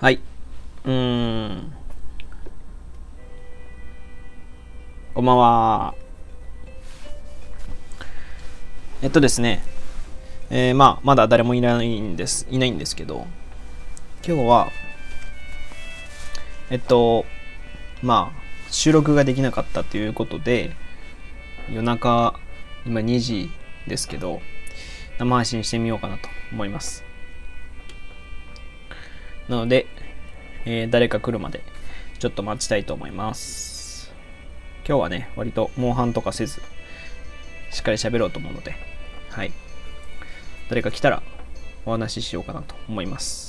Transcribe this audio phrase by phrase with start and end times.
[0.00, 0.20] はい。
[0.84, 1.72] うん。
[5.12, 5.94] こんばんは。
[9.02, 9.60] えっとですね。
[10.50, 13.26] えー、まあ、まだ誰もいないんです、いないんですけど、
[14.24, 14.70] 今日は、
[16.70, 17.24] えっと、
[18.00, 20.76] まあ、収録ができなかったということで、
[21.68, 22.38] 夜中、
[22.86, 23.50] 今2時
[23.88, 24.42] ですけど、
[25.18, 27.07] 生配信してみようかなと思います。
[29.48, 29.86] なので、
[30.64, 31.62] えー、誰か来るまで
[32.18, 34.12] ちょっと待ちたいと思います。
[34.86, 36.60] 今日はね、割とモンハンとかせず、
[37.70, 38.74] しっかり喋ろうと思うので、
[39.30, 39.52] はい。
[40.68, 41.22] 誰か来たら
[41.86, 43.47] お話ししようかなと思います。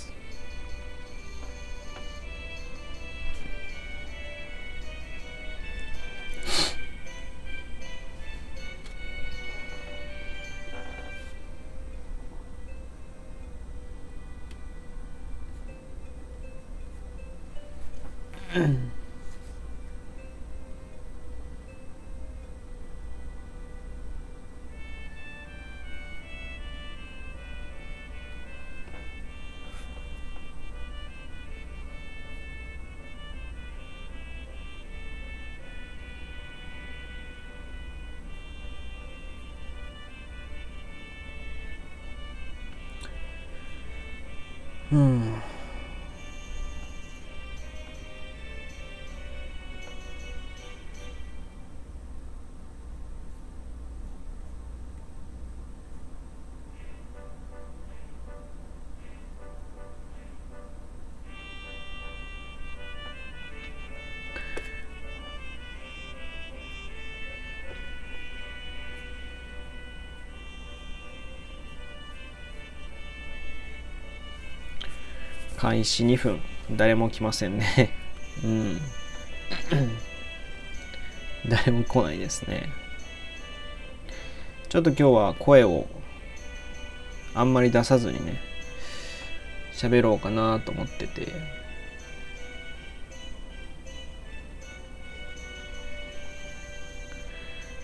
[75.69, 76.41] 開始2分。
[76.71, 77.91] 誰も来ませんね。
[78.43, 78.81] うん。
[81.47, 82.69] 誰も来ないですね。
[84.67, 85.87] ちょっと今日は声を
[87.35, 88.41] あんまり出さずにね
[89.71, 91.27] 喋ろうかなと思ってて。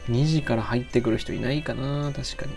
[0.09, 2.53] 2時から入ってくる人いないかな確かに。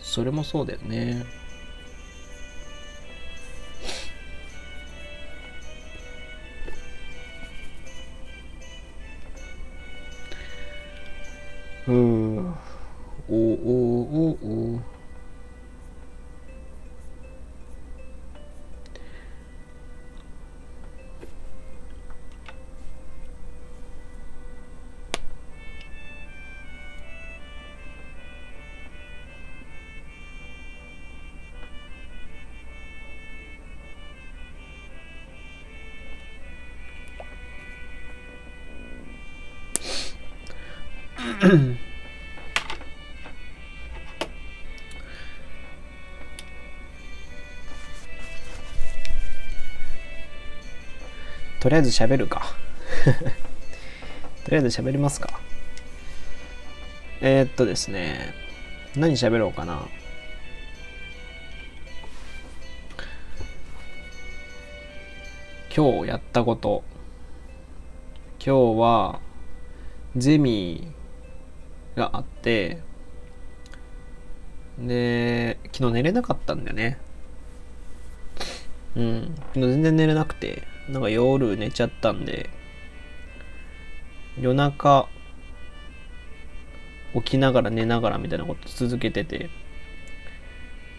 [0.00, 1.24] それもそうだよね。
[11.86, 11.92] う
[51.64, 52.42] とりあえず喋るか。
[54.44, 55.40] とりあえず喋りますか。
[57.22, 58.34] えー、っとですね
[58.94, 59.88] 何喋ろうかな。
[65.74, 66.84] 今日やったこと。
[68.44, 69.20] 今日は
[70.18, 70.92] ゼミ
[71.96, 72.82] があって
[74.78, 76.98] で昨日寝れなかったんだよね。
[78.96, 80.73] うん昨日全然寝れなくて。
[80.88, 82.50] なんか夜寝ちゃったんで
[84.38, 85.08] 夜中
[87.14, 89.48] 起きながら寝ながらみたいなこと続けてて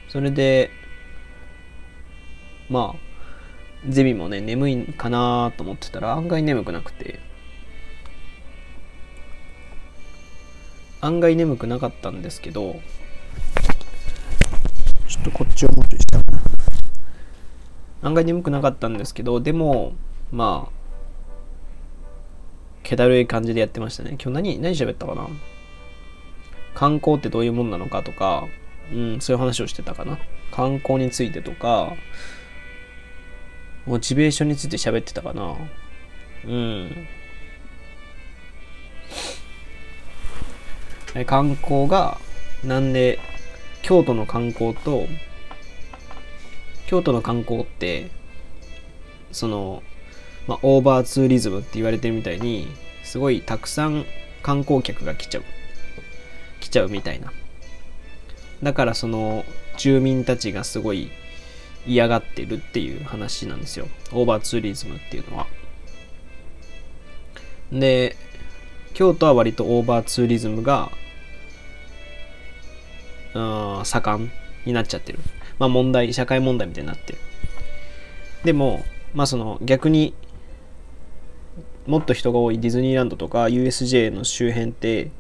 [0.09, 0.71] それで
[2.69, 7.19] まあゼミもね眠いかなと思ってたら案外眠くなくて
[11.01, 12.79] 案外眠くなかったんですけど
[15.07, 16.34] ちょっとこっちをもっとしたかな
[18.05, 19.93] 案外眠くなかったんですけどでも
[20.31, 20.75] まあ
[22.83, 24.11] 気だるい感じでやってましたね。
[24.11, 25.27] 今日何何喋ったかな？
[26.75, 28.45] 観光ってどういうもんなのかとか、
[28.93, 30.19] うん、そういう話をしてたかな。
[30.51, 31.95] 観光についてとか
[33.87, 35.55] モチベーションについて喋ってたかな。
[36.45, 37.07] うん。
[41.25, 42.19] 観光が
[42.63, 43.17] なんで
[43.81, 45.07] 京都の観光と
[46.87, 48.11] 京都の観光って
[49.31, 49.83] その、
[50.47, 52.67] まあ、オーバーツーリズムって言われてるみたいに
[53.03, 54.05] すごいたくさん
[54.43, 55.43] 観光客が来ちゃう
[56.59, 57.31] 来ちゃうみたいな
[58.63, 59.43] だからその
[59.77, 61.11] 住民たちがすごい
[61.87, 63.87] 嫌がってるっていう話なんですよ。
[64.11, 65.47] オーバーツーリズムっていうのは。
[67.71, 68.15] で、
[68.93, 70.91] 京都は割とオーバーツーリズムが、
[73.33, 73.39] う
[73.81, 74.31] ん、盛ん
[74.65, 75.19] になっちゃってる。
[75.59, 77.15] まあ問題、社会問題みたいになって。
[78.43, 80.13] でも、まあその逆に
[81.87, 85.11] もっと人が多いディズニーランドとか USJ の周辺って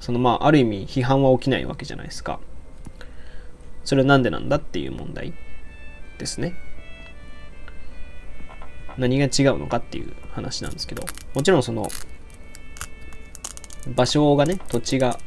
[0.00, 2.40] そのまあある意味批判は起きないわけじゃないですか。
[3.84, 5.32] それは何でなんだっていう問題
[6.18, 6.54] ですね。
[8.98, 11.04] 何が違うのかっていう話なんですけど。
[11.34, 11.88] もちろんその
[13.94, 15.18] 場所がね土地が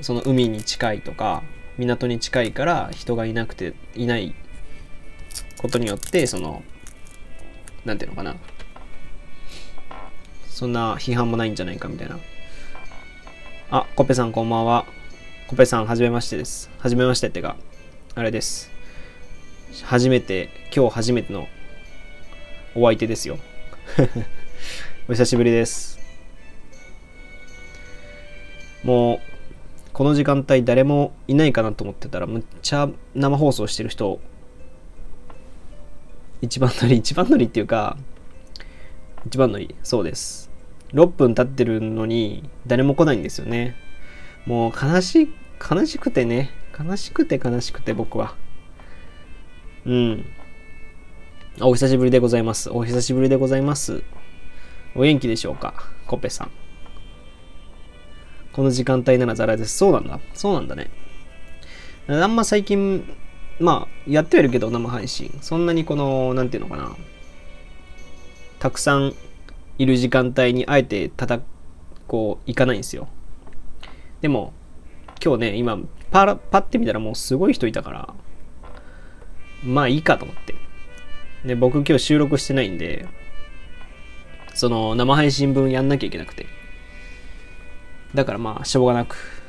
[0.00, 1.42] その海に近いとか
[1.80, 4.34] 港に近いから人がいなくていない
[5.58, 6.62] ことによってその
[7.84, 8.36] なんていうのかな。
[10.48, 12.18] そんな批判もないんじゃないかみたいな。
[13.70, 14.84] あコペさんこんばんは。
[15.48, 16.70] コペさんはじめましてです。
[16.78, 17.56] はじめましてってか
[18.14, 18.70] あれです。
[19.84, 21.48] 初めて今日初めての
[22.74, 23.38] お相手ですよ。
[25.08, 25.98] お久しぶりです。
[28.82, 29.29] もう
[29.92, 34.20] この時間帯誰もいないかなと思ってたらむっちゃ生放送してる人
[36.42, 37.98] 一番乗り、一番乗りっていうか、
[39.26, 40.50] 一番乗り、そうです。
[40.94, 43.76] 6分経ってるのに誰も来ないんですよね。
[44.46, 45.28] もう悲しい、
[45.70, 46.50] 悲しくてね。
[46.78, 48.34] 悲しくて悲しくて僕は。
[49.84, 50.24] うん。
[51.60, 52.70] お久しぶりでございます。
[52.70, 54.02] お久しぶりでございます。
[54.94, 55.74] お元気でしょうか
[56.06, 56.69] コペさん。
[58.52, 59.76] この時間帯ならザラです。
[59.76, 60.20] そうなんだ。
[60.34, 60.90] そうなんだね。
[62.08, 63.04] あんま最近
[63.60, 65.38] まあ、やってはいるけど、生配信。
[65.42, 66.96] そんなにこの、なんていうのかな。
[68.58, 69.14] たくさん
[69.76, 71.40] いる時間帯にあえてたた、
[72.06, 73.08] こう、行かないんですよ。
[74.22, 74.54] でも、
[75.22, 75.78] 今日ね、今、
[76.10, 78.14] パラ、パッて見たらもうすごい人いたから、
[79.62, 80.54] まあいいかと思って。
[81.44, 83.06] で、僕今日収録してないんで、
[84.54, 86.46] その生配信分やんなきゃいけなくて。
[88.14, 89.40] だからまあ、しょうがなく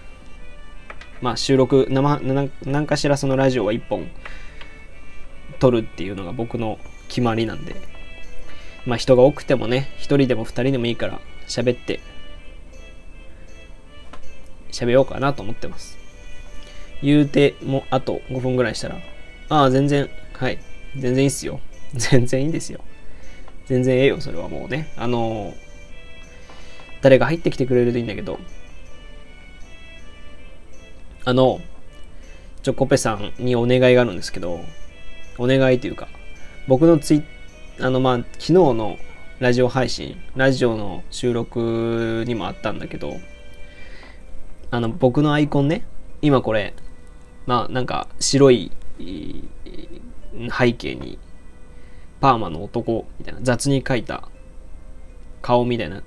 [1.21, 2.19] まあ、収録生
[2.65, 4.09] 何かしらそのラジオは1本
[5.59, 7.75] 撮るっていうのが僕の決まりなんで
[8.85, 11.99] まあ人が多くてもね1人でも2人でもいいから喋って
[14.71, 15.97] 喋ろうかなと思ってます。
[17.03, 18.97] 言うてもあと5分ぐらいしたら
[19.49, 20.59] ああ全然はい
[20.97, 21.59] 全然いいっすよ。
[21.93, 22.79] 全然いいんですよ。
[23.67, 24.91] 全然ええよそれはもうね。
[24.97, 25.55] あのー、
[27.01, 28.39] 誰が入ってきてくれるといいんだけど。
[31.23, 31.61] あの、
[32.63, 34.59] ちょ、コペさんにお願いがあるんですけど、
[35.37, 36.07] お願いというか、
[36.67, 37.23] 僕のツイ
[37.79, 38.97] あの、まあ、昨日の
[39.39, 43.17] ラジオ配信、ラジオの収録にもあったんだけど、
[44.69, 45.83] あの、僕のアイコンね、
[46.21, 46.75] 今これ、
[47.47, 51.17] まあ、なんか白い背景に、
[52.19, 54.29] パーマの男みたいな、雑に描いた
[55.41, 56.03] 顔みたいな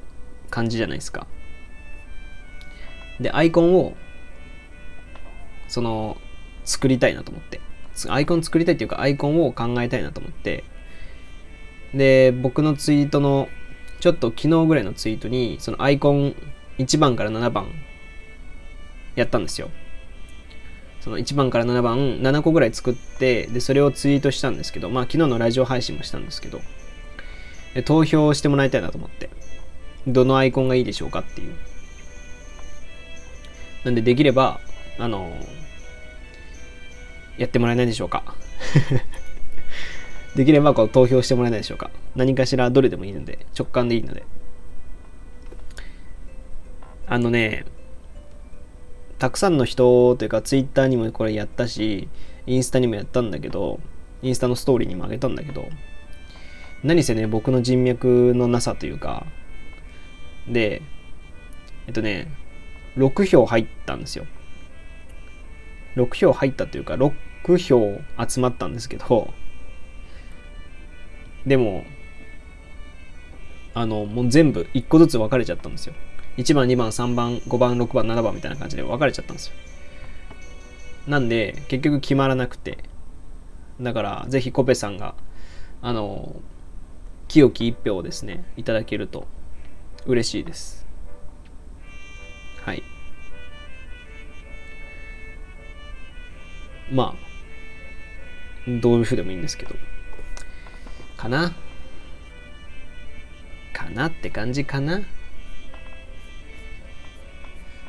[0.55, 1.27] 感じじゃないですか。
[3.21, 3.95] で、アイコンを
[5.69, 6.17] その、
[6.65, 7.61] 作りたいなと思って。
[8.09, 10.63] アイコン作りたいっていうか、アイコンを考えたいなと思って。
[11.93, 13.49] で、僕のツイートの、
[13.99, 16.35] ちょっと昨日ぐらいのツイートに、そのアイコン
[16.79, 17.67] 1番から7番
[19.17, 19.71] やったんですよ。
[21.01, 26.61] その1番から7番、7個ぐらい作って、で、それをツイートしたんですけど、まあ昨日のラジオ配信もしたんですけど、
[27.85, 29.29] 投票してもらいたいなと思って。
[30.07, 31.55] どのアイコンがいいでしょうかっていう。
[33.85, 34.61] なんでできれば、
[34.99, 35.33] あの、
[37.39, 38.35] やってもらえないでしょうか
[40.37, 44.25] できればこう投票してもらえないでしょうか何かしらどれでもいいので、直感でいいので。
[47.07, 47.67] あのね、
[49.19, 52.09] たくさんの人というか、ツイッターにもこれやったし、
[52.47, 53.81] インスタにもやったんだけど、
[54.23, 55.69] インスタのストーリーにもあげたんだけど、
[56.83, 59.27] 何せね、僕の人脈のなさというか、
[60.49, 60.83] で、
[61.87, 62.29] えっとね、
[62.97, 64.27] 6票入ったんですよ。
[65.97, 67.13] 6票入ったというか、6
[67.59, 69.33] 票集まったんですけど、
[71.47, 71.85] でも、
[73.75, 75.95] あの、もう全部1個ずつ分かれちゃったんですよ。
[76.37, 79.55] 1番、2番、3番、5番、6番、7番みたいな感じで分かれちゃったんですよ。
[81.07, 82.79] なんで、結局決まらなくて、
[83.81, 85.15] だから、ぜひコペさんが、
[85.83, 86.37] あの、
[87.29, 89.27] 清き1票をですね、いただけると
[90.07, 90.87] 嬉しいです。
[92.65, 92.83] はい。
[96.93, 99.75] まあどういうふうでもいいんですけど。
[101.17, 101.55] かな？
[103.73, 105.01] かなって感じかな？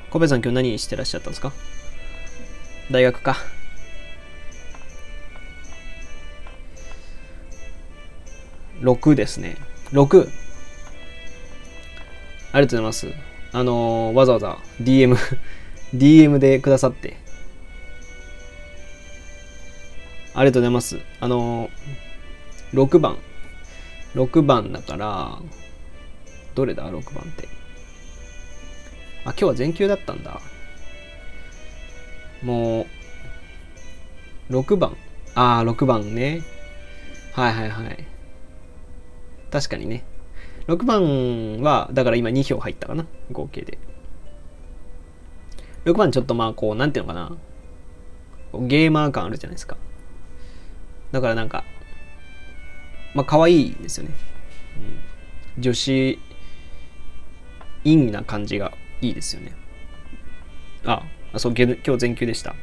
[0.09, 1.51] コベさん今日何してらっしゃったんですか？
[2.91, 3.35] 大学か。
[8.79, 9.57] 6ですね。
[9.91, 10.44] 6
[12.55, 13.13] ありがとうございます。
[13.51, 15.17] あのー、わざわざ DM、
[15.93, 17.17] DM でくださって。
[20.33, 20.97] ありがとうございます。
[21.19, 23.17] あのー、6番。
[24.13, 25.37] 6番だから、
[26.55, 27.49] どれだ ?6 番って。
[29.25, 30.39] あ、今日は全休だったんだ。
[32.41, 32.87] も
[34.49, 34.95] う、6番。
[35.33, 36.41] ああ、6番ね。
[37.33, 38.07] はいはいはい。
[39.51, 40.05] 確かにね。
[40.67, 43.05] 6番は、だから今2票入ったかな。
[43.31, 43.77] 合計で。
[45.85, 47.37] 6番ちょっとまあこう、なんていうのかな。
[48.67, 49.77] ゲーマー感あるじゃないですか。
[51.11, 51.63] だからなんか、
[53.13, 54.13] まあ可愛いですよね。
[55.57, 56.19] うん、女子、
[57.83, 59.55] 陰な感じがいいですよね。
[60.83, 61.03] あ、
[61.37, 62.55] そう、今日全休でした。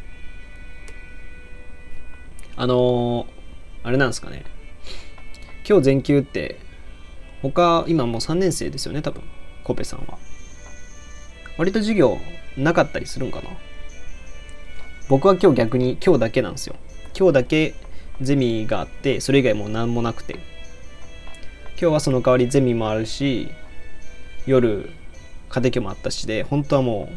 [2.56, 3.26] あのー、
[3.84, 4.44] あれなんですかね。
[5.68, 6.58] 今日全休って、
[7.42, 9.22] 他、今もう3年生ですよね、多分。
[9.64, 10.18] コペさんは。
[11.58, 12.18] 割と授業
[12.56, 13.50] なかったりするんかな
[15.08, 16.76] 僕は今日逆に今日だけなんですよ。
[17.18, 17.74] 今日だけ
[18.20, 20.34] ゼミがあって、それ以外もう何もなくて。
[21.80, 23.48] 今日はその代わりゼミもあるし、
[24.46, 24.90] 夜、
[25.48, 27.14] 家庭教もあったしで、本当はもう、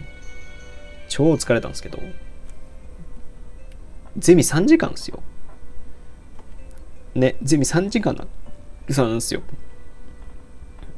[1.07, 1.99] 超疲れたんですけど、
[4.17, 5.21] ゼミ3時間ですよ。
[7.13, 8.25] ね、ゼミ3時間な、
[8.89, 9.41] そうなんですよ。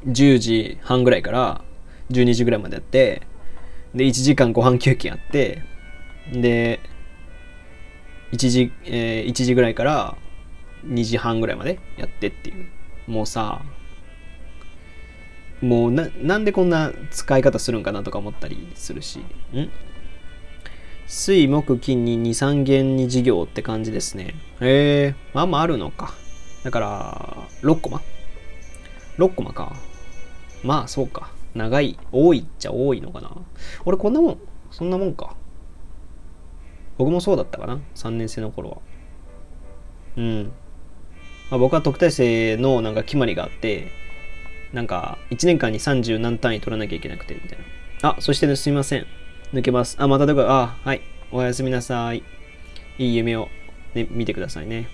[0.06, 1.64] 10時半ぐらいから
[2.12, 3.22] 12時ぐらいまでやって、
[3.96, 5.64] で、1時間ご飯休憩やって、
[6.32, 6.80] で、
[8.32, 10.18] 1時、えー、1時ぐらいから
[10.86, 12.68] 2時半ぐらいまでやってっていう。
[13.08, 13.62] もうさ、
[15.62, 19.20] もうな、なんでこんな使い方するんかなとか思ったりするし。
[19.20, 19.70] ん？
[21.08, 24.36] 水木金に2、3元に授業って感じですね。
[24.60, 26.14] へえ、まあまああるのか。
[26.64, 28.02] だから、6コマ
[29.18, 29.74] ?6 コマか。
[30.64, 31.32] まあそうか。
[31.56, 33.32] 長い、多いっちゃ多いのかな。
[33.86, 34.38] 俺こんなもん、
[34.72, 35.36] そんなもんか。
[36.98, 37.80] 僕もそうだったかな。
[37.96, 38.78] 3年生の頃は。
[40.18, 40.52] うん。
[41.50, 43.92] まあ、僕は特待生のなんか決まりがあって、
[44.74, 47.60] なんか1年間に30何単位取らなきゃいけなくて、みたい
[48.02, 48.10] な。
[48.10, 49.06] あ、そして、ね、すみません。
[49.54, 49.96] 抜けます。
[50.00, 51.02] あ、またどこあ、はい。
[51.32, 52.24] おやすみなさい。
[52.98, 53.50] いい夢を、
[53.94, 54.88] ね、見てくださいね。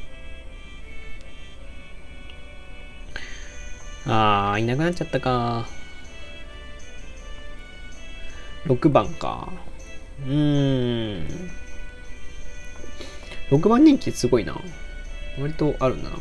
[4.05, 5.67] あー、いなくなっちゃったか。
[8.65, 9.51] 6番か。
[10.25, 11.27] うーん。
[13.49, 14.59] 6番人気すごいな。
[15.39, 16.11] 割とあるな。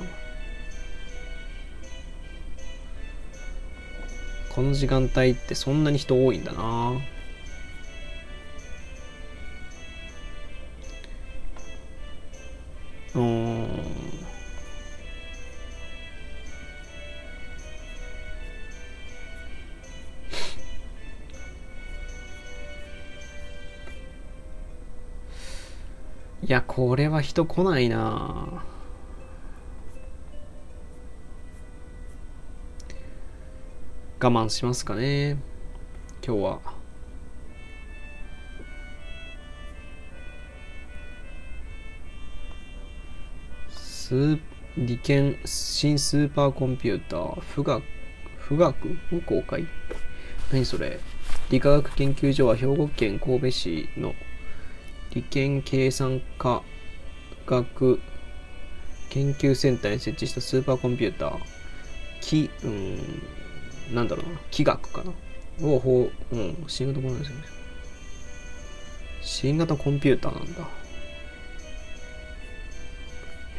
[4.51, 6.93] この時間帯ってそんなに人多いんだな。
[13.15, 14.22] うん。
[26.53, 28.63] いや、これは人来ないな。
[34.21, 35.39] 我慢しますかね。
[36.23, 36.61] 今日は。
[43.71, 44.39] ス
[44.77, 47.43] 理研新スーパーコンピューター。
[47.55, 47.83] 富岳
[48.47, 48.99] 富岳？
[49.17, 49.67] を公開
[50.53, 51.01] 何それ？
[51.49, 54.15] 理化学研究所は兵庫県神戸市の
[55.15, 56.63] 理研計算科
[57.47, 58.01] 学
[59.11, 61.39] 研究センターに設置したスーパーコンピューター。
[62.21, 62.99] きうん
[63.95, 64.41] なんだろうな。
[64.51, 65.13] 気学かな。
[65.67, 67.35] をほう、うん、新型コンピューター
[69.21, 70.63] 新型コンピューターなんだ。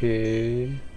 [0.02, 0.93] へえ。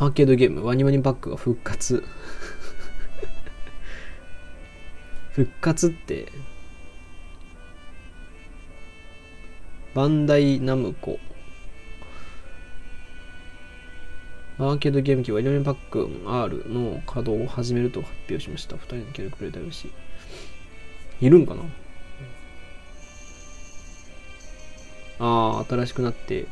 [0.00, 2.04] アーケードゲームワニワニバックが復活
[5.32, 6.28] 復活って
[9.94, 11.18] バンダイナムコ
[14.60, 18.74] アーケードゲーム機はイレンパック R の稼働を始めると発表しました。
[18.74, 19.88] 2人の協力くれたよし。
[21.20, 21.62] いるんかな？
[25.20, 26.46] ああ、新しくなって。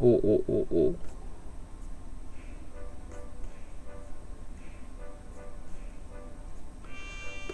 [0.00, 0.52] おおお
[0.88, 0.94] お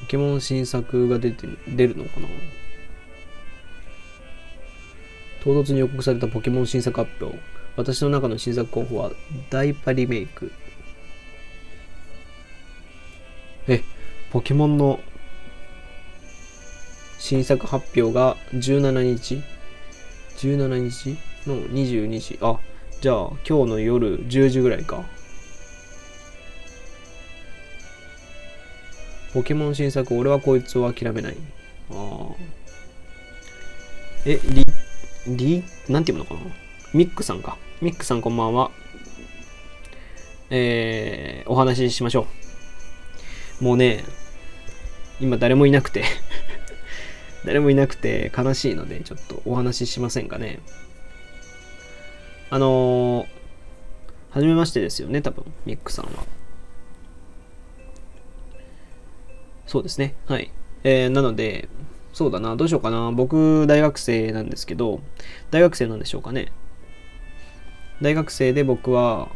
[0.01, 2.29] ポケモン新作が出て出るのかな？
[5.47, 7.39] 唐突に予告されたポケモン新作発表。
[7.77, 9.13] 私の中の新作候補は、
[9.51, 10.51] ダイパリメイク。
[13.69, 13.83] え、
[14.33, 14.99] ポケモンの
[17.19, 19.43] 新作発表が17日
[20.39, 21.17] ?17 日？
[21.47, 22.39] の22時。
[22.41, 22.59] あ、
[23.01, 25.05] じゃあ今日の夜10時ぐらいか。
[29.33, 31.37] ポケモン新作、俺はこいつを諦めない。
[31.91, 32.29] あ。
[34.25, 34.65] え、リ、
[35.37, 36.41] リ、なんていうのかな？
[36.95, 37.59] ミックさんか。
[37.83, 38.71] ミックさんこんばんは。
[40.51, 42.27] えー、お話ししましょ
[43.61, 43.65] う。
[43.65, 44.05] もうね、
[45.21, 46.05] 今誰もいなくて
[47.45, 50.61] 誰もいなくて悲しいので、ちょっとお話ししませんかね。
[52.49, 53.27] あのー、
[54.31, 56.25] はじめましてですよね、多分、ミックさんは。
[59.67, 60.15] そうですね。
[60.27, 60.53] はい。
[60.85, 61.69] えー、なので、
[62.13, 63.11] そうだな、どうしようかな。
[63.11, 65.01] 僕、大学生なんですけど、
[65.51, 66.53] 大学生なんでしょうかね。
[68.01, 69.29] 大学生で僕は、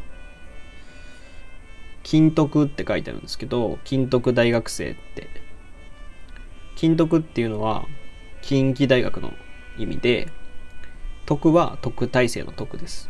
[2.04, 5.28] 金徳って書いてあるんですけど、金徳大学生って。
[6.76, 7.86] 金徳っていうのは、
[8.40, 9.32] 近畿大学の
[9.76, 10.28] 意味で、
[11.30, 13.08] 徳は特待生の徳です。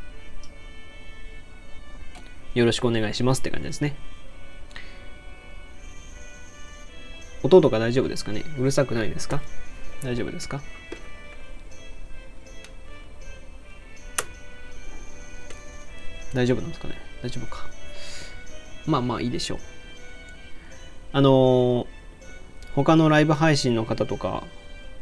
[2.52, 3.96] よろしくお願いしますって感じですね。
[7.42, 8.44] 音とか大丈夫ですかね？
[8.58, 9.40] うるさくないですか？
[10.02, 10.60] 大丈夫ですか？
[16.34, 16.96] 大丈夫なんですかね？
[17.22, 17.70] 大丈夫か。
[18.86, 19.58] まあまあいいでしょう。
[21.12, 21.86] あのー、
[22.74, 24.44] 他のライブ配信の方とか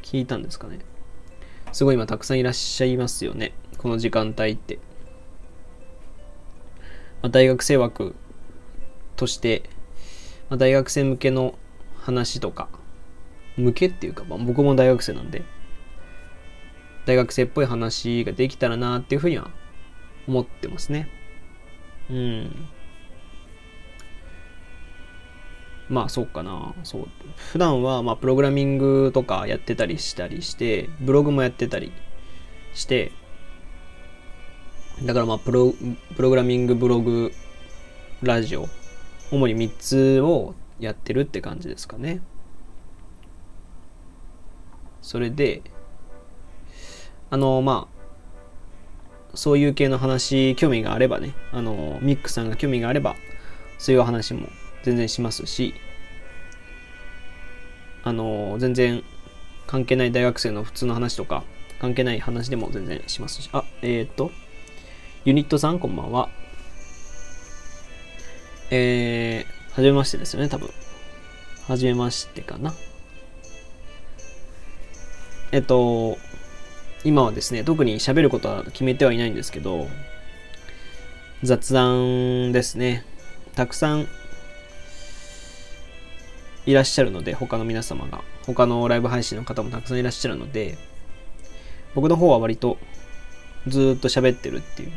[0.03, 0.79] 聞いたんですかね？
[1.73, 3.53] すごい今たくさんいらっしゃいますよね。
[3.79, 4.79] この時間帯って。
[7.23, 8.15] まあ、大学生枠
[9.17, 9.63] として、
[10.49, 11.59] まあ、大学生向けの
[11.97, 12.69] 話とか、
[13.57, 15.43] 向けっていうか、まあ、僕も大学生なんで、
[17.07, 19.51] 大学生っぽい話ができたらなっていうふうには
[20.27, 21.09] 思ってますね。
[22.11, 22.69] うん。
[25.89, 26.75] まあそうかな。
[26.85, 27.09] そう。
[27.37, 31.93] 普段はまあプログラミングとかやってたりしたりして、ブログもやってたり
[32.75, 33.13] して、
[35.03, 35.73] だからまあプロ
[36.17, 37.33] プログラミング、ブログ、
[38.23, 38.69] ラジオ、
[39.31, 42.21] 主に3つをやってるって感じですかね。
[45.01, 45.63] それで、
[47.31, 53.17] あの、まあ、そういう系の話、興味があればね、あの、ミックさんが興味があれば、
[53.79, 54.49] そういう話も
[54.89, 55.75] 全然しますし、
[58.05, 59.05] あの、全然
[59.67, 61.45] 関係ない大学生の普通の話とか、
[61.79, 64.31] 関係ない話でも全然しますし、あ、えっ、ー、と、
[65.27, 66.31] ユニットさんこんばんは。
[68.71, 70.71] えー、はじめましてですよね、多分。
[71.67, 72.73] はじめましてかな。
[75.53, 76.17] えっと、
[77.05, 79.87] 今はですね、特に喋ることは決めてはいないんですけど、
[81.43, 83.05] 雑談ですね。
[83.55, 84.09] たくさん
[86.69, 90.77] いらっしゃるので、他の皆様が、他のライブ配信の方もたくさんいらっしゃるので、
[91.95, 92.77] 僕の方は割と
[93.67, 94.93] ずっと喋ってるっていう。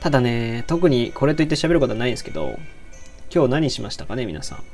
[0.00, 2.58] ただね、特にこれといって喋ることはないんですけど、
[3.30, 4.64] 今日何しましたかね、皆さん。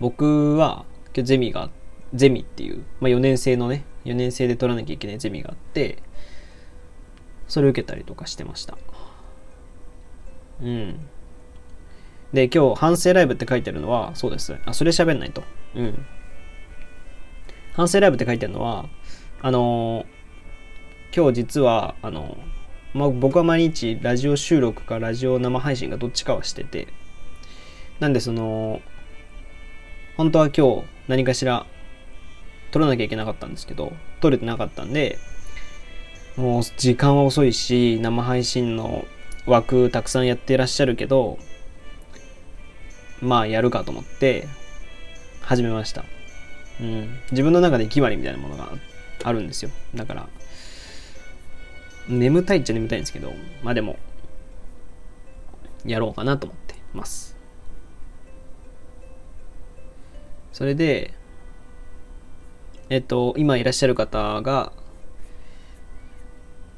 [0.00, 1.68] 僕は、今日ゼミが、
[2.14, 5.98] ゼミっていう、まあ、4年生のね、4年生で取らなきゃいけないゼミがあって、
[7.46, 8.78] それを受けたりとかしてました。
[10.62, 11.08] うん。
[12.34, 14.54] で、今日、反省ライブって書いてあるのは、そうです。
[14.66, 15.42] あ、それ喋んないと。
[15.74, 16.06] うん。
[17.72, 18.86] 反省ライブって書いてあるのは、
[19.40, 22.54] あのー、今日実は、あのー
[22.94, 26.86] まあ、僕は毎日ラジオ収録かラジオ生配信かどっちかはしてて、
[27.98, 28.80] なんでその、
[30.16, 31.66] 本当は今日何かしら
[32.70, 35.18] 撮らなきゃいけなかったんですけど、撮れてなかったんで、
[36.36, 39.04] もう時間は遅いし、生配信の
[39.44, 41.38] 枠たくさんやってらっしゃるけど、
[43.24, 44.46] まあやるかと思って
[45.40, 46.04] 始めました。
[46.80, 47.18] うん。
[47.30, 48.72] 自分の中で決まりみたいなものが
[49.22, 49.70] あるんですよ。
[49.94, 50.28] だから、
[52.08, 53.32] 眠たいっちゃ眠たいんですけど、
[53.62, 53.98] まあでも、
[55.84, 57.36] やろうかなと思ってます。
[60.52, 61.12] それで、
[62.90, 64.72] えっと、今いらっしゃる方が、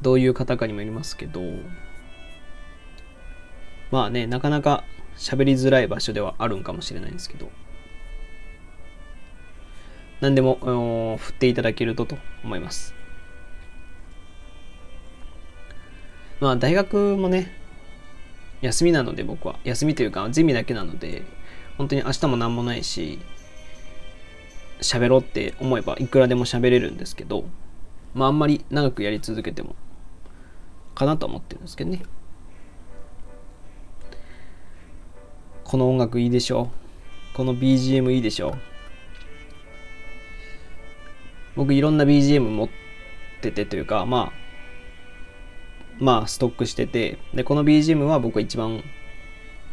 [0.03, 1.41] どういう方かにもよりますけど、
[3.91, 4.85] まあね、なかなか
[5.17, 7.51] 喋りづらい場所ではあるんかもしれないんですけど、
[10.21, 12.95] 何でも振っていただけるとと思います。
[16.41, 17.51] まあ大学もね、
[18.61, 19.59] 休みなので僕は。
[19.65, 21.23] 休みというかゼミだけなので、
[21.79, 23.19] 本当に明日も何もないし、
[24.81, 27.45] 喋ろうって思えばいくらでも喋れるんですけど、
[28.15, 29.75] まああんまり長くやり続けても
[30.95, 32.03] かなと思ってるんですけどね
[35.67, 36.71] この音楽いいでしょ
[37.35, 38.57] この BGM いいでしょ
[41.57, 42.69] 僕いろんな BGM 持っ
[43.43, 44.47] ててというかまあ
[45.99, 47.19] まあストックしてて。
[47.35, 48.85] でこの BGM は僕は一番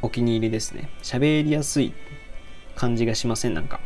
[0.01, 0.89] お気に入りですね。
[1.03, 1.93] 喋りやすい
[2.75, 3.79] 感じがしませんなんか。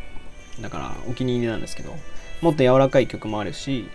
[0.60, 1.94] だからお気に入りなんですけど。
[2.40, 3.88] もっと柔らかい曲もあるし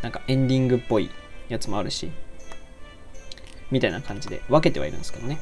[0.00, 1.10] なんかエンディングっぽい
[1.48, 2.10] やつもあるし。
[3.70, 5.40] みたいな感じで分けてはいるんですけどね。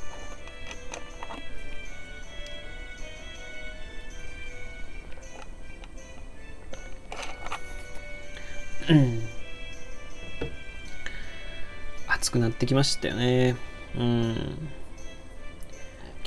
[12.09, 13.57] 暑くなってきましたよね。
[13.97, 14.69] うん。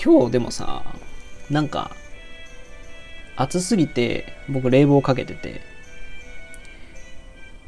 [0.03, 0.83] 今日でもさ
[1.49, 1.91] なんか
[3.35, 5.61] 暑すぎて僕冷房かけてて。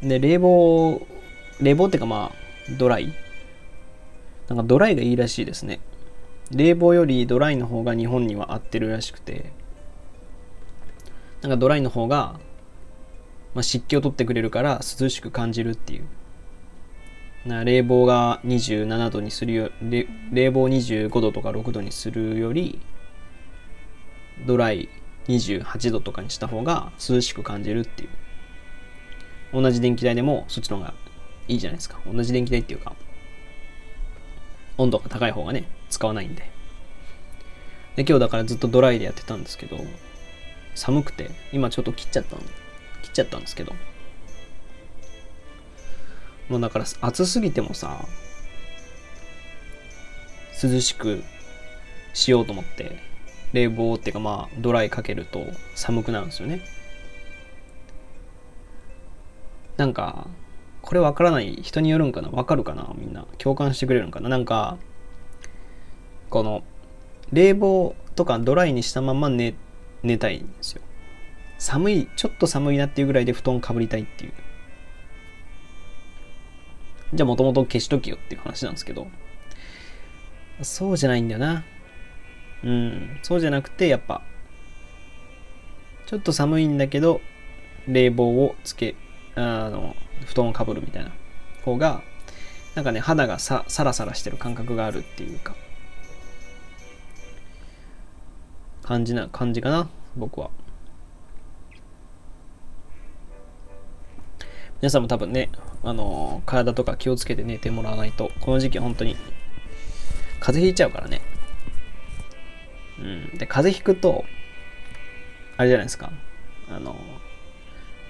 [0.01, 1.07] で冷房
[1.59, 3.13] 冷房ってかまあドライ。
[4.47, 5.79] なんかドライがいいらしいですね。
[6.51, 9.51] 冷房よりドライの方が日本には合ってるらしくて。
[11.41, 12.39] なんかドライの方が、
[13.57, 16.05] まあ、湿気を取ってくれるから涼しく感じるっていう。
[17.47, 22.79] な冷房が27度にするよ冷房25度とか6度にするより
[24.45, 24.89] ドライ
[25.27, 28.09] 28度とかにした方が涼しく感じるっていう。
[29.59, 30.93] 同じ電気代でもそっちの方が
[31.47, 31.99] いいじゃないですか。
[32.05, 32.93] 同じ電気代っていうか
[34.77, 36.43] 温度が高い方がね使わないんで。
[37.95, 39.79] で今日だからずっとドライでやってたんですけど
[40.75, 42.49] 寒くて今ちょっと切っちゃったん切っ
[43.17, 43.73] ちゃったんですけど。
[46.49, 48.05] もうだから暑すぎてもさ
[50.63, 51.21] 涼しく
[52.13, 52.99] しようと思って
[53.51, 56.61] 冷房っていうかまあドライかけると寒くなるんですよね。
[59.75, 60.27] なんか
[60.81, 62.29] これわからない人によるんかな？
[62.29, 62.93] わかるかな？
[62.95, 63.27] みんな。
[63.37, 64.29] 共感してくれるんかな？
[64.29, 64.77] なんか
[66.29, 66.63] この
[67.33, 69.53] 冷房とかドライにしたまま寝
[70.01, 70.81] 寝たいんですよ。
[71.57, 74.33] 寒いちょっと寒いなっていうぐらいで布団かぶりたいっていう。
[77.13, 79.07] じゃあもともと消しときよっていう話なんですけど。
[80.61, 81.63] そうじゃないんだよな。
[82.63, 84.21] うん、そうじゃなくて、やっぱ、
[86.07, 87.21] ちょっと寒いんだけど、
[87.87, 88.95] 冷房をつけ、
[89.35, 91.11] あの、布団をかぶるみたいな。
[91.67, 92.01] 方が、
[92.75, 95.55] なんかね、肌がさサラサラしてる感覚があるっていうか、
[98.83, 100.49] 感じな、感じかな、僕は。
[104.81, 105.49] 皆さんも多分ね、
[105.83, 109.15] あの体とか気をつけて寝てもらわないと、この時期本当に
[110.39, 111.21] 風邪ひいちゃうからね。
[112.99, 113.37] うん。
[113.37, 114.23] で、風邪ひくと、
[115.57, 116.11] あれじゃないですか。
[116.69, 116.95] あの、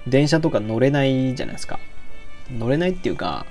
[0.08, 1.80] 電車とか乗れないじゃないですか。
[2.51, 3.45] 乗れないっていうか、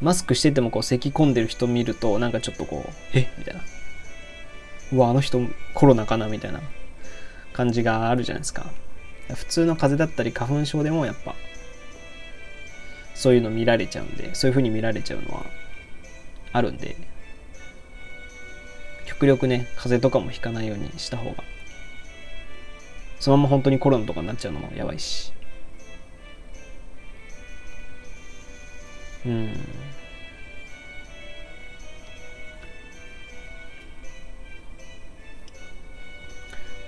[0.00, 3.28] マスクしててもこう咳込んでる人見ると、なんかちょっとこう、え？
[3.38, 3.60] みたいな。
[4.92, 5.40] うわ、あの人
[5.72, 6.26] コロナかな？
[6.26, 6.60] みたいな
[7.52, 8.66] 感じがあるじゃないですか。
[9.32, 11.34] 普通の風邪だったり花粉症でもやっぱ、
[13.14, 15.46] そういうの見られちゃうんで、そういう風に見られちゃうのは
[16.52, 16.96] あるんで、
[19.06, 21.42] 極力ね、風邪とかもひかないようにした方が。
[23.20, 25.32] そのまま本当にコロナとかになっちゃうのもやばいし。
[29.24, 29.54] うん。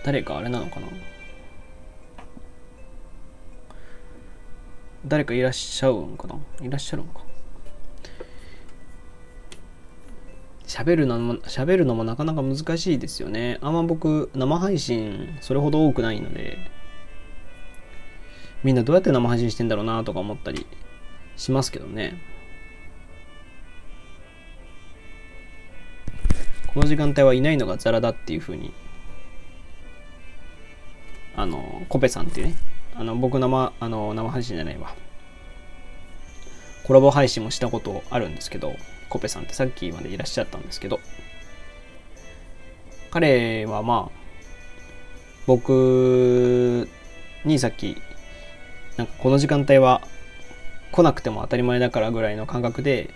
[0.05, 0.87] 誰かあれなのかな？
[5.07, 6.35] 誰かいらっしゃるんかな？
[6.67, 7.21] いらっしゃるんか？
[10.67, 13.59] 喋るのも、喋るのもなかなか難しいですよね。
[13.61, 16.59] あんま僕、生配信それほど多くないので、
[18.65, 20.67] みんなどうやって生配信してんだろうなとか思ったり
[21.37, 22.21] しますけどね。
[26.75, 28.75] この時間帯はいないのがザラだっていう風に、
[31.37, 32.57] あの、コペさんっていうね、
[32.99, 34.95] あの、僕生、あの、生配信じゃないわ。
[36.85, 38.75] コラボ配信もしたことあるんですけど、
[39.09, 41.01] コペさんってさっきまでいらっしゃったんですけど、
[43.11, 44.19] 彼はまあ、
[45.47, 46.89] 僕
[47.45, 47.97] にさっき、
[48.97, 50.03] なんかこの時間帯は
[50.93, 53.11] 来なくても当たり前だからぐらいの感覚で、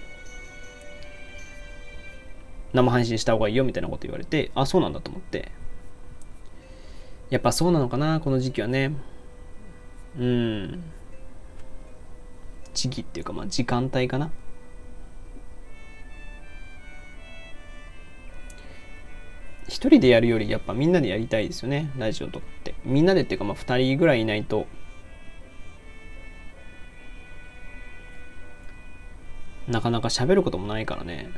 [2.72, 5.50] 生配信した方がいいよみたいなこと言われて、あ、そうなんだと思って、
[7.30, 8.92] やっぱそうなのかな、この時期はね。
[10.18, 10.82] うん。
[12.74, 14.30] 時期っていうか、まあ、時間帯かな。
[19.68, 22.74] 一人でやるよりやっぱみんなでやりたいですよね、ラジオとかって。
[22.84, 24.66] みんなでっていうか、まあ、2人ぐらいいないと、
[29.70, 31.30] なかなか喋ることもないからね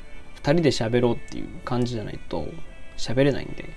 [0.43, 2.49] 2人で喋ろうっていう感じじゃないと
[2.97, 3.69] 喋れないんで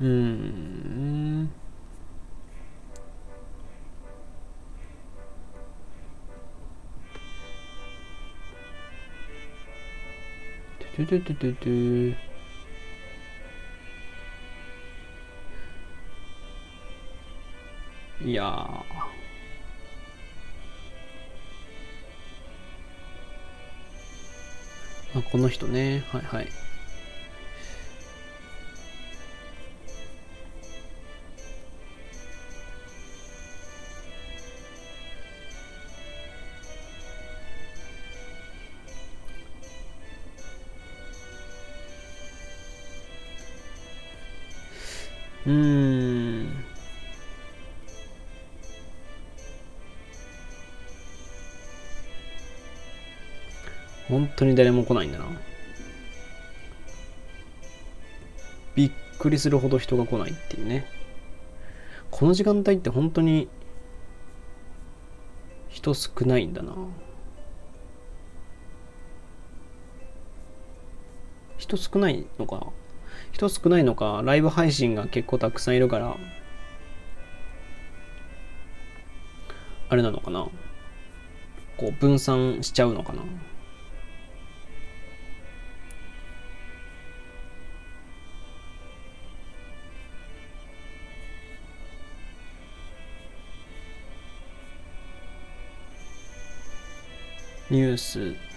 [0.00, 1.50] うん。
[10.96, 12.14] トゥトゥトゥトゥトゥ
[18.24, 18.48] いやー
[25.18, 26.67] あこの人ねはいはい
[45.46, 46.64] うーん。
[54.08, 55.26] 本当に誰も来ないんだな。
[58.74, 60.86] びっくりするほど人が来ないっていうね。
[62.10, 63.48] この時間帯って本当に
[65.68, 66.74] 人少ないんだな。
[71.58, 72.66] 人少ないのかな。
[73.32, 76.16] 人少ないのかライブ配信が結構たくさんいるから
[79.90, 80.48] あれなのかな。
[81.78, 83.22] こう分散しちゃうのかな。
[97.70, 98.47] ニュース。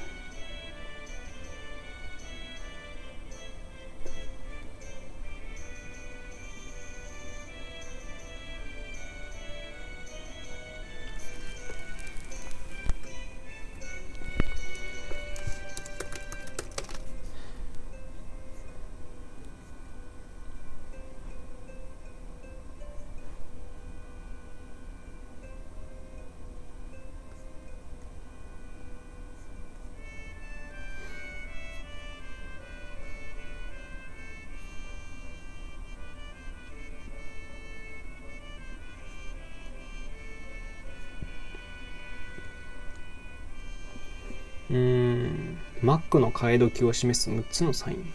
[45.83, 48.05] Mac の替え時を示す6つのサイン。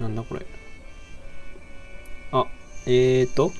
[0.00, 0.44] なんだこれ。
[2.32, 2.46] あ
[2.86, 3.52] えーと。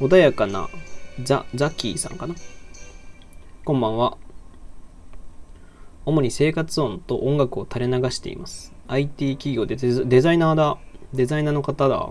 [0.00, 0.68] 穏やかな
[1.22, 2.34] ザ・ザキーさんかな。
[3.64, 4.18] こんばんは。
[6.04, 8.74] 主に生活音と音楽を垂れ流しています。
[8.88, 10.78] IT 企業でデザデザイナーだ。
[11.14, 12.10] デザイナーの方だ。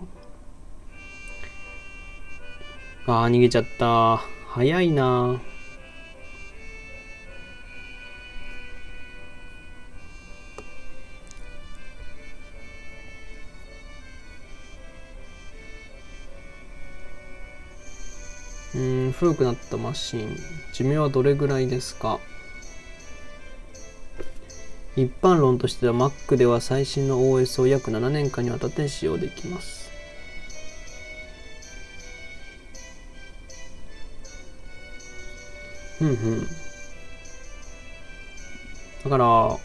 [3.06, 4.18] あー逃げちゃった。
[4.48, 5.55] 早いなー。
[19.26, 20.38] 古くなったマシン
[20.72, 22.20] 寿命はどれぐらいですか？
[24.96, 29.90] 一般論としては Mac では最新の OS を約7年間にわたって使用できます。
[35.98, 36.48] ふんふん。
[39.06, 39.58] だから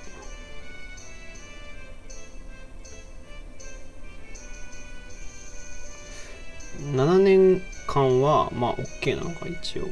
[6.94, 9.88] 7年間はまあ OK なのか一応。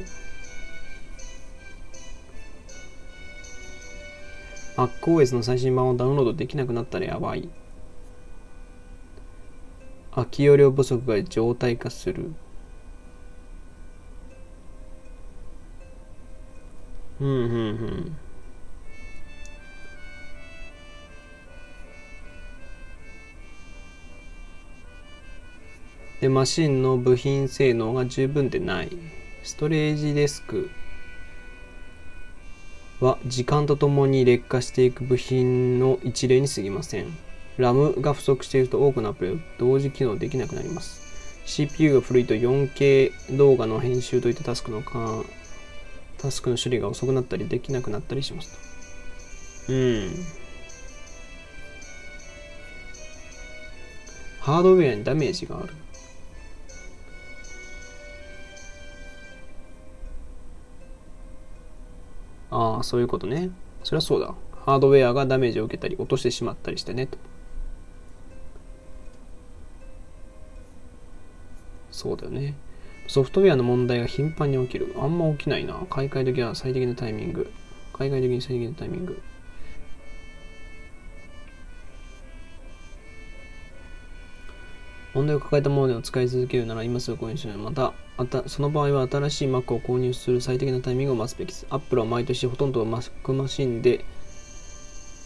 [4.77, 7.49] MacOS の最新版をダウンロードできなくなったらやばい。
[10.11, 12.33] 空き容量不足が常態化する。
[17.19, 18.28] うんうんうん。
[26.21, 28.89] でマシンの部品性能が十分でない。
[29.43, 30.69] ストレージデスク
[32.99, 37.17] は時間とともに劣化していく部品の一例に過ぎません。
[37.57, 41.41] RAM が不足していると多くのアプリを同時機能できなくなります。
[41.45, 45.23] CPU が古いと 4K 動画の編集といったタスクのか
[46.17, 48.51] タスクの処理が遅くなったりできなくなったりします
[49.67, 49.73] と。
[49.73, 50.09] うん。
[54.41, 55.73] ハードウェアにダメージがある。
[62.51, 63.51] ああ、そういうことね。
[63.83, 64.33] そりゃそうだ。
[64.65, 67.07] ハードウェアがダメージを受けたり、落としてしまったりしてね。
[67.07, 67.17] と
[71.91, 72.55] そうだよね。
[73.07, 74.93] ソフトウェアの問題が頻繁に起きる。
[74.97, 75.73] あんま起きないな。
[75.89, 77.51] 買い替え時は最適なタイミング。
[77.93, 79.21] 海外的に最適なタイミング。
[85.19, 87.57] 問題を抱えたもので使い続けるなら今すぐ購入しない。
[87.57, 91.67] また、あたその場合は新しい Mac を購入する最適なタイミングを待つべきです。
[91.69, 94.05] Apple は毎年ほとんど Mac マシンで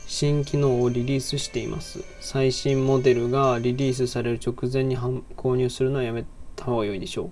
[0.08, 2.04] 新機能をリリースしています。
[2.22, 6.26] 最新モデルがリリースされる直前に購入するのはやめ
[6.56, 7.26] た方が良いでしょ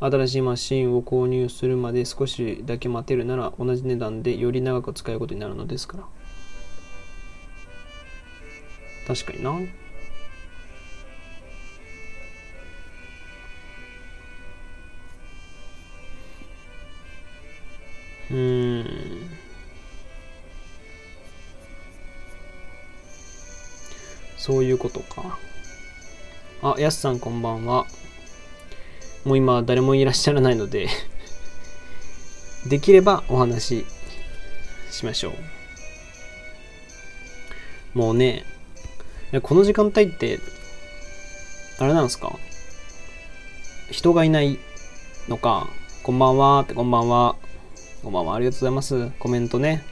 [0.00, 0.04] う。
[0.04, 6.04] 新しいマシンを購入するまで少しだけ待てるなら同じ値段でより長く使えることになるのですから。
[9.06, 9.81] 確かにな。
[18.32, 18.86] うん。
[24.38, 25.38] そういうことか。
[26.62, 27.86] あ、やすさんこんばんは。
[29.24, 30.88] もう今誰もいらっしゃらないので
[32.68, 33.86] できればお話し
[34.90, 35.30] しましょ
[37.94, 37.98] う。
[37.98, 38.44] もうね、
[39.42, 40.40] この時間帯って、
[41.78, 42.36] あれなんですか？
[43.90, 44.58] 人がいない
[45.28, 45.68] のか、
[46.02, 47.36] こんばんはってこんばんは。
[48.02, 49.10] こんばんは、ありがとうございます。
[49.20, 49.84] コメントね。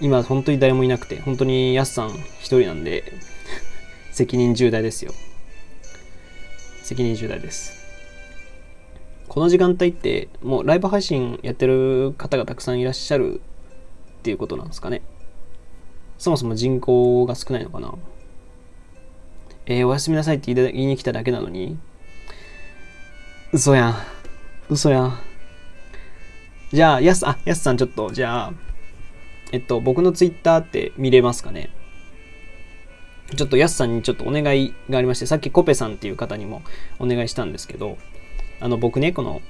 [0.00, 3.04] 今、本当に誰もいなくて、本当にやすさん一人なんで
[4.10, 5.12] 責任重大ですよ。
[6.82, 7.86] 責任重大です。
[9.28, 13.40] この時間帯って、もうライブ配信やってる方がたくさんいらっしゃる
[14.18, 15.02] っていうことなんですかね。
[16.18, 17.94] そもそも人口が少ないのかな。
[19.66, 21.78] えー、おやすみなさいって言いに来ただけなのに、
[23.52, 23.94] 嘘やん。
[24.68, 25.33] 嘘やん。
[26.74, 28.52] じゃあ、やす、あ、やすさんちょっと、じゃあ、
[29.52, 31.70] えっと、僕のツイッターって見れますかね？
[33.36, 36.62] ちょっとやすさんにちょっとお願いがありまして、さっきコペさんっていう方にも
[36.98, 37.96] お願いしたんですけど、
[38.58, 39.40] あの、僕ね、この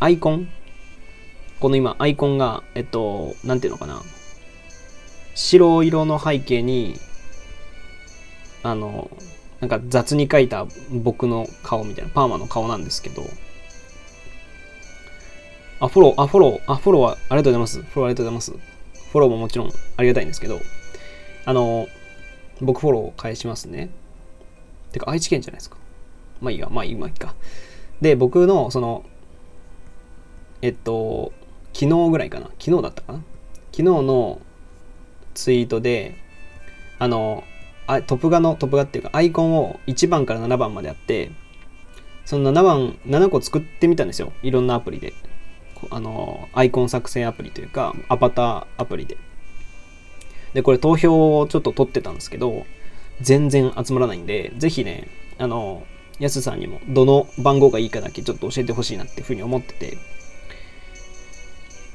[0.00, 0.50] アイコン、
[1.60, 4.02] この今、アイコンが、えっと、なんていうのかな、
[5.34, 6.94] 白色の背景に、
[8.62, 9.10] あの、
[9.60, 13.22] なんか雑に描いた僕の顔みたいな、パーマの顔なんですけど、
[15.80, 17.82] あ、フォロー、あ、フォロー、あ、フォローはありがとうございます。
[17.82, 18.52] フォローありがとうございます。
[18.52, 20.60] フォローももちろんありがたいんですけど、
[21.46, 21.88] あの、
[22.60, 23.90] 僕フォロー返しますね。
[24.92, 25.78] てか、愛知県じゃないですか。
[26.40, 27.34] まあいいや、まあいい、まあいいか。
[28.00, 29.04] で、僕の、その、
[30.62, 31.32] えっと、
[31.72, 32.50] 昨日ぐらいかな。
[32.58, 33.22] 昨日だったかな。
[33.72, 34.40] 昨日の
[35.34, 36.14] ツイートで、
[36.98, 37.44] あの、
[37.86, 41.30] あトップ画の、トップ画っていうか、アイコンを1番から7番まであって、
[42.24, 44.32] その7番、7個作ってみたんですよ。
[44.42, 45.14] いろんなアプリで。
[45.90, 49.16] あの、アイコン作成アプリというか、アバターアプリで。
[50.54, 52.66] で、これ投票をちょっと取ってたんですけど、
[53.20, 55.84] 全然集まらないんで、ぜひね、あの、
[56.18, 59.96] やすさんにもどの番号がいいかだけちょっと教えてほしいなっていうふうに思ってて、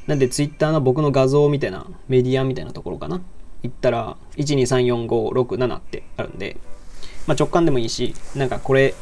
[0.08, 3.22] なんで Twitter の僕の画像みたいな、メディアみたいなところかな。
[3.64, 6.58] 行ったら、1234567ってあるんで、
[7.28, 8.94] まあ、直感でもいいし、なんかこれ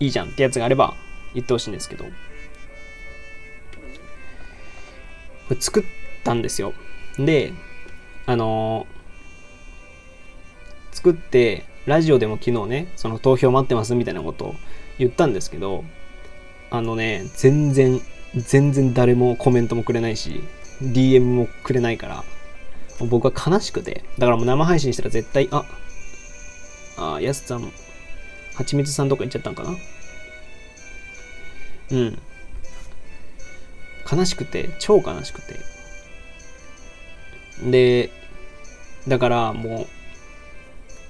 [0.00, 0.94] いいじゃんってやつがあれば
[1.34, 2.04] 言ってほしいんですけど、
[5.58, 5.84] 作っ
[6.24, 6.74] たんですよ。
[7.18, 7.52] で、
[8.26, 14.54] あのー、作って、ラジオでも昨日ね、その投票待ってますみたいなことを
[14.98, 15.84] 言ったんですけど、
[16.70, 18.00] あのね、全然、
[18.36, 20.42] 全然誰もコメントもくれないし、
[20.82, 22.24] DM もくれないから、
[23.08, 25.64] 僕は悲しくて、だからもう生配信したら絶対、あ、
[26.96, 27.72] あ、やすさん、
[28.54, 29.76] はちみつさんとか行っちゃったんかな？
[31.92, 32.18] うん。
[34.10, 35.60] 悲しくて、超悲しくて。
[37.70, 38.10] で、
[39.06, 39.86] だからもう、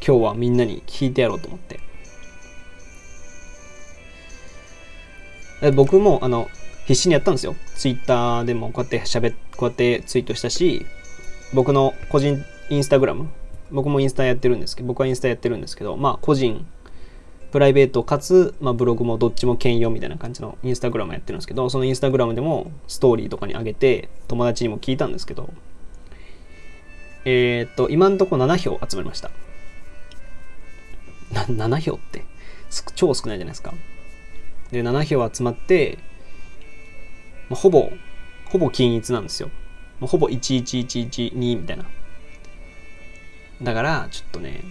[0.06, 1.80] 今日はみんなに聞いてやろうと思って。
[5.72, 6.48] 僕も、あの、
[6.86, 7.54] 必死にやったんですよ。
[7.76, 10.86] ツイッターでもこうやって喋っ、こうやってツイートしたし、
[11.52, 13.28] 僕の個人インスタグラム、
[13.70, 16.66] 僕もインスタやってるんですけど、僕はインスタやってるんですけど、まあ個人
[17.52, 25.50] プライベートかつ、まあ、ブログもどっちも兼用みたいな感じのインスタグラムやってるんですけど、そのインスタグラムでもストーリーとかに上げて、友達にも聞いたんですけど、
[27.24, 29.30] えー、っと、今んとこ7票集まりました。
[31.32, 32.24] な、7票って
[32.94, 33.74] 超少ないじゃないですか。
[34.70, 35.98] で、7票集まって、
[37.48, 37.90] まあ、ほぼ、
[38.46, 39.50] ほぼ均一なんですよ。
[40.00, 41.84] まあ、ほぼ11112みたいな。
[43.62, 44.62] だから、ちょっとね、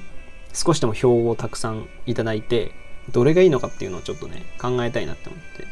[0.59, 2.73] 少しでも票をたくさんいただいて、
[3.13, 5.65] どれがいいのかっていうのをちょっとね、考えたいなって思って。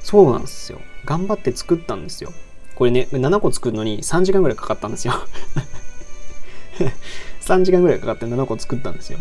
[0.00, 0.80] そうなんですよ。
[1.04, 2.32] 頑張って作ったんですよ。
[2.74, 5.12] これね、7個作るのに3時間ぐらいかかったんですよ。
[7.42, 9.18] 3時間ぐらいかかって7個作ったんですよ。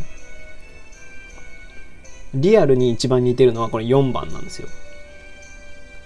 [2.33, 4.69] リアルに一番似てるのはこれ4番なんですよ。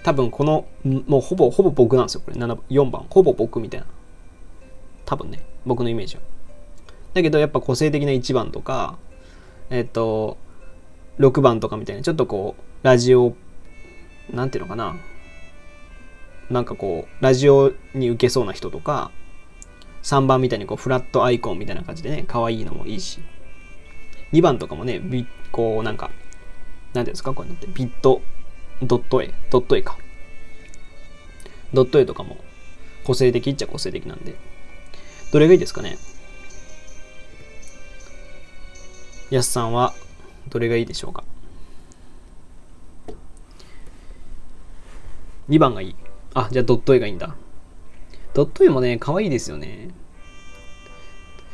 [0.02, 0.66] 多分この、
[1.06, 2.22] もうほぼ、ほぼ僕なんですよ。
[2.24, 3.06] これ4番。
[3.10, 3.86] ほぼ僕みたいな。
[5.04, 6.22] 多分ね、僕のイメージは。
[7.14, 8.98] だけどやっぱ個性的な1番とか、
[9.70, 10.36] えっと、
[11.18, 13.34] 6番とかみたいな、ちょっとこう、ラジオ、
[14.32, 14.96] なんていうのかな。
[16.50, 19.10] なんかこう、ラジオに受けそうな人とか、
[20.02, 23.20] 3番みたいにこう、フラットアイコンみたいな感じでね、可愛いのもいいし。
[24.32, 28.22] 2番とかもね、ビこう、なんか、なんていうんですか、こういうのって、ビット、
[28.82, 29.98] ドット絵、ドット絵か。
[31.72, 32.38] ドット絵とかも
[33.04, 34.34] 個性的っちゃ個性的なんで。
[35.32, 35.98] どれがいいですかね？
[39.30, 39.94] やすさんは
[40.48, 41.24] どれがいいでしょうか
[45.48, 45.96] ？2番がいい。
[46.34, 47.34] あ、じゃあドット絵がいいんだ。
[48.34, 49.90] ドット絵もね、可愛いですよね。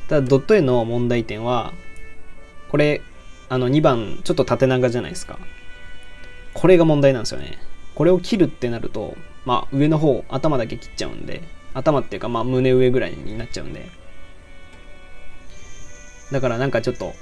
[0.09, 1.73] ただドット絵の問題点は、
[2.71, 3.01] これ、
[3.49, 5.39] あの2番、ちょっと縦長じゃないですか。
[6.55, 7.59] これが問題なんですよね。
[7.95, 11.43] これを切るってなると、まあ上の方、頭だけ切っちゃうんで、
[11.75, 13.89] 頭っていうかまあ胸上ぐらいになっちゃうんで。
[16.33, 17.15] だからなんかちょっと、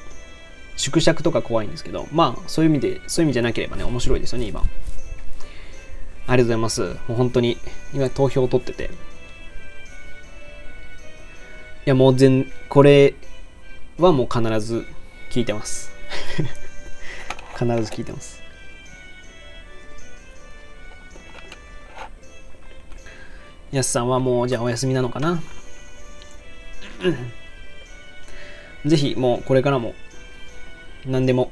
[0.76, 4.60] 縮尺とか怖いんですけど、まあそういう意味で、そういう意味じゃなければね、面白いですよね、今。
[4.60, 4.68] あり
[6.26, 6.82] がとうございます。
[6.82, 7.58] もう本当に、
[7.92, 8.84] 今投票を取ってて。
[8.84, 8.88] い
[11.86, 13.14] や、もう全、これ
[13.98, 14.86] はもう必ず
[15.30, 15.92] 聞いてます。
[17.58, 18.44] 必ず聞いてます。
[23.74, 25.42] やすさんはもう、じゃあお休みなのかな？
[28.86, 29.94] ぜひ、もうこれからも、
[31.06, 31.50] 何でも。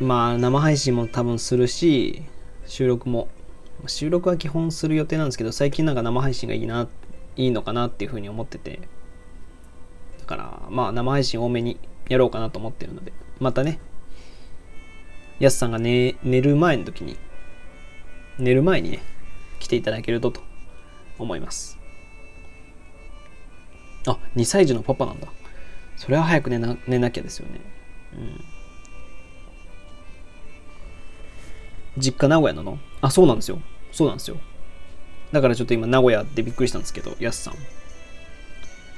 [0.00, 2.22] まあ生配信も多分するし
[2.66, 3.28] 収録も。
[3.86, 6.88] 収録は基本する予定なんですけど最近なんか生配信がいいな
[7.36, 8.80] いいのかなっていうふうに思ってて。
[10.20, 11.78] だからまあ生配信多めに
[12.08, 13.12] やろうかなと思ってるので。
[13.38, 13.80] またね。
[15.38, 17.16] やすさんが寝寝る前の時に
[18.38, 19.02] 寝る前にね
[19.58, 20.40] 来ていただけるとと
[21.18, 21.78] 思います。
[24.06, 25.28] あ2歳児のパパなんだ。
[26.02, 27.60] それは早く寝な寝なきゃですよね
[28.14, 28.44] うん
[31.98, 32.78] 実家名古屋なの？
[33.02, 33.60] あ、そうなんですよ。
[33.92, 34.38] そうなんですよ。
[35.30, 37.54] だからちょっと今名古屋ってびっくりしたんですけど、やすさん。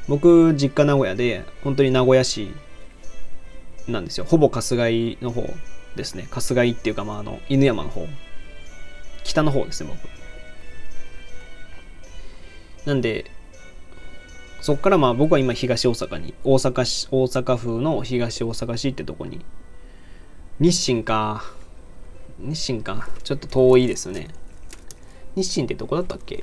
[0.07, 2.55] 僕、実家名古屋で、本当に名古屋市
[3.88, 4.24] なんですよ。
[4.24, 5.44] ほぼ春日井の方
[5.96, 6.28] ですね。
[6.30, 8.07] 春日井っていうか、まあ、あの、犬山の方。
[9.24, 10.09] 北の方ですね、僕。
[12.86, 13.28] なんで、
[14.64, 19.44] そっからまあ僕は今東大阪に、大阪市、大阪府の東大阪市ってとこに、
[20.58, 21.44] 日清か、
[22.38, 23.06] 日清か。
[23.24, 24.28] ちょっと遠いですね。
[25.36, 26.42] 日清ってどこだったっけ？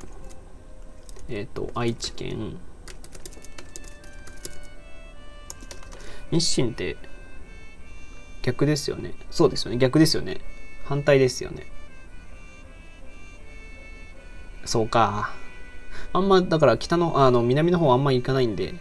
[1.30, 2.58] えっ、ー、と、愛知県。
[6.30, 6.96] 日清って
[8.42, 9.14] 逆ですよね。
[9.32, 9.78] そうですよね。
[9.78, 10.40] 逆ですよね。
[10.84, 11.66] 反対ですよね。
[14.64, 15.41] そうか。
[16.12, 18.74] あんま、だから北の、あの、南の方あんま行かないんで、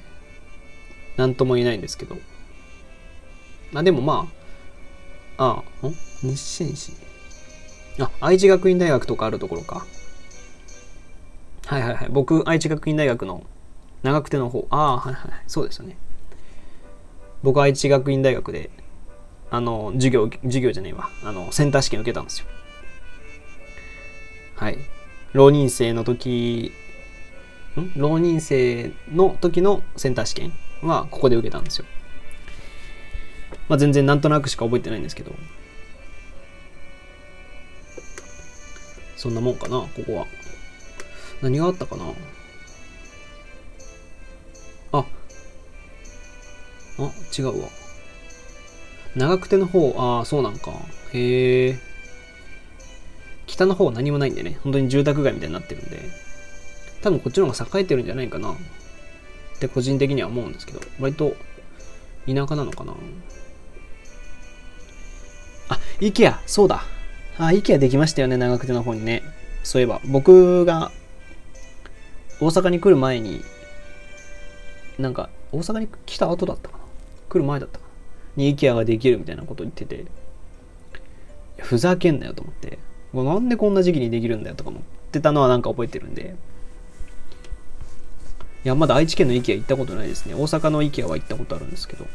[1.17, 2.17] なんとも言えないんですけど。
[3.71, 4.27] まあでもま
[5.37, 5.91] あ、ああ、ん？
[6.23, 6.93] 日清市？
[7.99, 9.85] あ、愛知学院大学とかあるところか。
[11.65, 12.09] はいはいはい。
[12.09, 13.43] 僕、愛知学院大学の
[14.03, 14.67] 長久手の方。
[14.69, 15.31] ああ、はいはい。
[15.47, 15.97] そうですよね。
[17.43, 18.69] 僕、愛知学院大学で、
[19.49, 21.09] あの、授業、授業じゃねえわ。
[21.23, 22.45] あの、センター試験受けたんですよ。
[24.55, 24.77] はい。
[25.33, 26.73] 浪人生の時、
[27.95, 31.85] 浪人生の時のセンター試験はここで受けたんですよ。
[33.69, 35.33] まあ全然なんとなくしか覚えてないんですけど。
[39.15, 40.25] そんなもんかな、ここは。
[41.41, 42.05] 何があったかな
[44.91, 45.05] あ、
[46.97, 47.69] あ、違うわ。
[49.15, 50.71] 長久手の方、ああ、そうなんか。
[51.13, 51.79] へえ。
[53.45, 55.99] 北の方は何もないんでね、本当に住宅街みたいになってるんで、
[57.01, 58.51] 多分こっちの方が栄えてるんじゃないかな。
[58.53, 58.55] っ
[59.59, 61.35] て個人的には思うんですけど、割と
[62.25, 62.93] 田舎なのかな。
[65.69, 66.37] あ、IKEA!
[66.45, 66.83] そうだ
[67.37, 69.23] あ、IKEA できましたよね、長久手の方にね。
[69.63, 70.91] そういえば、僕が
[72.39, 73.41] 大阪に来る前に、
[74.97, 76.83] なんか、大阪に来た後だったかな。
[77.29, 77.91] 来る前だったかな。
[78.43, 80.05] に IKEA ができるみたいなこと言ってて、
[81.57, 82.79] ふざけんなよと思って、
[83.13, 84.81] もうなんでこんな時期にできるんだよとか思っ
[85.11, 86.35] てたのはなんか覚えてるんで、
[88.63, 90.35] いや、まだ愛知県の IKEA 行ったことないですね。
[90.35, 92.07] 大阪の IKEA は行ったことあるんですけど。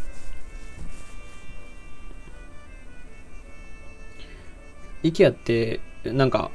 [5.03, 6.51] IKEA ってなんか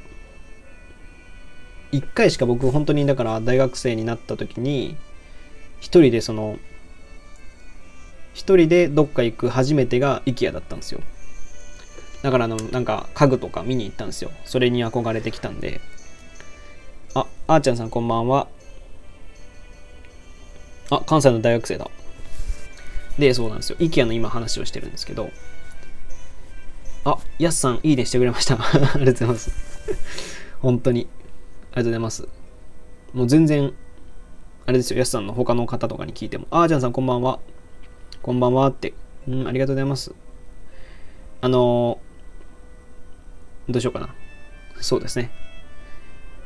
[1.92, 4.96] 1回しか僕本当にだから大学生になった時に
[5.80, 6.58] 一人でその
[8.34, 11.02] 一人でどっか行く初めてが IKEA だったんですよ
[12.22, 15.82] だからあのなんか家具とか見に行ったんですよそれに憧れてきたんで
[17.14, 18.48] ああーちゃんさんこんばんは
[20.92, 21.89] あ関西の大学生だ。
[23.18, 23.78] でそうなんですよ。
[23.80, 25.32] IKEA の今話をしてるんですけど。
[27.04, 28.56] あやすさんいいねしてくれました。
[28.62, 29.52] ありがとうございます。
[30.60, 31.08] 本当に。
[31.72, 32.28] ありがとうございます。
[33.14, 33.74] もう全然
[34.66, 35.00] あれですよ。
[35.00, 37.39] やすさんの他の方とかに聞いてもあーちゃんさんこんばんは。
[38.22, 38.94] こんばんはって。
[39.28, 40.14] うんありがとうございます。
[41.42, 44.14] あのーどうしようかな。
[44.82, 45.32] そうですね。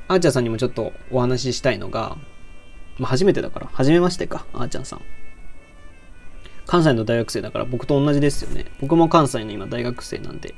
[0.08, 2.18] あーちゃんさんにもちょっとお話ししたいのが、
[2.98, 5.02] まあ、初めてだから、初めましてか、あーちゃんさん。
[6.66, 8.66] 関西の大学生だから僕と同じですよね。
[8.80, 10.56] 僕も関西の今大学生なんで。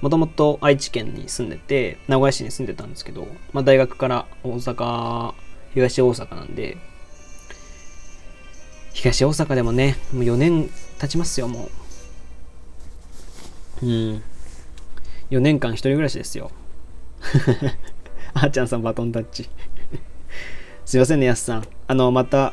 [0.00, 5.34] もともと愛知県に住んでて、名古屋市に住んでたんですけど、まあ大学から大阪、
[5.72, 6.76] 東大阪なんで、
[8.92, 11.70] 東大阪でもね、もう4年経ちますよ、も
[13.82, 13.86] う。
[13.86, 14.22] うん。
[15.30, 16.50] 4年間一人暮らしですよ。
[18.34, 19.48] あーちゃんさんバトンタッチ。
[20.84, 21.64] すいませんね、やすさん。
[21.86, 22.52] あの、また、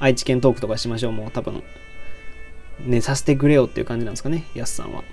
[0.00, 1.12] 愛知県トークとかしましょう。
[1.12, 1.62] もう多分、
[2.84, 5.04] ね、させてくれよっていう感じなんですかね、やすさんは。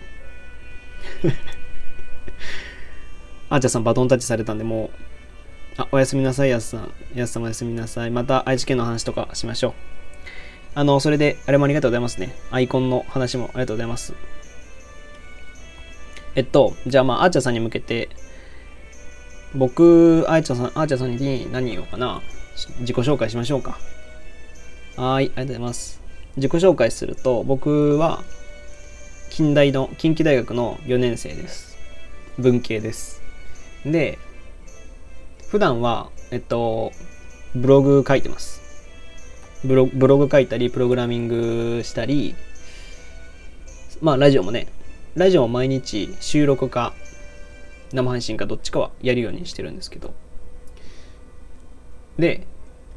[3.50, 4.90] あーちゃんさんバトンタッチされたんで、もう、
[5.78, 6.92] あ、おやすみなさい、やすさん。
[7.14, 8.10] やすさんおやすみなさい。
[8.10, 9.74] また愛知県の話とかしましょう。
[10.74, 12.36] あの、それで、あれもありがとうございますね。
[12.50, 14.14] アイコンの話もありがとうございます。
[16.36, 18.10] えっと、じゃあまあ、あーちゃんさんに向けて、
[19.54, 22.22] 僕、あーちゃんさん、あーちゃんさんに何言おうかな。
[22.80, 23.80] 自己紹介しましょうか。
[24.96, 26.02] はい、ありがとうございます。
[26.36, 28.24] 自己紹介すると、僕は、
[29.30, 31.78] 近代の、近畿大学の4年生です。
[32.38, 33.22] 文系です。
[33.86, 34.18] で、
[35.50, 36.92] 普段は、えっと、
[37.56, 38.62] ブログ書いてます。
[39.64, 42.36] ブロブログ書いたり、プログラミングしたり、
[44.02, 44.68] まあ、ラジオもね、
[45.16, 46.94] ラジオも毎日収録か、
[47.92, 50.14] 生配信かどっちかはやるようにしてるんですけど。
[52.20, 52.46] で、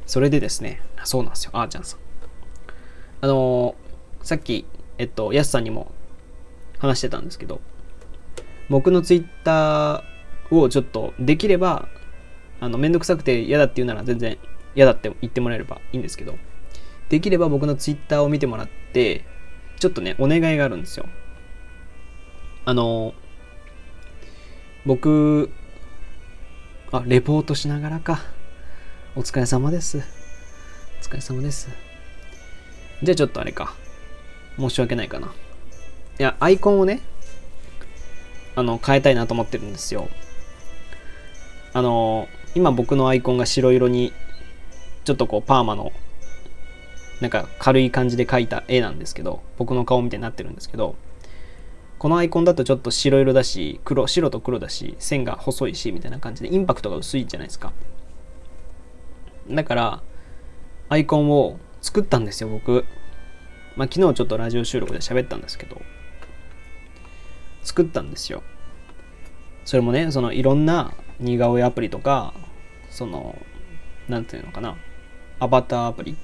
[0.05, 1.99] それでですね、そうなんですよ、あーちゃんさん。
[3.21, 3.83] あのー
[4.23, 4.65] さっき、
[4.97, 5.91] えっと、やすさんにも
[6.79, 7.59] 話してたんですけど、
[8.69, 11.89] 僕のツイッターをちょっとできれば、
[12.61, 14.37] あの、めんどくさくて嫌だって言うなら全然
[14.75, 16.35] 嫌だって言ってもらえればいいんですけど、
[17.09, 19.25] できれば僕のツイッターを見てもらって、
[19.79, 21.05] ちょっとね、お願いがあるんですよ。
[22.65, 23.13] あのー
[24.85, 25.49] 僕、
[26.91, 28.21] あ、レポートしながらか。
[29.15, 29.99] お疲れ様です。
[29.99, 31.69] お疲れ様です。
[33.03, 33.75] じゃあちょっとあれか。
[34.57, 35.27] 申し訳ないかな。
[35.27, 35.31] い
[36.17, 36.99] や、アイコンをね、
[38.55, 40.09] あの、変えたいなと思ってるんですよ。
[41.73, 44.13] あの、今僕のアイコンが白色に、
[45.03, 45.91] ちょっとこう、パーマの、
[47.21, 50.95] なんか軽い感じで描いた絵なんですけど、僕の顔みたいになってるんですけど、
[51.99, 57.73] このアイコンだとちょっと白色だし、黒、白と黒だし、線が細いし、みたいな感じで、インパクトが薄いじゃないですか。
[59.49, 60.03] だから、
[60.89, 62.85] アイコンを作ったんですよ、僕。
[63.75, 65.81] まあ、昨日ちょっとラジオ収録で喋ったんですけど、
[67.63, 68.43] 作ったんですよ。
[69.65, 72.33] それもね、そのいろんな似顔絵アプリとか、
[72.89, 73.37] その、
[74.07, 74.77] なんていうのかな、
[75.39, 76.15] アバターアプリ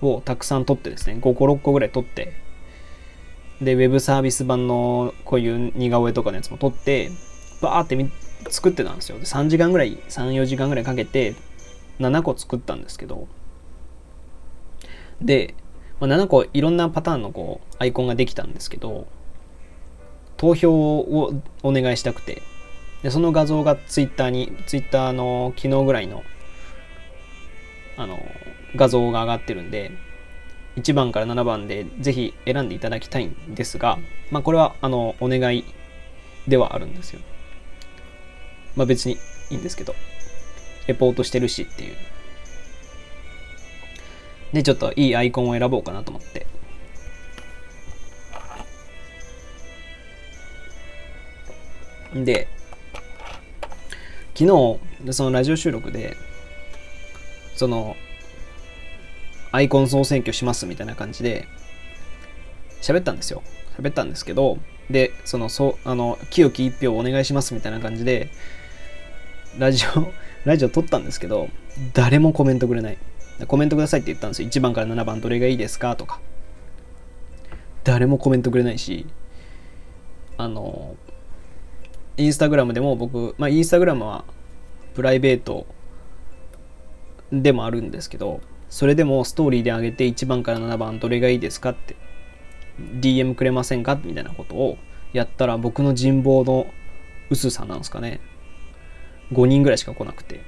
[0.00, 2.32] をたくさん撮ってですね、5個、6個ぐらい撮って、
[3.60, 7.10] で、ウェブサービス版のこういう似顔絵とかのやつも撮って、
[7.60, 8.10] バーってみ
[8.48, 9.18] 作ってたんですよ。
[9.18, 11.34] で、3時間ぐらい、3、4時間ぐらいかけて、
[12.00, 13.28] 7個作ったんですけど、
[15.20, 15.54] で、
[16.00, 19.06] まあ、7個いろんなパターンのこうアイコンができたんですけど、
[20.36, 21.32] 投票を
[21.62, 22.42] お願いしたくて、
[23.02, 26.24] でその画像がツイッターに、ツイッターの昨日ぐらいの、
[27.96, 28.18] あの、
[28.74, 29.92] 画像が上がってるんで、
[30.76, 33.98] 1番から7番でぜひ選んでいただきたいんですが、
[34.30, 35.64] まあこれはあのお願い
[36.48, 37.20] ではあるんですよ。
[38.74, 39.18] まあ別に
[39.50, 39.94] いいんですけど、
[40.86, 41.96] レポートしてるしっていう。
[44.52, 46.46] で、ちょっといいアイコンを選ぼうかなと思って。
[52.14, 52.48] で、
[54.34, 54.44] 昨
[55.06, 56.16] 日、そのラジオ収録で、
[57.54, 57.96] その、
[59.50, 61.46] アイコン総選挙しますみたいな感じで、
[62.82, 63.42] 喋ったんですよ。
[63.78, 64.58] 喋ったんですけど、
[64.90, 68.28] で、その、そ、あの、清き一票お願いしますみたいな感じで、
[69.58, 70.12] ラジオ、
[70.44, 71.48] ラジオ撮ったんですけど、
[71.94, 72.98] 誰もコメントくれない。
[73.46, 74.48] コメントくださいって言ったんですよ。
[74.48, 76.20] 1番から7番どれがいいですかとか。
[77.84, 79.06] 誰もコメントくれないし、
[80.36, 80.96] あの、
[82.16, 84.24] インスタグラムでも僕、まあインスタグラムは
[84.94, 85.66] プライベート
[87.32, 88.40] でもあるんですけど、
[88.72, 91.94] それでもストーリーで上げて1番から7番どれがいいですかって
[93.00, 94.78] DM くれませんかみたいなことを
[95.12, 96.66] やったら僕の人望の
[97.28, 98.20] 薄さなんですかね
[99.32, 100.40] 5人ぐらいしか来なくて。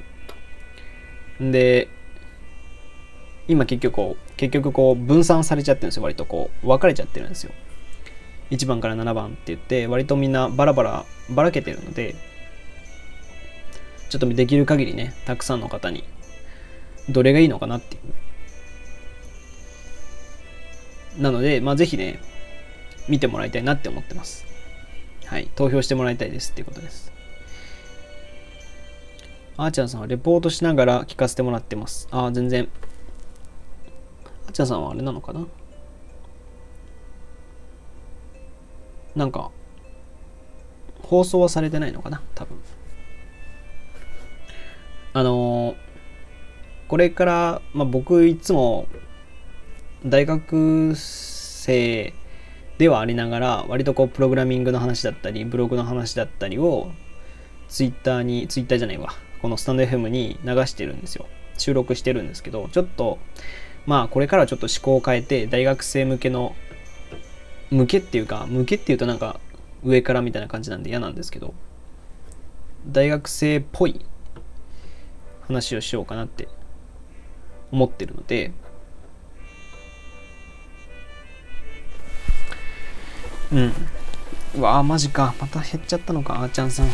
[1.40, 1.88] で
[3.48, 6.66] 今結局こう結局こう分散されちゃってるんですよ割とこう。
[6.66, 7.52] 分かれちゃってるんですよ。
[8.50, 12.14] 1番から7番って言って割とみんなバラバラばらけてるので
[14.10, 16.04] ちょっとできる限りねたくさんの方に
[17.08, 17.98] どれがいいのかなってい
[21.18, 21.22] う。
[21.22, 22.20] なのでまあぜひね
[23.08, 24.46] 見てもらいたいなって思ってます。
[25.26, 25.48] はい。
[25.54, 27.13] 投票してもらいたいですっていうことです。
[29.56, 32.08] あーちゃんさんはレポートしながら聞かせてもらってます。
[32.10, 32.68] ああ全然。
[34.46, 35.46] あーちゃんさんはあれなのかな？
[39.14, 39.50] なんか
[41.02, 42.20] 放送はされてないのかな？
[42.34, 42.58] 多分。
[45.12, 45.76] あのー
[46.86, 48.86] これから、まあ、僕いつも
[50.04, 52.12] 大学生
[52.76, 56.90] ではありながら割とこうプログラミングの話だったりブログの話だったりを
[57.68, 59.14] ツイッターにツイッターじゃないわ。
[59.44, 61.26] このスタンド FM に流してるんですよ。
[61.58, 63.18] 収録してるんですけどちょっと
[63.84, 66.56] まあこれからちょっと思考を変えて大学生向けの
[67.70, 69.38] 向けっていうか向けっていうとなんか
[69.84, 71.52] 上からみたいな感じなんで嫌なんですけど
[72.86, 74.00] 大学生っぽい
[75.46, 76.48] 話をしようかなって
[77.70, 78.50] 思ってるので
[83.52, 83.72] うん。
[84.56, 85.34] うわあマジか。
[85.38, 86.88] また減っちゃったのかあーちゃんさん。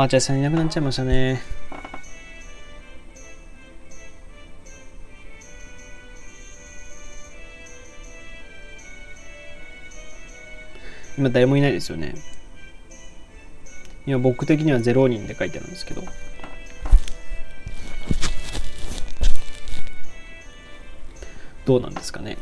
[0.00, 1.42] あーちゃんさんいなくなっちゃいましたね。
[11.18, 12.14] 今誰もいないですよね。
[14.06, 16.04] 今僕的には0人で書いてあるんですけど。
[21.64, 22.38] どうなんですかね。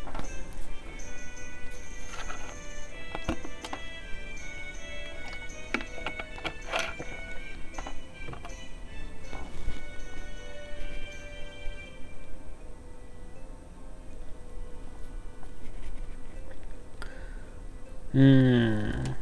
[18.16, 19.16] うーん。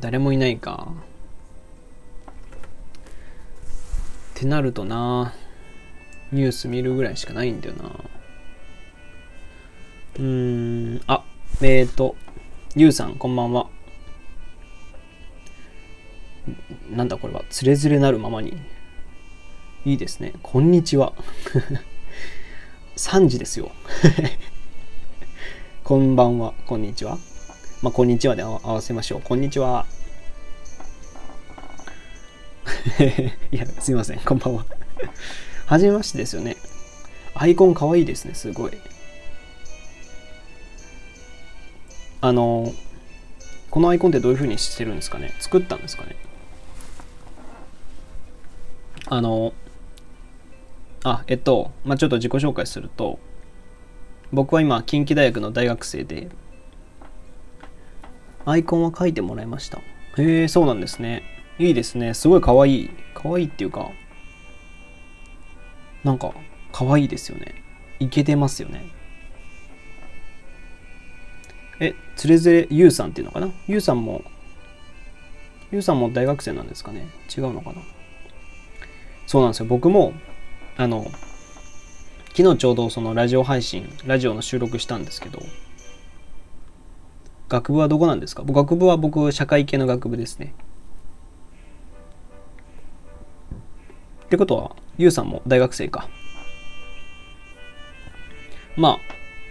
[0.00, 0.88] 誰もいないか。
[4.34, 5.34] ってなるとな。
[6.32, 7.90] ニュース見るぐらいしかないんだよな。
[10.16, 11.00] うーん。
[11.06, 11.24] あ
[11.60, 12.16] えっ、ー、と
[12.74, 13.68] ゆうさんこんばんは。
[16.90, 17.44] なんだこれは。
[17.50, 18.56] つれづれなるままに。
[19.84, 20.32] いいですね。
[20.42, 21.12] こんにちは。
[22.96, 23.70] 3時ですよ。
[25.84, 26.54] こんばんは。
[26.64, 27.18] こんにちは。
[27.82, 29.22] まあ、こんにちはで合わせましょう。
[29.22, 29.86] こんにちは。
[33.50, 34.20] いや、すいません。
[34.20, 34.64] こんばんは。
[35.66, 36.56] はじめましてですよね。
[37.34, 38.34] アイコンかわいいですね。
[38.34, 38.72] すごい。
[42.20, 42.72] あの、
[43.68, 45.34] このアイコンってどういう風にしてるんですかね？
[45.40, 46.14] 作ったんですかね？
[49.06, 49.54] あの、
[51.02, 53.18] あ、えっと、まあ、ちょっと自己紹介すると、
[54.32, 56.28] 僕は今、近畿大学の大学生で、
[58.44, 59.78] アイコンは書いてもらいました。
[60.18, 61.22] へえ、そうなんですね。
[61.58, 62.14] いいですね。
[62.14, 62.90] すごいかわいい。
[63.14, 63.90] かわいっていうか、
[66.02, 66.34] なんか、
[66.72, 67.62] かわいいですよね。
[68.00, 68.90] いけてますよね。
[71.78, 73.50] え、つれづれゆうさんっていうのかな？
[73.68, 74.22] ゆうさんも、
[75.70, 77.06] ゆうさんも大学生なんですかね？
[77.36, 77.82] 違うのかな？
[79.26, 79.66] そうなんですよ。
[79.66, 80.12] 僕も、
[80.76, 81.06] あの、
[82.36, 85.40] 昨日ちょうどそのラジオ配信、ラジオの収録したんですけど、
[87.52, 88.44] 学部はどこなんですか？
[88.46, 90.54] 学部は僕、社会系の学部ですね。
[94.24, 96.08] ってことは、ゆうさんも大学生か。
[98.74, 98.98] ま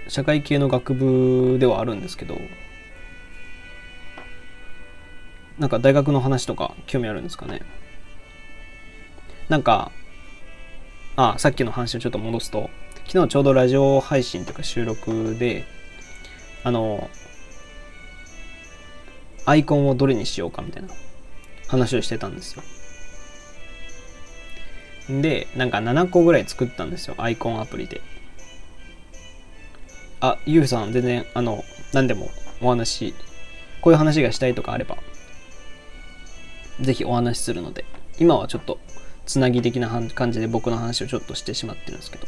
[0.07, 2.39] あ、社会系の学部ではあるんですけど、
[5.59, 7.61] なんか大学の話とか興味あるんですかね？
[9.47, 9.91] なんか、
[11.17, 12.71] あ、さっきの話をちょっと戻すと、
[13.05, 15.65] 昨日ちょうどラジオ配信というか収録で、
[16.63, 17.07] あの、
[19.45, 20.89] アイコンをどれにしようかみたいな
[21.67, 22.63] 話をしてたんですよ。
[25.09, 28.01] で、なんか7個ぐらい作ったんですよ、アイコンアプリで。
[30.19, 31.63] あ、ゆうさん、全然、あの、
[31.93, 32.29] 何でも
[32.61, 33.15] お話、
[33.81, 34.97] こういう話がしたいとかあれば、
[36.79, 37.85] ぜひお話しするので、
[38.19, 38.79] 今はちょっと、
[39.25, 42.27] つなぎ的な感じで僕の話をちょっとしてしまってるんですけど。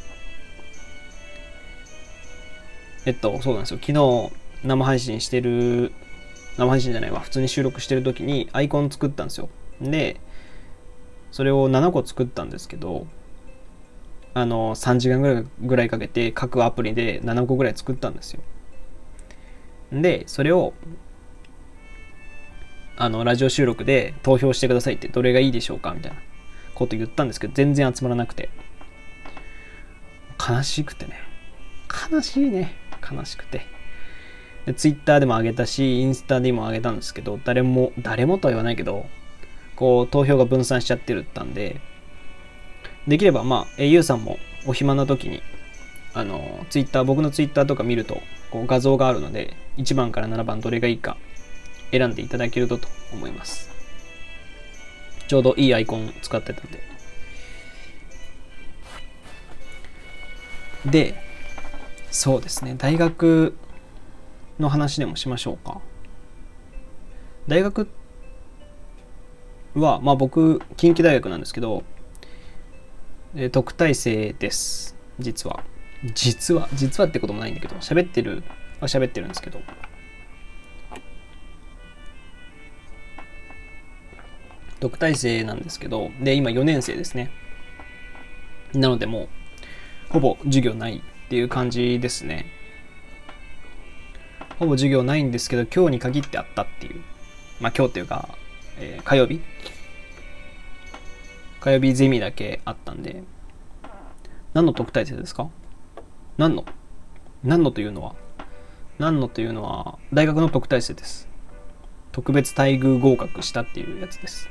[3.05, 3.79] えっと、そうなんですよ。
[3.79, 4.31] 昨日、
[4.67, 5.91] 生配信してる
[6.57, 7.19] 生配信じゃないわ。
[7.19, 9.49] 普通に収録してる時にアイコン作ったんですよ。
[9.81, 10.19] で
[11.31, 13.07] それを7個作ったんですけど
[14.35, 18.41] あの3時間ぐらいぐらいかけて各アプリで7個ぐらい作ったんですよ。
[19.91, 20.73] でそれを
[22.97, 26.17] あのラジオ収録で投票してくださいってどれがいいでしょうかみたいな
[26.75, 28.49] こと言ったんですけど全然集まらなくて。
[30.45, 31.13] 悲しくてね。
[32.11, 32.73] 悲しいね。
[33.11, 33.72] 悲しくて。
[34.65, 39.05] でツイッターでも上げたしインスタでも上げたんですけど誰も誰もとは言わないけど
[39.75, 41.81] こう投票が分散しちゃってるったんで
[43.07, 45.41] できればまあ au さんもお暇な時に
[46.13, 51.17] あのツイッター僕のツイッターとか見るとこう画像があるので1番から7番どれがいいか
[51.91, 53.71] 選んでいただけるとと思います。
[55.27, 56.83] ちょうどいいアイコン使ってたんで。
[60.85, 61.15] で
[62.11, 62.75] そうですね。
[62.77, 63.55] 大学
[64.59, 65.81] の話でもしましょうか。
[67.47, 67.87] 大学
[69.75, 71.83] はまあ僕近畿大学なんですけど
[73.51, 74.95] 特待生です。
[75.19, 75.63] 実は。
[76.13, 78.43] 実は実はってこともないんだけど喋ってる
[78.79, 79.59] は喋ってるんですけど。
[84.79, 87.31] 特待生なんですけどで今4年生ですね。
[88.73, 89.29] なのでもう
[90.09, 92.45] ほぼ授業ないっていう感じですね。
[94.59, 97.01] ほぼ授業ないんですけど今日に限ってあったっていう。
[97.59, 98.29] まあ今日っていうか、
[98.77, 99.41] えー、火曜日？
[101.59, 103.23] 火曜日ゼミだけあったんで。
[104.53, 105.49] 何の特待生ですか？
[106.37, 106.65] 何の？
[107.43, 108.15] 何のというのは？
[108.99, 111.27] 何のというのは大学の特待生です。
[112.11, 114.49] 特別待遇合格したっていうやつです。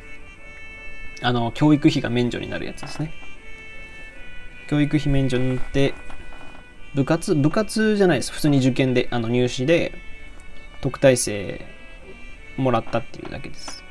[1.23, 3.13] あの教育費が免除になるやつですね。
[4.69, 5.95] 教育費免除になって
[6.95, 8.33] 部活部活じゃないです。
[8.33, 9.93] 普通に受験であの入試で
[10.83, 11.65] 特待生
[12.57, 13.83] もらったっていうだけです。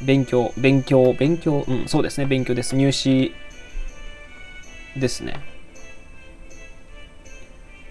[0.00, 2.26] 勉強勉強勉強うんそうですね。
[2.26, 2.76] 勉強です。
[2.76, 3.34] 入試
[4.96, 5.34] ですね。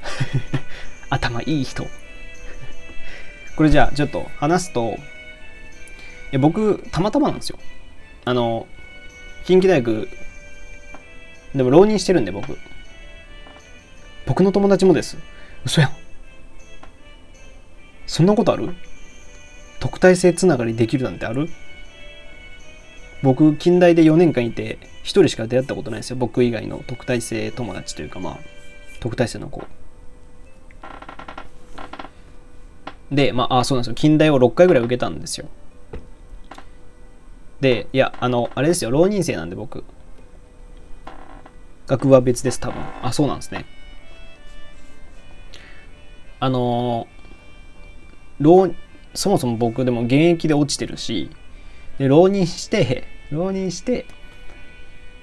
[1.09, 1.86] 頭いい人。
[3.55, 4.97] これじゃあちょっと話すと
[6.32, 7.59] いや僕たまたまなんですよ。
[8.26, 8.68] あの
[9.45, 10.09] 近畿大学
[11.55, 12.57] でも浪人してるんで僕。
[14.28, 15.17] 僕の友達もです。
[15.65, 15.91] 嘘やん。
[18.05, 18.75] そんなことある？
[19.80, 21.49] 特待生つながりできるなんてある？
[23.23, 26.17] 僕近代で4年間いて1人しか出会ったことないですよ。
[26.17, 28.38] 僕以外の特待生友達というかまあ
[28.99, 29.63] 特待生の子。
[33.09, 33.95] でまああそうなんですよ。
[33.95, 35.47] 近代を6回ぐらい受けたんですよ。
[37.61, 38.91] でいやあのあれですよ。
[38.91, 39.86] 浪人生なんで僕。
[41.88, 42.84] 学部は別です多分。
[43.01, 43.65] あそうなんですね。
[46.39, 47.07] あの
[48.39, 48.73] 浪
[49.13, 51.31] そもそも僕でも現役で落ちてるし
[51.97, 54.05] で浪人して浪人して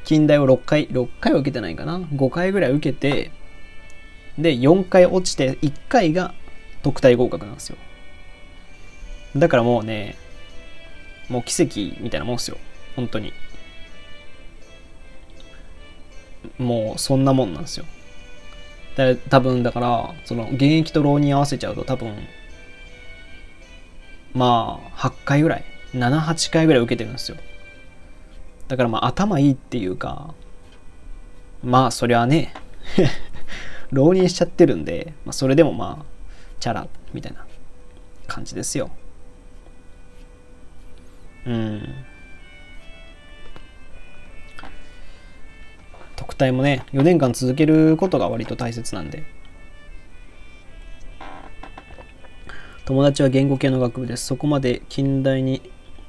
[0.04, 3.30] 近代を6回6回は受けてないかな？5回ぐらい受けて
[4.36, 6.34] で4回落ちて1回が
[6.82, 7.76] 特待合格なんですよ。
[9.36, 10.16] だからもうね
[11.28, 12.58] もう奇跡みたいなもんですよ。
[12.96, 13.32] 本当に。
[16.58, 17.86] もうそんなもんなんですよ。
[18.96, 22.14] だ多分だからその現役と浪人合わせちゃうと多分
[24.32, 27.36] まあ8回ぐらい78回ぐらい受けてるんですよ。
[28.68, 30.34] だからまあ頭いいっていうか
[31.62, 32.54] まあそりゃね
[33.90, 36.04] 浪人しちゃってるんで、まあ、それでもまあ
[36.60, 37.46] チャラみたいな
[38.26, 38.90] 感じですよ。
[41.46, 42.04] うん。
[46.16, 49.24] 特待もね4年間続けることが割と大切なんで
[52.84, 55.62] 友達は言語系の学部ですそこまで近代に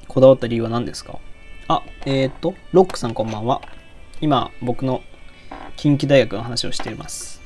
[0.08, 1.18] こだわった理由は何ですか？
[1.68, 3.60] あ、えっ、ー、と、ロックさんこんばんは。
[4.20, 5.02] 今、僕の
[5.76, 7.42] 近畿大学の話をしています。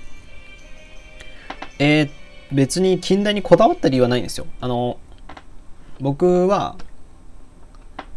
[1.78, 2.10] えー、
[2.52, 4.46] 別に近代にこだわった理由はないんですよ。
[4.60, 4.98] あの、
[6.00, 6.76] 僕は、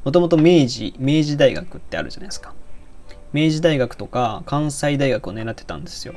[0.04, 2.53] もともと明治、明治大学ってあるじゃないですか。
[3.34, 6.14] 明治大学とか関西大学を狙ってたんですよ。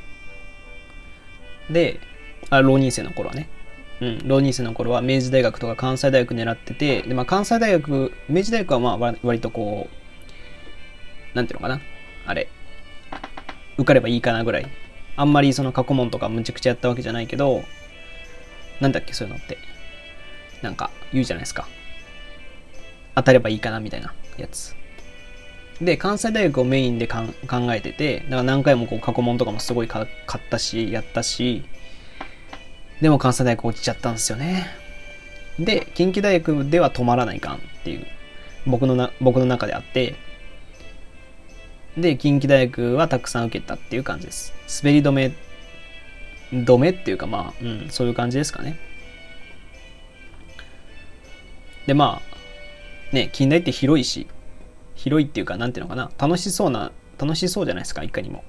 [1.69, 1.99] で、
[2.49, 3.49] あ浪人生の頃はね。
[3.99, 9.89] うん、浪人生の頃は明治大学とか関西大学狙ってて、でまあ、関西大学、明治大学はまあ割とこ
[11.33, 11.81] う、なんていうのかな、
[12.27, 12.47] あれ、
[13.77, 14.67] 受かればいいかなぐらい。
[15.15, 17.63] あんまりその過去問とかむちゃくちゃやったわけじゃないけど、
[18.79, 19.57] なんだっけ、そういうのって。
[20.61, 21.67] なんか言うじゃないですか。
[23.15, 24.75] 当たればいいかなみたいなやつ。
[25.81, 27.23] で、関西大学をメインで考
[27.73, 30.07] えてて、だから何回もこう過去問とかもすごい買っ
[30.49, 31.63] たし、やったし、
[33.01, 34.67] でも関西大学落ちちゃったんですよね。
[35.59, 38.07] で、近畿大学では止まらないかんっていう、
[38.65, 40.15] 僕のな、僕の中であって、
[41.95, 44.53] で、近畿大学はたくさん受けたっていう感じです。
[44.83, 45.31] 滑り止め、
[46.51, 48.79] 止めっていうかまあ、うん、そういう感じですかね。
[51.85, 52.21] で、ま
[53.11, 54.27] あ、ね、近代って広いし、
[55.07, 58.43] 広いっていうか、なんていうのかな、楽しそうな、楽しそうじゃないですか、いかにも。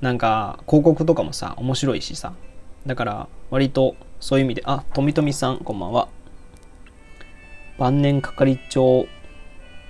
[0.00, 2.32] なんか、広告とかもさ、面白いしさ。
[2.86, 6.08] だから、割と、そういう意味で、あ、とみとみさん、こんばんは。
[7.76, 9.06] 晩年係長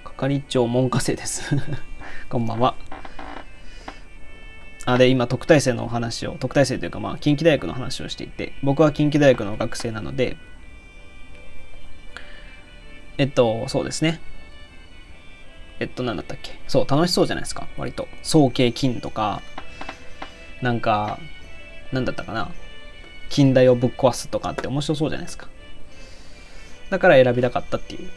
[0.04, 1.54] 係長門下生です
[2.30, 2.74] こんばんは。
[4.86, 10.36] あで、今、特待生のお話を、特待生というか、まあ、近畿大学の話をしていて、僕は近畿大学の学生なので、
[13.18, 14.20] えっと、そうですね。
[15.80, 16.58] えっと、なんだったっけ？
[16.68, 18.08] そう、楽しそうじゃないですか、割と。
[18.22, 19.42] 早慶金とか、
[20.62, 21.18] なんか、
[21.92, 22.50] なんだったかな？
[23.28, 25.48] 近代をぶっ壊すとかって面白そうじゃないですか？
[26.90, 28.08] だから選びたかったっていう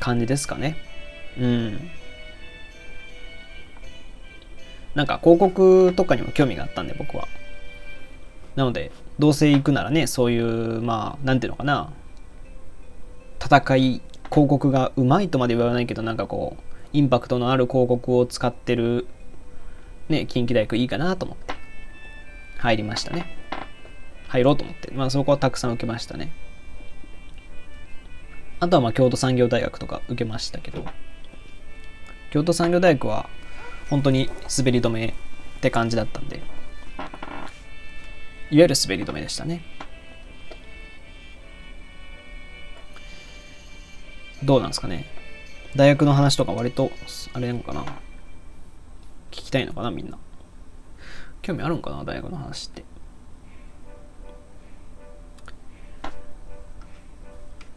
[0.00, 0.76] 感じですかね。
[1.38, 1.90] うん。
[4.94, 7.28] なんか広告とかにも興味があったんで僕は。
[8.54, 11.92] なので、どうせ行くならね、そういう、まあ、なんていうのかな、
[13.44, 14.00] 戦い、
[14.30, 16.62] 広告がうまいとまで言わないけど、なんかこう、
[16.92, 19.06] インパクトのある広告を使ってる、
[20.08, 21.54] ね、近畿大学いいかなと思って、
[22.58, 23.26] 入りましたね。
[24.28, 24.90] 入ろうと思って。
[24.92, 26.32] まあ、そこはたくさん受けましたね。
[28.58, 30.84] あとはまあ京都産業大学とか受けましたけど、
[32.30, 33.28] 京都産業大学は
[33.90, 35.12] 本当に滑り止めっ
[35.60, 36.44] て感じだったんで、いわ
[38.50, 39.62] ゆる滑り止めでしたね。
[44.44, 45.06] どうなんですかね。
[45.74, 46.90] 大学の話とか割と、
[47.32, 47.84] あれなのかな。
[49.30, 50.18] 聞きたいのかな、みんな。
[51.42, 52.84] 興味あるんかな、大学の話って。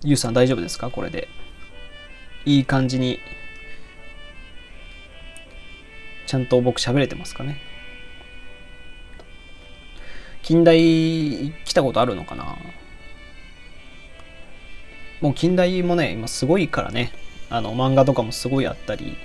[0.02, 0.90] ゆうさん大丈夫ですか？
[0.90, 1.28] これで。
[2.46, 3.20] いい感じに、
[6.26, 7.58] ちゃんと僕喋れてますかね？
[10.42, 12.56] 近代来たことあるのかな？
[15.22, 17.12] もう近代もね、今すごいからね。
[17.50, 19.18] あの、漫画とかもすごいあったり。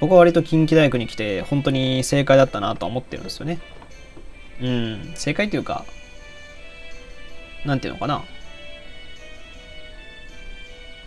[0.00, 3.58] 僕は割と近畿大学に来て、本当に正解だったなと思ってるんですよね。
[4.60, 5.84] うん、正解というか、
[7.64, 8.22] なんていうのかな。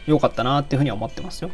[0.08, 1.52] 良かったなっていうふうには思ってますよ。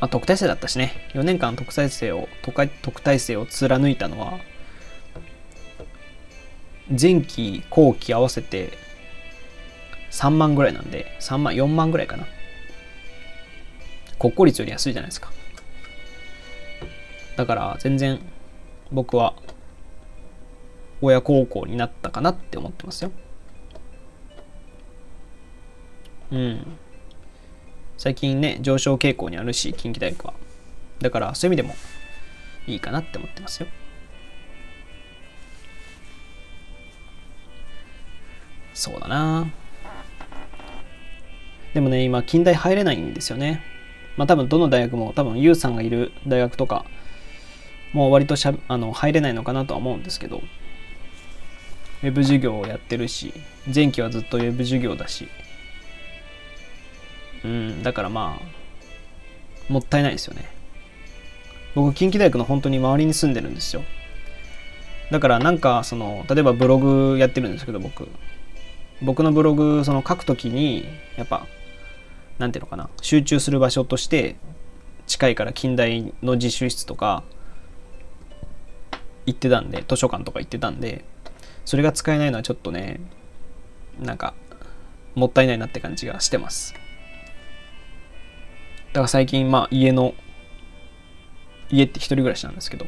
[0.00, 4.38] まあ、特待生だったしね、4年間特待生を、特待生を貫いたのは、
[6.88, 8.83] 前期、後期合わせて
[10.14, 12.24] 3万ぐらいなんで、3万、4万ぐらいかな。
[14.16, 15.32] 国公立より安いじゃないですか。
[17.36, 18.20] だから全然
[18.92, 19.34] 僕は
[21.02, 23.10] 親孝行になったかなって思ってますよ。
[26.30, 26.78] うん。
[27.98, 30.34] 最近ね、上昇傾向にあるし、近畿大学は。
[31.00, 31.74] だから、そういう意味でも
[32.68, 33.68] いいかなって思ってますよ。
[38.72, 39.50] そうだな
[41.74, 43.62] でもね、今、近代入れないんですよね。
[44.16, 46.84] まあ多分、どの大学も、多分、ユウさんがいる大学とか、
[47.92, 50.42] もう割としゃあの入れないのかなとは思うんですけど、
[52.02, 53.32] ウェブ授業をやってるし、
[53.72, 55.28] 前期はずっとウェブ授業だし、
[57.44, 60.48] うん、だからまあ、もったいないですよね。
[61.74, 63.82] 僕、近畿大学の本当に周りに住んでるんですよ。
[65.10, 68.08] だからなんか、その、例えばブログやってるんですけど、僕。
[69.02, 71.46] 僕のブログ、その書くときに、やっぱ、
[72.38, 74.36] なんていうのかな、集中する場所として、
[75.06, 77.22] 近いから近代の自習室とか、
[79.26, 81.04] 行ってたんで、図書館とか行ってたんで、
[81.64, 83.00] それが使えないのはちょっとね、
[83.98, 84.34] なんか、
[85.14, 86.74] もったいないなって感じがしてます。
[88.88, 90.14] だから最近、まあ家の、
[91.70, 92.86] 家って一人暮らしなんですけど、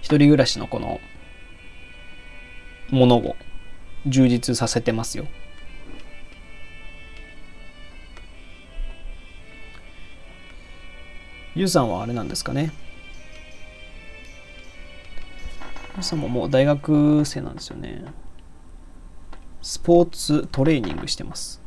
[0.00, 1.00] 一人暮らしのこの、
[2.90, 3.36] ものを
[4.06, 5.26] 充実させてますよ。
[11.56, 12.70] ゆうさんはあれなんですかね？
[15.96, 18.04] ゆうさんももう大学生なんですよね。
[19.62, 21.62] スポーツトレーニングしてます。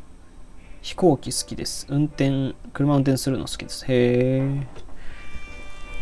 [0.83, 1.87] 飛行機好きです。
[1.89, 3.83] 運転、車運転するの好きです。
[3.85, 4.67] へえ。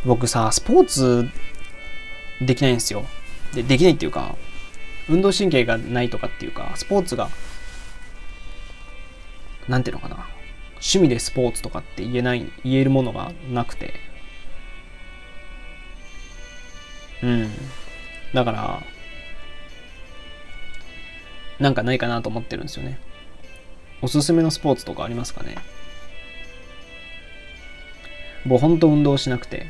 [0.06, 1.30] 僕さ、スポーツ
[2.46, 3.06] できないんですよ。
[3.54, 4.36] で、できないっていうか、
[5.08, 7.30] 運動神経がないとかっていうか、スポーツが、
[9.70, 10.28] なんていうのかな。
[10.80, 13.94] 趣味でスポーツとかって言えない、言えるものがなくて。
[17.24, 17.50] うん。
[18.34, 18.84] だから、
[21.60, 23.00] なんかないかなと思ってるんですよね。
[24.02, 25.56] おすすめのスポーツとかありますかね？
[28.46, 29.66] 僕ほんと運動しなくて、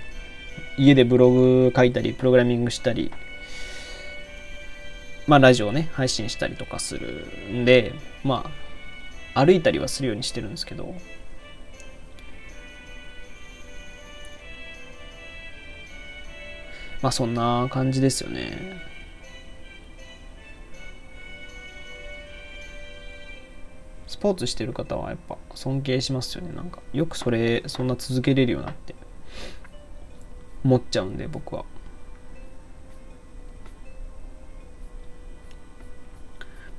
[0.78, 3.12] 家でブログ書いたり、プログラミングしたり、
[5.26, 7.93] まあラジオね、配信したりとかするんで、
[8.24, 8.66] まあ、
[9.38, 10.95] 歩いたりはするようにしてるんですけど、
[17.03, 18.81] まあそんな感じですよね。
[24.07, 26.51] スポーツしてる方はやっぱ尊敬しますよね。
[26.55, 28.95] なんかよくそれそんな続けれるようなって
[30.63, 31.63] 思っちゃうんで僕は。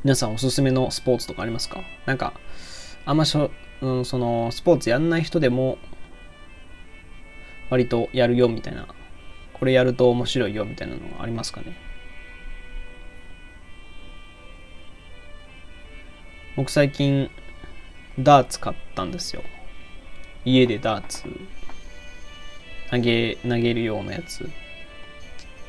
[0.05, 1.83] 皆さんおすすめのスポーツとかありますか？
[2.07, 2.33] なんか
[3.09, 3.51] あんましょ、
[3.81, 5.79] うん、そのスポーツやんない人でも
[7.71, 8.87] 割とやるよみたいな。
[9.55, 11.75] これやると面白いよみたいなのがありますかね。
[16.55, 17.31] 僕最近
[18.19, 19.43] ダーツ買ったんですよ。
[20.45, 21.23] 家でダーツ。
[22.91, 24.51] 投げ投げるようなやつ。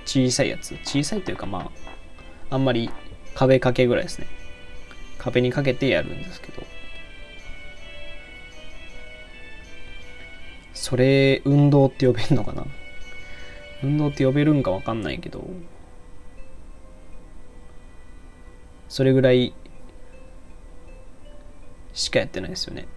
[0.05, 0.75] 小さいやつ。
[0.83, 1.71] 小さいというかま
[2.49, 2.89] ああんまり
[3.33, 4.27] 壁掛けぐらいですね。
[5.17, 6.63] 壁にかけてやるんですけど。
[10.81, 12.65] それ運動って呼べんのかな？
[13.83, 15.45] 運動って呼べるんかわかんないけど。
[18.87, 19.53] それぐらい
[21.93, 22.87] しかやってないですよね。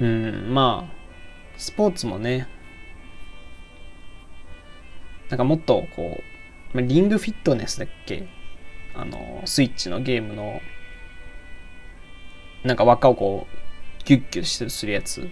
[0.00, 0.94] うんまあ
[1.56, 2.48] スポーツもね。
[5.30, 6.20] なんかもっとこ
[6.74, 8.26] うリングフィットネスだっけ？
[8.94, 10.60] あのスイッチのゲームの
[12.64, 15.28] なんか輪っかをこうギュッギュッするやつ。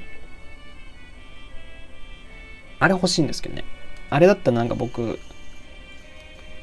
[2.78, 3.64] あれ欲しいんですけどね。
[4.09, 5.18] あれだったらなんか僕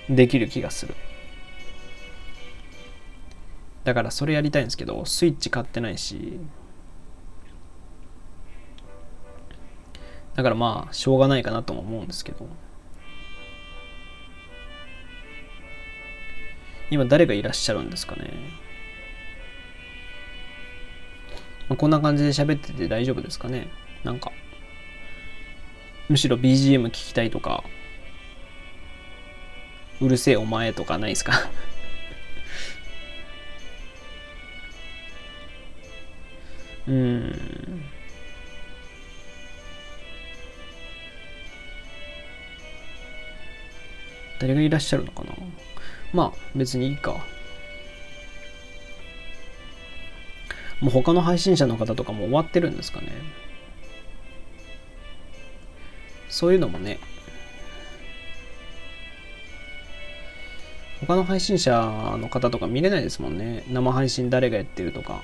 [0.09, 0.95] できる気がする。
[3.83, 6.39] だからそれやりたいんですけどスイッチ買ってないし。
[10.35, 12.47] だからまあしょうがないかなとも思うんですけど。
[16.89, 18.31] 今誰がいらっしゃるんですかね。
[21.69, 23.67] まあ、こんな感じで喋ってて大丈夫ですかね？
[24.03, 24.31] なんか。
[26.09, 27.63] むしろ BGM 聞きたいとか。
[29.99, 31.33] うるせえお前とかないですか？
[36.87, 37.81] うーん。
[44.39, 45.33] 誰がいらっしゃるのかな？
[46.13, 47.25] まあ別にいいか。
[50.81, 53.07] もう他の配信者の方とかも終わってるんですかね。
[56.29, 56.99] そういうのもね。
[60.99, 63.63] 他の配信者の方とか見れないですもんね。
[63.69, 65.21] 生配信誰がやってるとか。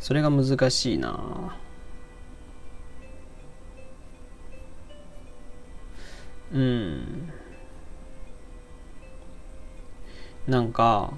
[0.00, 1.56] それが難しいな。
[6.52, 7.32] うん。
[10.46, 11.14] なんか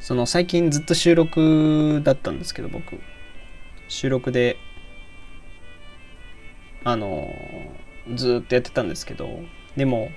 [0.00, 2.98] その最近ずっと収録だったんですけど僕。
[3.88, 4.58] 収録で
[6.84, 7.34] あの
[8.14, 9.40] ずっとやってたんですけど
[9.76, 10.10] でも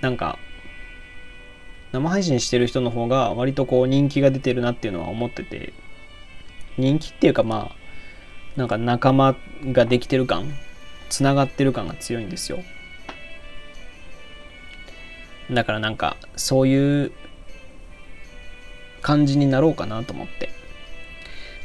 [0.00, 0.38] なんか
[1.92, 5.72] 生配信してる人の方が割とこう人気が出てるなっていうのは思ってて
[6.78, 10.52] 人気っていうかまあなんか仲間ができてる感
[11.08, 12.62] つながってる感が強いんですよ。
[15.50, 17.12] だからなんかそういう
[19.02, 20.50] 感じになろうかなと思って。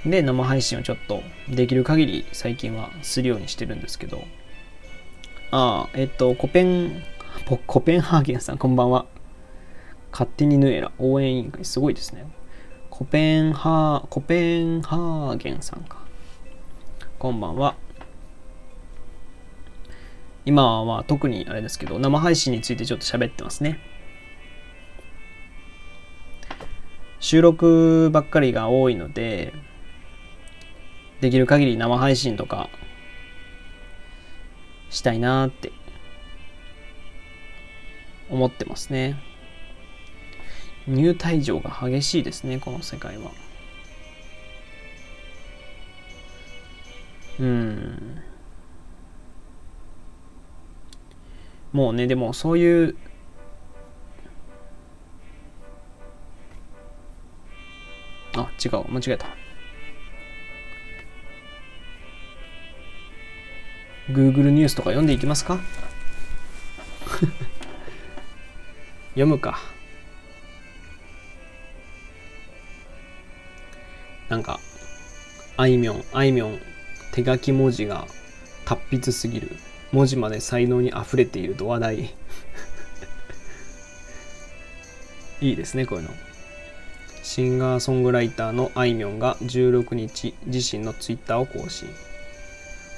[0.05, 4.23] で生配信をちょっとできる限り最近はするようにしてるんですけど。
[5.51, 7.03] ああえっとコペン
[7.65, 9.05] コペンハーゲンさんこんばんは。
[10.11, 12.25] 勝手にヌエラ応援委員会すごいですね。
[12.89, 15.99] コペンハーコペンハーゲンさんか。
[17.19, 17.75] こんばんは。
[20.45, 23.79] 今は特にあれですけど生配信についてちょっと喋ってますね。
[27.20, 29.53] 収録ばっかりが多いので
[31.22, 32.70] できる限り生配信とか
[34.89, 35.72] したいなって
[38.30, 39.18] 思ってますね。
[40.88, 43.32] 入退場が激しいですねこの世界は。
[47.39, 48.22] うん。
[51.74, 52.95] もうねでもそういう
[58.43, 58.83] あ、違う。
[58.89, 59.27] 間違えた。
[64.09, 65.59] Google ニュースとか読んでいきますか？
[69.15, 69.59] 読むか。
[74.29, 74.59] なんか、
[75.57, 76.59] あいみょん、あいみょん、
[77.13, 78.07] 手書き文字が
[78.65, 79.57] 達筆すぎる。
[79.91, 81.99] 文字まで才能に溢れていると話題。
[85.41, 86.13] いいですね、こういうの。
[87.28, 91.89] シンガーソングライターのあいみょんが16日、自身のツイッターを更新。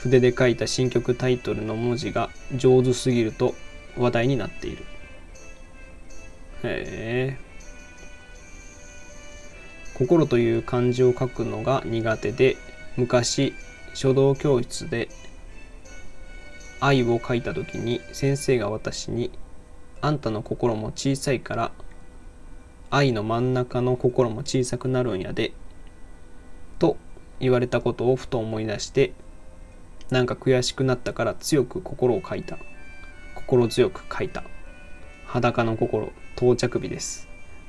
[0.01, 3.55] 筆で書いた新曲タイトルの文字が上手すぎると
[3.97, 4.85] 話題になっている。
[6.61, 7.37] へえ。
[9.95, 12.55] 心という漢字を書くのが苦手で、
[12.97, 13.55] 昔
[13.95, 15.09] 書道教室で
[16.79, 19.31] 愛を書いた時に先生が私に
[20.01, 21.71] 「あんたの心も小さいから
[22.91, 25.53] 愛の真ん中の心も小さくなるんやで」
[26.79, 26.97] と
[27.39, 29.13] 言われたことをふと思い出して
[30.09, 32.57] なんか悔しくなったから強く心を書いた。
[33.35, 34.43] 心強く書いた。
[35.25, 37.27] 裸の心到着日です。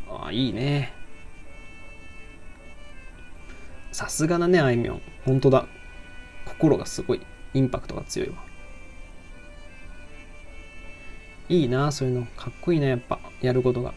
[0.09, 0.93] ああいいね。
[3.93, 5.03] さすがだねあいみょん。
[5.27, 5.67] 本当だ。
[6.47, 7.21] 心がすごい。
[7.53, 8.37] インパクトが強いわ。
[11.51, 12.27] いいなそういうの。
[12.37, 13.21] かっこいいなやっぱ。
[13.43, 13.93] やることが。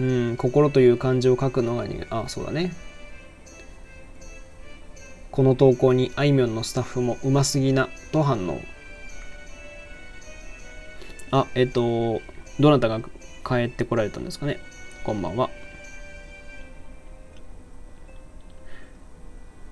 [0.00, 2.72] うん心という漢字を書くのが苦あそうだね。
[5.30, 8.60] この投稿にあいみょんのスタッフもうますぎなと反応。
[11.30, 12.22] あえっと
[12.58, 13.00] どなたが
[13.46, 14.58] 帰ってこられたんですかね。
[15.04, 15.50] こんばんは。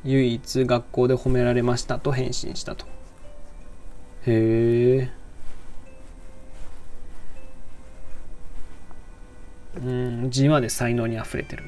[0.05, 2.85] 唯一学校で褒められましたと返信したと。
[4.27, 5.18] へえ
[9.85, 11.65] うん字まで才能にあふれてる。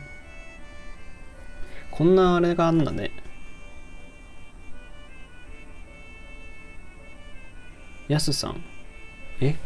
[1.90, 3.10] こんなあれがあんだね。
[8.08, 8.62] やすさん。
[9.40, 9.56] え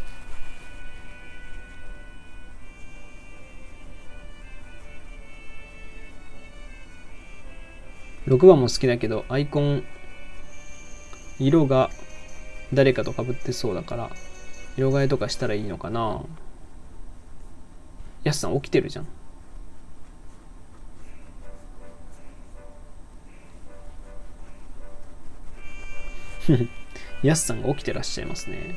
[8.27, 9.85] ？6番も好きだけどアイコン
[11.39, 11.91] 色が
[12.73, 14.11] 誰かと被ってそうだから
[14.77, 16.23] 色替えとかしたらいいのかな。
[18.25, 19.07] やすさん起きてるじゃん。
[27.23, 28.75] やすさんが起きてらっしゃいますね。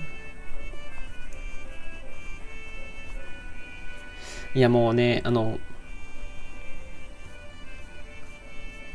[4.53, 5.59] いやもうねあの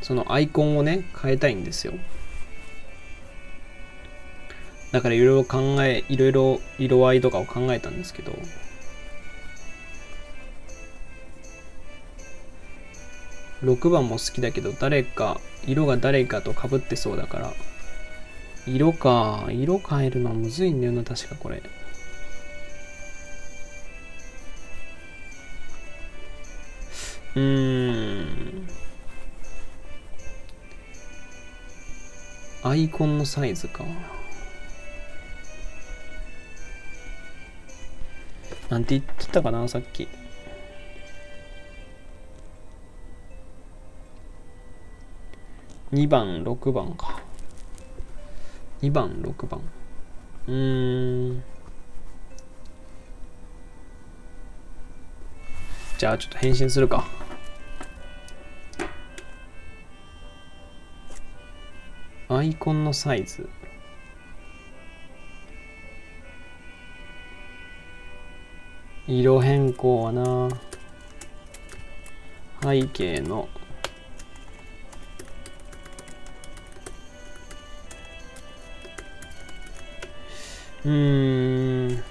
[0.01, 1.93] そのアイコンをね変えたいんですよ。
[4.91, 8.33] だからいろいろ考えいろいろ色合いとかを考えたんですけど。
[13.63, 17.53] 6番も好きだけど誰か色が誰かとかぶってそうだから。
[18.65, 19.47] 色か。
[19.49, 21.61] 色変えるのはむずいんだよな確かこれ。
[27.35, 28.67] うーん。
[32.63, 33.83] アイコンのサイズか。
[38.69, 40.07] なんて言ってたかなさっき。
[45.93, 47.21] 2番6番か。
[48.81, 49.61] 2番6番。
[50.47, 51.43] うーん。
[55.99, 57.05] じゃあちょっと返信するか。
[62.27, 63.47] アイコンのサイズ。
[69.05, 70.49] 色変更はな。
[72.63, 73.47] 背景の
[80.85, 82.03] うん。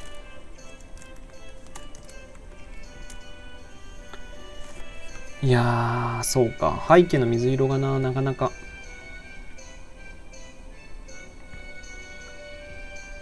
[5.42, 6.82] いやーそうか。
[6.88, 8.50] 背景の水色がななかなか。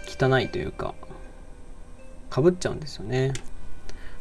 [0.07, 0.93] 汚いというか。
[2.29, 3.33] かぶっちゃうんですよね。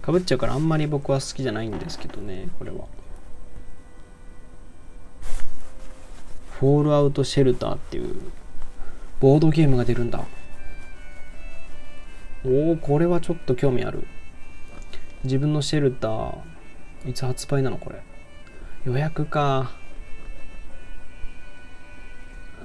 [0.02, 2.86] かぶっちゃうからあんまり僕は好きじゃないんですけどねこれは。
[6.58, 8.16] フォールアウトシェルターっていう
[9.20, 10.24] ボードゲームが出るんだ。
[12.44, 14.06] おおこれはちょっと興味ある。
[15.24, 16.38] 自分のシェルター
[17.06, 18.00] いつ発売なのこれ。
[18.84, 19.72] 予約か。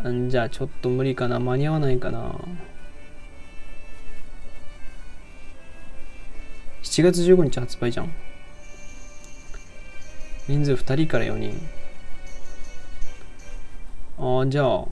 [0.07, 1.39] んじゃあちょっと無理かな。
[1.39, 2.35] 間に合わないかな。
[6.84, 8.14] 7月15日発売じゃん。
[10.47, 11.60] 人数2人から4人。
[14.18, 14.85] ああじゃあ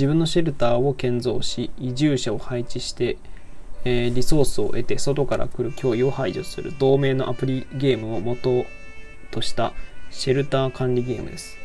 [0.00, 3.18] 自分のシェルターを建造し移住者を配置して、
[3.84, 8.64] えー、リソースを得て外から来る脅威を排除する同盟のアプリゲームを元
[9.30, 9.74] とした
[10.10, 11.58] シェルター管理ゲームです。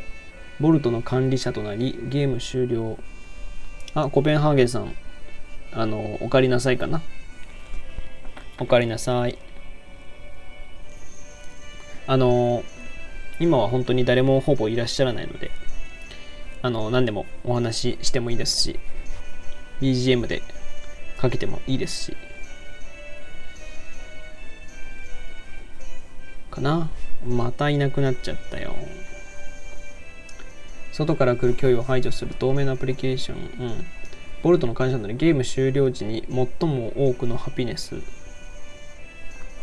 [0.59, 2.97] ボルトの管理者となりゲーム終了。
[3.93, 4.93] あコペンハーゲンさん
[5.71, 7.01] あのお借りなさいかな？
[8.59, 9.37] お借りなさい。
[12.05, 12.63] あの
[13.39, 15.51] 今は本当に誰もほぼいらっしゃらないので
[16.65, 18.79] あの、何でもお話ししてもいいですし、
[19.81, 20.41] BGM で
[21.19, 22.17] かけてもいいですし、
[26.49, 26.89] かな？
[27.23, 28.73] またいなくなっちゃったよ。
[30.91, 33.67] 外から来る脅威を排除する透明なアプリケーション。
[33.67, 33.85] うん。
[34.41, 38.01] ボルトの感謝なのでゲーム終了時に最も多くのハピネス、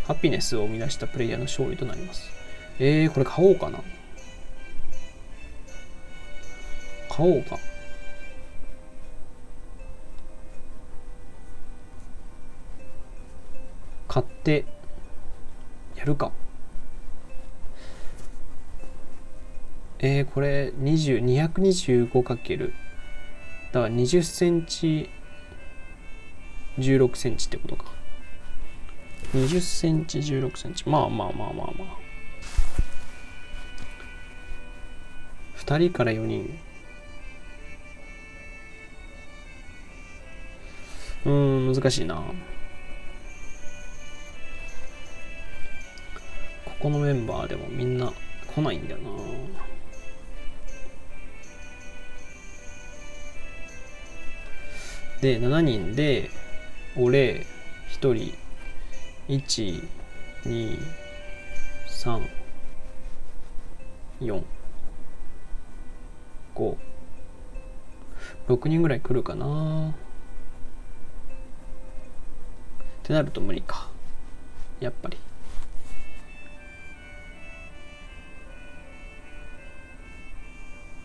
[0.06, 2.30] ハピネスを生み出したプレイヤーの勝利となります。
[2.78, 3.80] えー、これ買おうかな。
[7.14, 7.58] 買おうか。
[14.08, 14.64] 買って
[15.94, 16.32] やるか。
[19.98, 21.22] えー、これ20
[21.52, 22.72] 225×
[23.72, 25.10] だから20センチ
[26.78, 27.92] 16センチってことか。
[29.34, 30.88] 20センチ16センチ。
[30.88, 31.88] まあまあまあまあまあ。
[35.58, 36.71] 2人から4人。
[41.24, 42.16] うん、難しいな。
[46.64, 48.12] ここのメンバーでもみんな
[48.54, 49.10] 来ないんだよな。
[55.20, 56.30] で、7人で、
[56.96, 57.46] 俺、
[58.00, 58.34] 1人、
[59.28, 59.88] 1、
[60.44, 60.78] 2、
[61.86, 62.28] 3、
[64.20, 64.42] 4、
[66.56, 66.76] 5、
[68.48, 69.94] 6人ぐらい来るかな。
[73.02, 73.88] ってなると無理か。
[74.78, 75.18] やっぱり。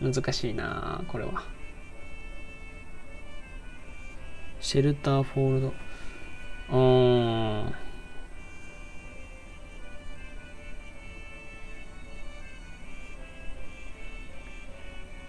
[0.00, 1.42] 難しいなこれは。
[4.60, 5.74] シェルターフォールド。
[6.70, 7.74] うん。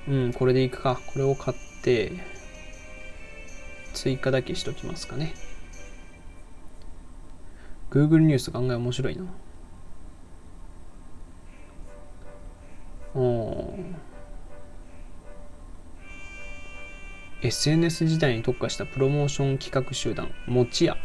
[0.08, 1.02] うんこれでいくか。
[1.08, 2.12] これを買って
[3.94, 5.49] 追加だけしときますかね。
[7.92, 9.24] Google ニュース案外面白いな。
[13.16, 13.74] お
[17.42, 20.98] SNS 時代に特化したプロモーション企画集団、もちや。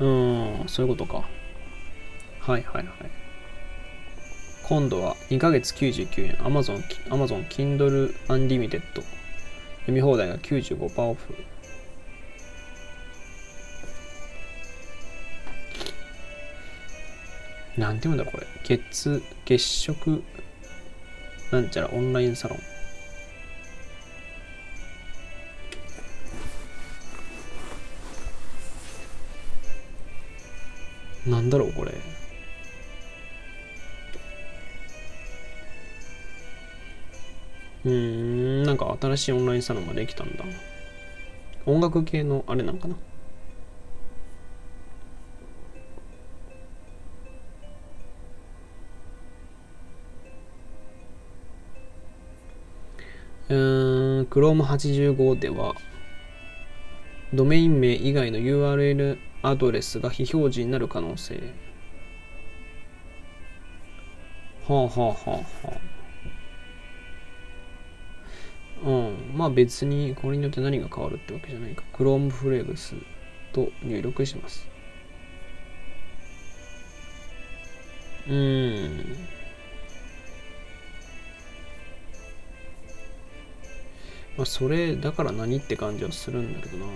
[0.00, 1.16] うん、そういうことか。
[1.16, 1.24] は
[2.46, 3.27] いはいはい。
[4.68, 6.34] 今度は2ヶ月99円。
[6.44, 9.02] Amazon, Amazon Kindle Unlimited 読
[9.88, 11.34] み放題が95%オフ。
[17.78, 18.46] なんて読うんだこれ。
[18.62, 20.22] 月月食。
[21.50, 22.56] なんちゃらオンラインサロ
[31.26, 31.30] ン。
[31.30, 32.17] なんだろうこれ。
[37.84, 40.44] うん、なんか新しいオンラインサロンができたんだ。
[41.66, 42.96] 音楽系のあれなんかな
[53.50, 53.56] うん、
[54.30, 55.74] Chrome85 では、
[57.32, 61.54] ドメイン名以外の URL アドレスが非表示になる可能性。
[64.66, 65.87] はあはあはあはあ。
[68.84, 69.32] うん。
[69.34, 71.84] まあ別にこれによって何が変わるってわけじゃないか。
[71.92, 72.94] Chrome フレグス
[73.52, 74.68] と入力します。
[78.28, 79.16] うん。
[84.36, 86.86] まあそれだから何って感じはするんだけどな。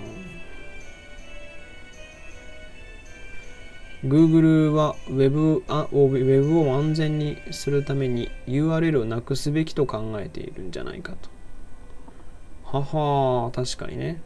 [4.04, 11.31] Google は Web, あ Web を安全にするために URL をなくすべきと考えているんじゃないかと。
[12.72, 14.22] はは確かにね。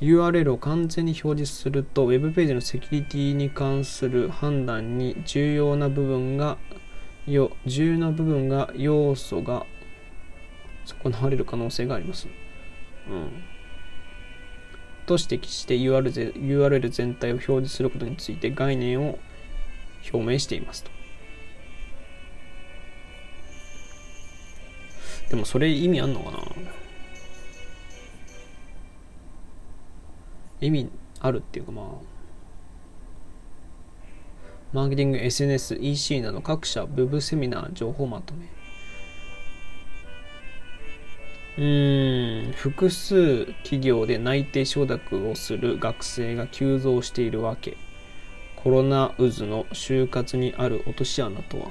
[0.00, 6.58] URL を完全に表示すると Web ページのセキュリティに関する判断に重要な部分が
[7.26, 9.66] よ重要な部分が要素が
[10.84, 12.28] 損なわれる可能性があります。
[13.08, 13.44] うん
[15.06, 19.18] と指摘して URL, URL 全体を表示することについて概念を
[20.10, 20.90] 表明していますと。
[25.30, 26.38] でもそれ意味あんのかな？
[30.60, 30.90] 意味
[31.20, 31.86] あるっていうかまあ
[34.72, 38.48] マーケティング、SNS、EC など各社、ブブセミナー、情報まとめ。
[41.56, 47.76] うん、複数企業で内定承諾をする学生が急増しているわけ。
[48.56, 51.70] コロナ渦の就活にある落とし穴とは？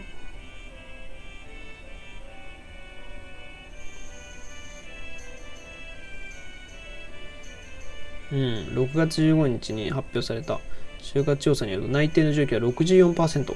[8.34, 10.60] うん、6月15日に発表された
[11.00, 13.56] 就活調査によると内定の状況は64%。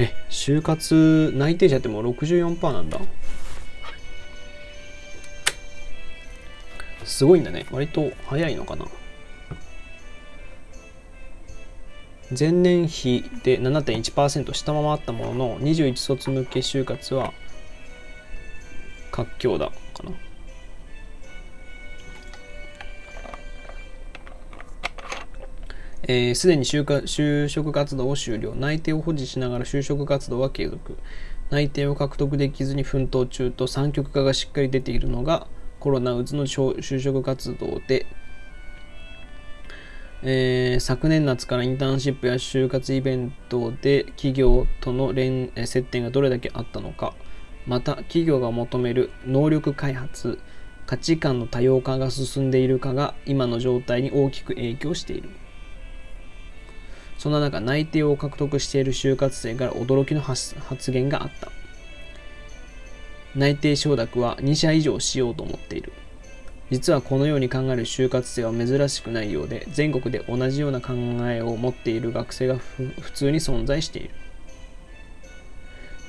[0.00, 2.98] え、就活内定者ってもう64%なんだ。
[7.04, 7.66] すごいんだね。
[7.70, 8.86] 割と早いのかな。
[12.36, 17.32] 前年比で7.1%下回ったものの21卒向け就活は
[19.12, 20.10] 活況だかな。
[26.06, 28.54] す、えー、に就就職活動を終了。
[28.54, 30.96] 内定を保持しながら就職活動は継続。
[31.50, 35.46] 内定を獲得できずに奮闘中と三極化がしっかり出ているのが
[35.80, 38.06] コロナ渦の就職活動で、
[40.22, 47.14] えー、昨年夏からインターンシップや就活イベントで企業との連接点がどれだけあったのか、
[47.66, 50.38] また企業が求める能力開発、
[50.86, 55.30] 価値観の多様化が進んでいるかが今の状態に大きく影響している。
[57.18, 60.54] そんな中、内定を獲得している就活生から驚きの発
[60.92, 61.50] 言があった。
[63.34, 65.92] 内定承諾は2社以上しようと思っている。
[66.70, 70.92] 実はこのように考える就活生は珍しくないようで、全国で同じような考
[71.28, 74.10] えを持っている学生が普通に存在している。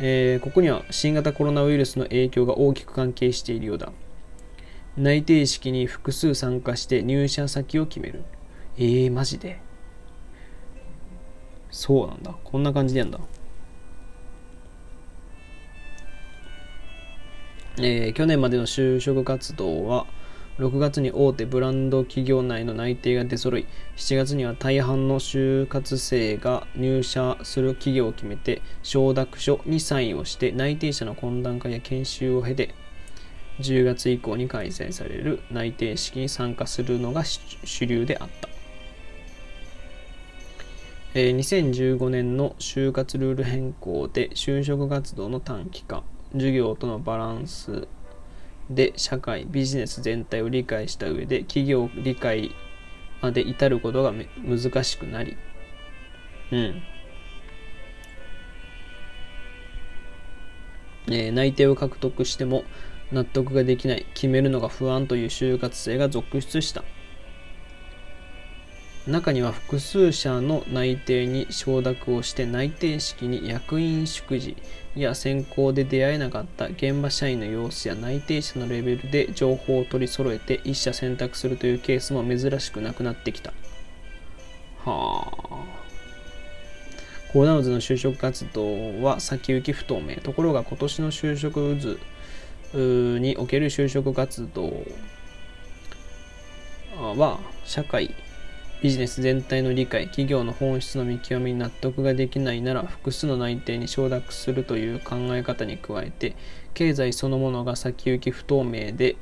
[0.01, 3.91] えー、ここには新型コロナウイルスの影響が大きく関係しているようだ。
[4.95, 8.23] 内定式に複数参加して入社先を決める。
[8.77, 9.59] えー、マジで
[11.71, 12.33] そうなんだ。
[12.43, 13.19] こんな感じでやんだ。
[17.77, 20.05] えー、去年までの就職活動は、
[20.57, 23.65] 6月に大手ブランド企業内の内定が出揃い、
[23.95, 32.75] 7月には大半の就活生が入社する企業を決めて、承諾書にサインをして内定者の懇談会や研修を経て、
[33.61, 38.58] 10月以降に開催される内定式に参加するのが主流であった。
[41.15, 46.03] えー、2015年の就活ルール変更で就職活動の短期化
[46.33, 47.87] 授業とのバランス
[48.69, 52.53] で社会ビジネス全体を理解した上で企業理解
[53.21, 54.13] まで至ることが
[54.45, 55.35] 難しくなり
[56.51, 56.81] うん。
[61.11, 62.63] えー、内定を獲得しても
[63.11, 66.83] 納得ができない決めるのが不安という就活生が続出した。
[69.09, 74.55] 中には複数社の内定に承諾をして内定式に役員祝辞
[74.95, 83.51] や選考で出会えなかった現場社員の様子や内定者のレベルで情報を取り揃えて一社選択するというケースも珍しくなくなってきた。
[84.85, 85.39] はあ。
[87.31, 90.15] コーナウズの就職活動は先行き不透明。
[90.15, 91.97] ところが今年の就職渦
[93.19, 94.85] における就職活動
[96.97, 98.13] は社会
[98.81, 106.37] ビジネス全体の理解、企業の本質の見極めに納得ができないなら複数の内定に承諾するという考え方に加えて、
[106.73, 109.17] 経済そのものが先行き不透明で、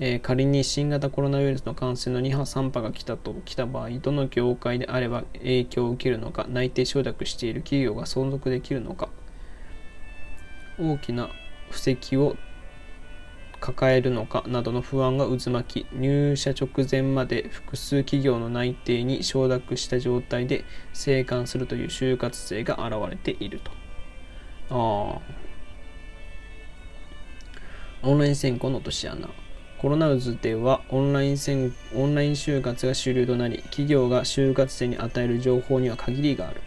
[0.00, 9.10] えー、仮に新型コロナウイルスの感染の2波3波が来たと来た場合、どの業界であれば影響を受けるのか、内定承諾している企業が存続できるのか、
[10.78, 11.28] 大きな
[11.68, 12.36] 布石を
[13.62, 23.70] 抱えるのかなどの不安が渦巻き入社直前まで複数企業の内定に承諾した状態で生還するという就活生が現れていると。
[24.70, 25.42] ああ。
[28.02, 29.28] オンライン選考の落とし穴。
[29.78, 36.60] コロナ渦ではオンライン選オンライン就活が主流となり企業が就活生に与える情報には限りがある。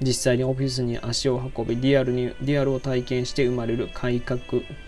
[0.00, 4.40] 実際にオフィスに足を運びリアルにリアルを体験して生まれる改革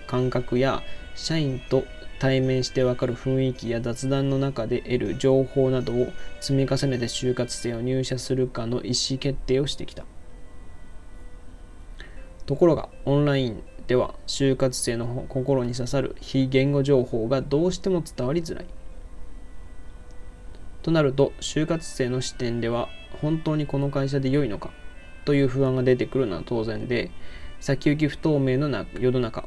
[0.06, 0.82] 感覚や
[1.20, 1.84] 社員と
[2.18, 6.08] 対面してわかる雰囲気や雑談の中で得る情報などを
[6.40, 10.04] 積み重ねて就活生を入社するかの意思決定をしてきた。
[12.46, 13.56] ところがオンラインっ
[13.86, 18.66] ては就活生の心に刺さる非言語情報がどうしても伝わりづらい。
[20.82, 22.88] となると就活生の視点では
[23.20, 24.70] 本当にこの会社で良いのか
[25.26, 27.10] という不安が出てくるのは当然で
[27.60, 29.46] 先行き不透明の世の中。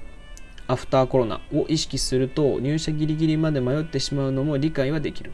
[0.68, 5.34] アフターコロナを意識すると入社ギリギリまで迷ってしまうのも理解はできる。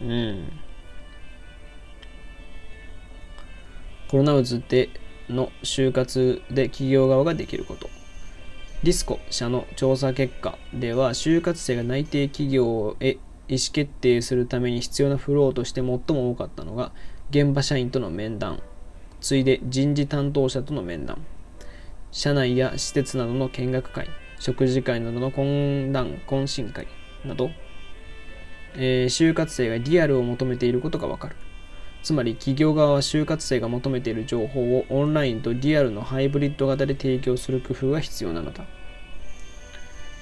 [0.00, 0.48] うん。
[4.08, 4.90] コロナ渦で
[5.28, 7.88] の就活で企業側ができること。
[8.82, 13.18] ディスコ社の調査結果では就活生が内定企業へ
[13.48, 16.00] 意思決定するために必要なフローとして最も
[16.30, 16.92] 多かったのが
[17.30, 18.60] 現場社員との面談。
[19.20, 21.24] 次いで人事担当者との面談。
[22.10, 24.08] 社内や施設などの見学会
[24.42, 26.88] 食事会などの懇談懇親会
[27.24, 27.50] など、
[28.74, 31.36] えー、就活生がリアルを求めていることがわかる
[32.02, 38.64] つまり企業側は就活生が求めている情報をオンラインとリアルのハイブリッド型で提供する工夫が必要なのだ。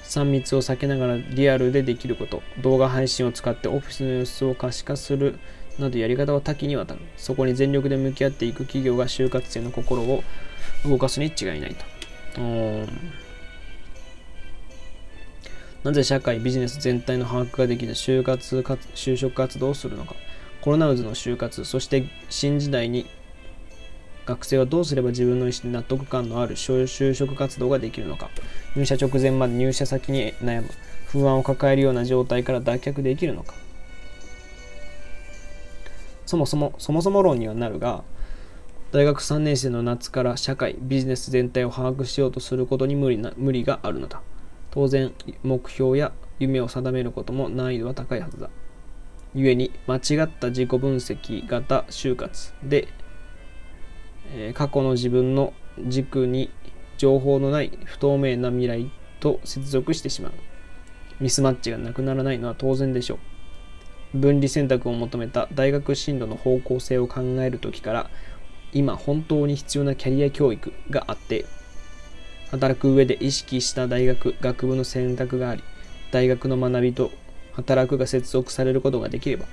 [0.03, 5.39] 3密を避けながらリアルでできること、動画配信を使ってオフィスの様子を可視化する
[5.79, 6.99] などやり方は多岐にわたる。
[7.17, 10.23] そこに全力で向き合っていく企業が就活生の心を
[10.85, 11.75] 動かすに違いない
[12.35, 12.41] と。
[15.83, 18.57] なぜ社会、ビジネス全体の把握ができる就活
[18.93, 20.15] 就職活動をするのか。
[20.61, 23.07] コロナ渦の就活、そして新時代に
[24.27, 28.29] 学生はどうすれば自分の意思で納得感のある就職活動ができるのか、
[28.75, 30.69] 入社直前まで入社先に悩む、
[31.07, 33.55] 不安を抱えるような状態から脱却できるのか。
[36.27, 38.03] そもそも、そもそも論にはなるが、
[38.91, 44.21] 大学3年生の夏から社会、ビジネス全体を把握しようとすることに無理な無理があるのだ。
[44.71, 48.49] 当然、目標や夢を定めることも難易度は高いはずだ。
[49.33, 52.87] 故に間違った自己分析型就活で、
[54.33, 55.53] えー、過去の自分の
[55.87, 56.49] 軸に
[56.97, 60.33] 情報のない不透明な未来と接続してしまう。
[61.19, 63.19] ミスマッチがなくならないのは当然でしょ
[64.13, 64.17] う。
[64.17, 68.09] 分離選択を求めた大学進路の方向性を考える時から
[68.73, 71.45] 今本当に必要なキャリア教育があって
[72.51, 75.63] 働く上で意識した大学学部の選択があり
[76.11, 77.11] 大学の学びと
[77.53, 79.45] 働くが接続されることができれば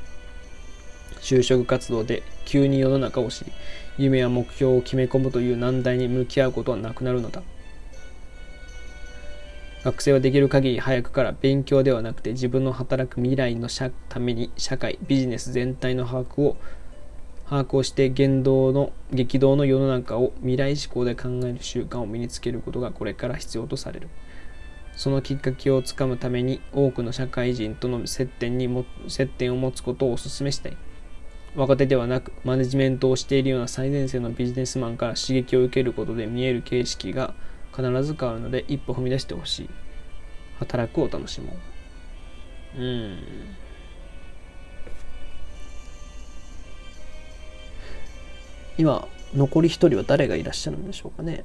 [1.20, 3.52] 就職活動で急に世の中を知り
[3.98, 7.42] 夢や目標を決め込むという難題に向き合うことはなくなるのだ。
[9.84, 13.68] 学生はできる限り早くから勉強ではなくて自分の働く未来の
[14.08, 16.56] ために社会ビジネス全体の把握を
[17.48, 24.08] 把握をして言動の激動の世の中を未来志向で考える習慣を身につけることがこれから必要とされる。
[24.94, 30.76] そのきっかけをつかむために多くの社会人との接点にも接点を持つことをお勧めしたい。
[31.56, 37.32] 若手ではなくマネジメントをしているような最前線のビジネスマンから刺激を受けることで見える形式が
[37.74, 39.70] 必ず変わるので一歩踏み出してほしい。
[40.58, 41.56] 働くを楽しも
[42.76, 42.80] う。
[42.80, 43.18] うん。
[48.78, 51.44] 今、残り1人は誰がいらっしゃるんでしょうかね。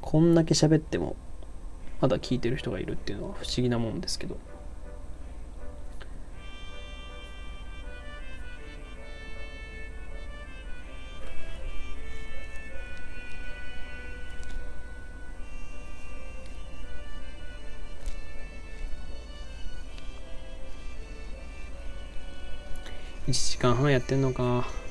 [0.00, 1.16] こんだけ喋っても
[2.00, 4.36] まだ聞いてる人がいるっていうのは不思議なもんですけど
[23.26, 24.83] 1時間半やってんのか。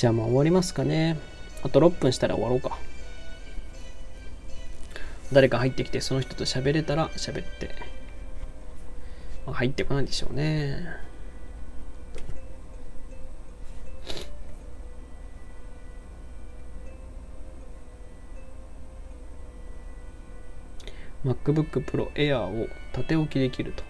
[0.00, 1.18] じゃあもう終わりますかね。
[1.62, 2.78] あと6分したら終わろうか。
[5.30, 7.74] 誰か入ってきてその人と喋れたら喋って。
[9.44, 10.86] まあ、入ってこないでしょうね。
[21.26, 23.89] MacBook Pro Air を縦置きできると。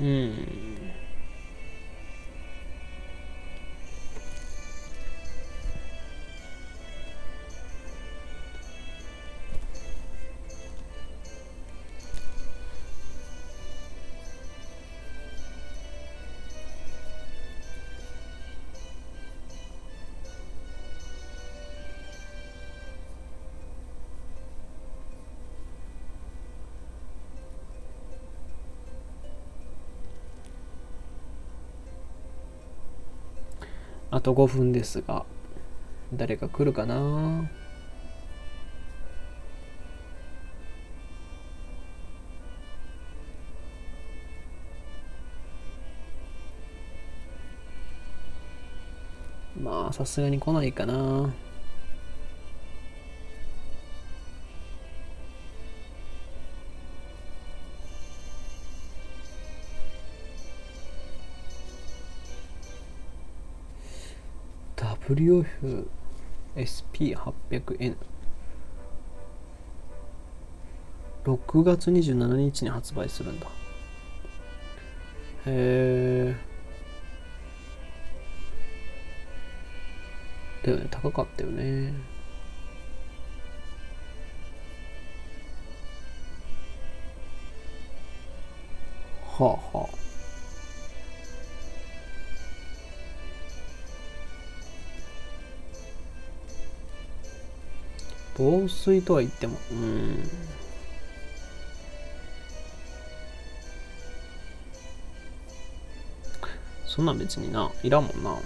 [0.00, 0.79] う
[34.12, 35.24] あと5分ですが、
[36.12, 37.48] 誰か来るかな？
[49.62, 51.32] まあ、さすがに来ないかな。
[65.20, 65.86] WF
[66.56, 67.94] SP800N
[71.24, 73.46] 6月27日に発売するんだ。
[73.46, 73.50] へ
[75.46, 76.36] え
[80.64, 80.88] だよね。
[80.90, 81.92] 高かったよね。
[89.38, 89.89] はあはあ。
[98.40, 99.58] 防水とは言っても。
[99.70, 100.30] うん。
[106.86, 108.38] そんなん別にないらんもんな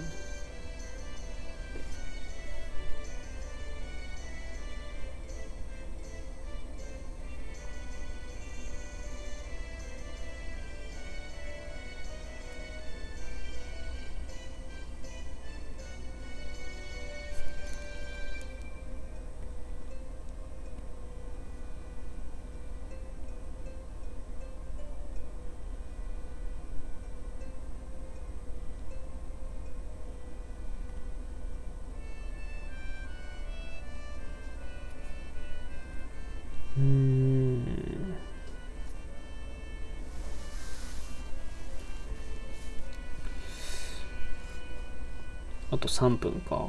[45.95, 46.67] 3分か。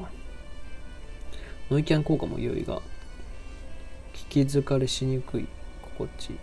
[1.69, 2.81] ノイキャン効果も良いが、
[4.15, 5.49] 聞き疲れしにくい、
[5.83, 6.39] 心地いい。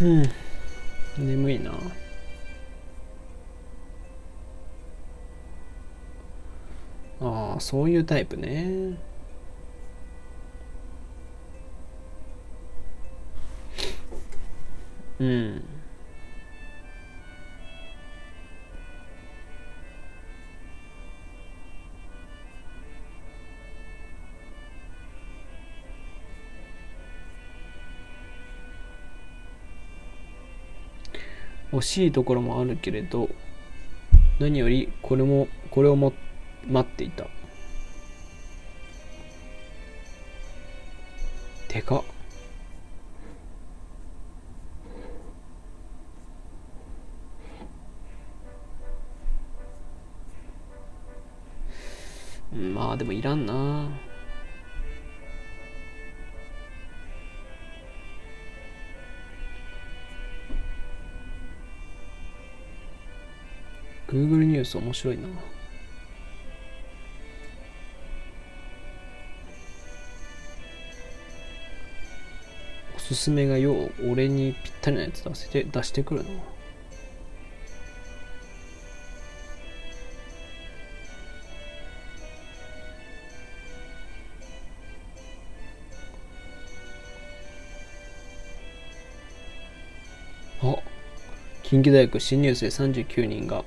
[0.00, 0.37] う
[7.68, 8.96] そういうタイプね。
[15.20, 15.62] うん。
[31.72, 33.28] 惜しいところもあるけれど
[34.40, 36.14] 何よりこれもこれをも
[36.66, 37.26] 待っていた
[41.78, 42.02] でかっ
[52.52, 53.88] まあでもいらんな
[64.08, 65.28] Google ニュース面白いな。
[73.08, 76.30] すすめがよう俺にぴったりなやつ出せて出してくるの。
[90.60, 90.76] あ
[91.62, 93.64] 近畿大学新入生39人が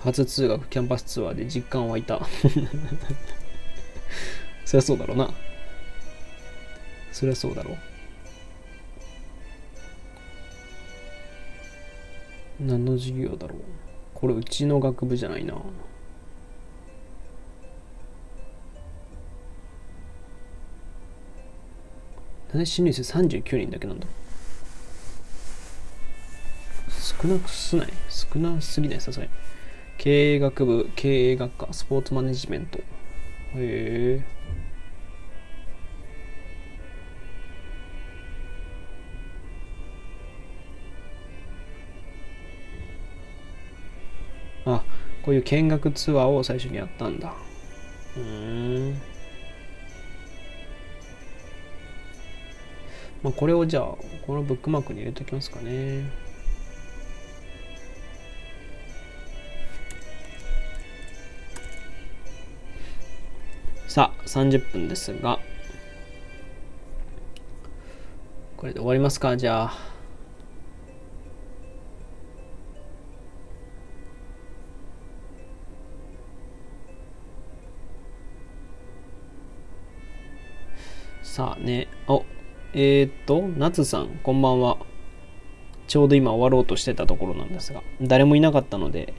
[0.00, 2.20] 初通学キャンパスツアーで実感湧いた。
[4.66, 5.32] そりゃそうだろうな。
[7.10, 7.91] そりゃそうだろう。
[12.64, 13.58] 何の授業だろう？
[14.14, 15.54] これうちの学部じゃないな。
[22.50, 24.06] なんで新入生39人だけなんだ。
[27.22, 27.88] 少なくすない。
[28.08, 29.30] 少なすぎないさすがに
[29.98, 32.78] 経営学部、経営学科、スポーツマネジメント。
[32.78, 32.82] へ
[33.54, 34.24] え。
[45.32, 47.32] こういう見学ツアーを最初にやったんだ。
[48.18, 49.00] うん。
[53.22, 53.84] まあ、これをじゃあ、
[54.26, 56.04] このブックマークに入れておきますかね。
[63.88, 65.38] さあ、30分ですが、
[68.58, 69.91] これで終わりますか、じゃあ。
[81.42, 82.24] さあね、お、
[82.72, 84.78] えー、っと、夏さん、こんばんは。
[85.88, 89.12] ちょうど今終わろうとしてたところなんですが、誰もいなかったので、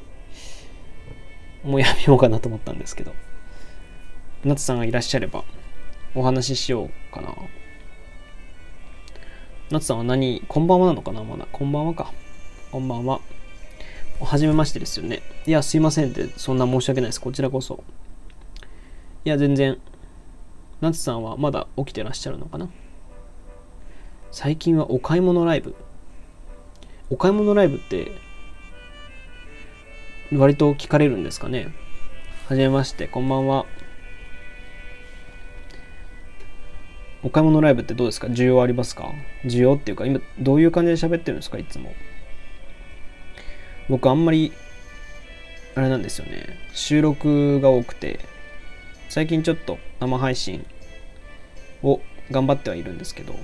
[1.65, 3.11] もうやめようかなと思ったんですけど。
[4.45, 5.43] 夏さんがいらっしゃれば
[6.15, 7.35] お話ししようかな。
[9.69, 11.45] 夏さんは何、こんばんはなのかなまだ。
[11.51, 12.13] こんばんはか。
[12.71, 13.19] こんばんは。
[14.21, 15.21] はじめましてですよね。
[15.45, 17.19] いや、すいませんって、そんな申し訳ないです。
[17.19, 17.83] こちらこそ。
[19.25, 19.77] いや、全然。
[20.83, 22.67] 夏さんはまだ起きてらっしゃるのかな？
[24.31, 25.75] 最近はお買い物ライブ。
[27.09, 28.11] お買い物ライブって、
[30.33, 31.73] 割と聞かれるんですかね？
[32.49, 33.65] はじめまして、こんばんは。
[37.23, 38.27] お買い物ライブってどうですか？
[38.27, 39.09] 需要ありますか？
[39.45, 41.57] 需要っていうか、今どういう感じで喋ってるんですか？
[41.57, 41.93] いつも。
[43.87, 44.51] 僕あんまり、
[45.75, 46.45] あれなんですよね。
[46.73, 48.19] 収録が多くて、
[49.07, 50.65] 最近ちょっと生配信
[51.83, 52.01] を
[52.31, 53.35] 頑張ってはいるんですけど、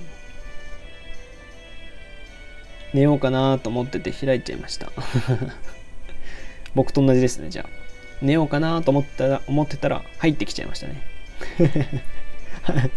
[2.92, 4.90] 寝ようかなと思ってて開いちゃいました。
[6.74, 7.68] 僕と同じですね、じゃあ。
[8.22, 11.02] 寝ようかなと思ったら、思ってたら入ってきちゃいましたね。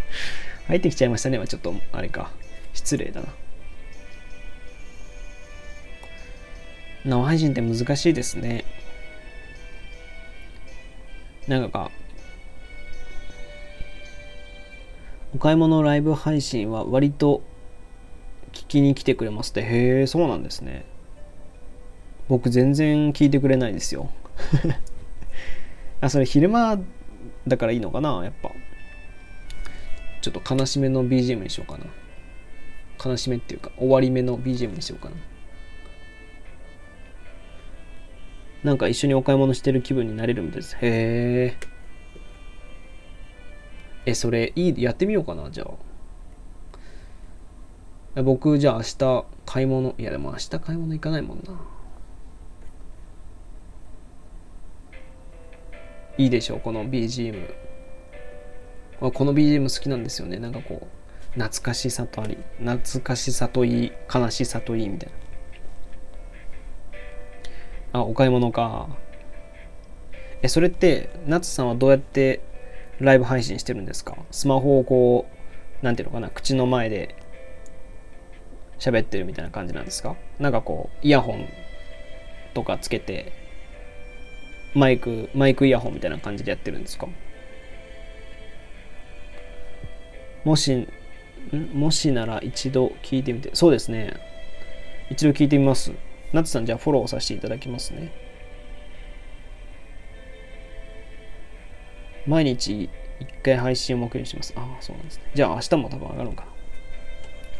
[0.68, 2.30] 入ってきちゃいましたねはちょっとあれか
[2.72, 3.28] 失礼だな
[7.04, 8.64] 生配信って難しいですね
[11.46, 11.90] なんか
[15.34, 17.42] お買い物ライブ配信は割と
[18.52, 20.84] 聞きに来てくれますってへえそうなんですね
[22.28, 24.10] 僕全然聞いてくれないですよ
[26.00, 26.80] あそれ昼間
[27.46, 28.50] だからいいのかなやっぱ
[30.24, 31.84] ちょっと悲しめの BGM にしようかな。
[33.04, 35.16] 悲しめっていうか、終わり目の BGM にしようかな。
[38.62, 40.76] なんか一緒にお買い物してる気分になれるみたいです。
[40.76, 41.73] へえ。
[44.06, 45.66] え、それ、いい、やってみようかな、じゃ
[48.16, 48.22] あ。
[48.22, 51.60] 僕、じゃあ明日買い物、いやでも明日買い物行かないもんな。
[56.16, 57.64] いいでしょう、この BGM。
[59.10, 60.86] この BGM 好きなんですよねなんかこ
[61.36, 65.10] う懐かしさとあり懐かしさといい悲しさといいみたい
[67.92, 68.88] なあお買い物か
[70.42, 72.40] えそれって夏さんはどうやって
[73.00, 74.16] ライブ配信してるんですか？
[74.30, 75.26] スマホをこ
[75.82, 76.30] うなんていうのかな？
[76.30, 77.16] 口の前で
[78.78, 80.16] 喋ってるみたいな感じなんですか？
[80.38, 81.48] なんかこうイヤホン
[82.54, 83.32] とかつけて
[84.74, 87.08] マイクマイクイヤホンみたいな感じでやってるんですか？
[90.44, 90.88] もし、ん？
[91.72, 93.50] もしなら一度聞いてみて。
[93.54, 94.14] そうですね。
[95.10, 95.92] 一度聞いてみます。
[96.32, 98.12] ナツさん、じゃあフォローさせていただきますね。
[102.26, 102.90] 毎日
[103.20, 104.52] 一回配信を目標にします。
[104.56, 105.24] ああ、そうなんですね。
[105.34, 106.46] じゃあ明日も多分上がるのか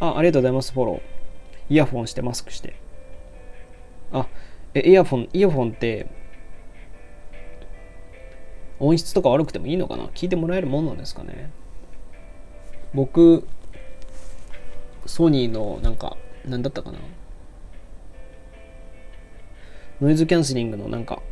[0.01, 0.09] な。
[0.09, 1.01] あ、ありがとうございます、フォロー。
[1.71, 2.75] イヤフォンしてマスクして。
[4.13, 4.27] あ、
[4.75, 6.07] え、イヤフォン、イヤフォンって、
[8.81, 10.07] 音質とか悪くてもいいのかな？
[10.09, 11.51] 聞いてもらえるもんなんですかね？
[12.93, 13.47] 僕
[15.07, 16.99] ソニーのなんか何だったかな？
[20.01, 21.23] ノイズキャンセリングのなんか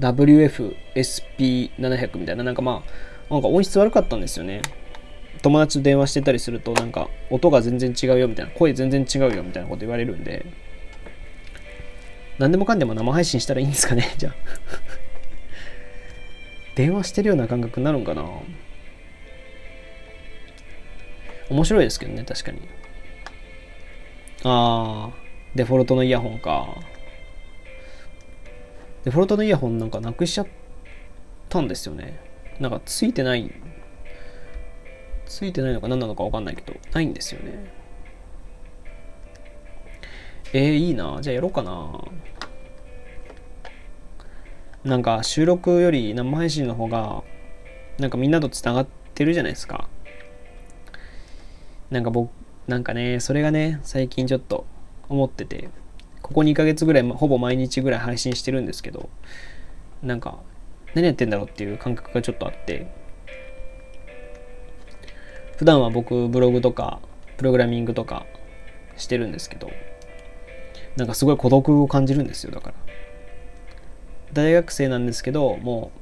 [0.00, 2.82] WFSP700 みたいななんかま
[3.30, 4.62] あなんか音質悪かったんですよね
[5.42, 10.46] 友達と電話してたりするとなんか音が全然違うよみたいな声全然違うよみたいなこと言われるんで
[12.38, 14.34] 何でもかんでも生配信したらいいんですかねじゃあ
[16.76, 18.24] 電話してるような感覚になるんかな
[21.48, 22.60] 面白いですけどね、確かに。
[24.42, 26.76] あー、デフォルトのイヤホンか。
[29.06, 30.46] デフォルトのイヤホンなんかなくしちゃっ
[31.48, 32.18] たんですよね。
[32.58, 33.52] なんかついてない、
[35.26, 37.72] ついてないのか何なのかわかんないけど、ないんですよね。
[40.52, 41.18] えー、いいな。
[41.20, 42.04] じゃあやろうかな。
[44.82, 47.22] なんか収録より生配信の方が
[47.98, 49.88] なんかみんなとつながってるじゃないですか
[51.90, 52.30] なんか僕
[52.66, 54.64] なんかねそれがね最近ちょっと
[55.08, 55.70] 思ってて
[56.26, 59.08] ここ2ヶ月ぐらいほぼ毎日ぐらい配信してるんですけど
[60.02, 60.40] なんか
[60.92, 62.88] 何やってんだろうっていう感覚がちょっとあって。
[65.56, 66.98] 普段は僕ブログとか
[67.36, 68.26] プログラミングとか
[68.96, 69.70] してるんですけど
[70.96, 72.74] なんかすごい孤独を感じるんですよだから。
[74.32, 75.92] 大学生なんですけども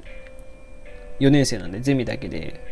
[1.21, 2.65] う4年生なんでゼミだけで。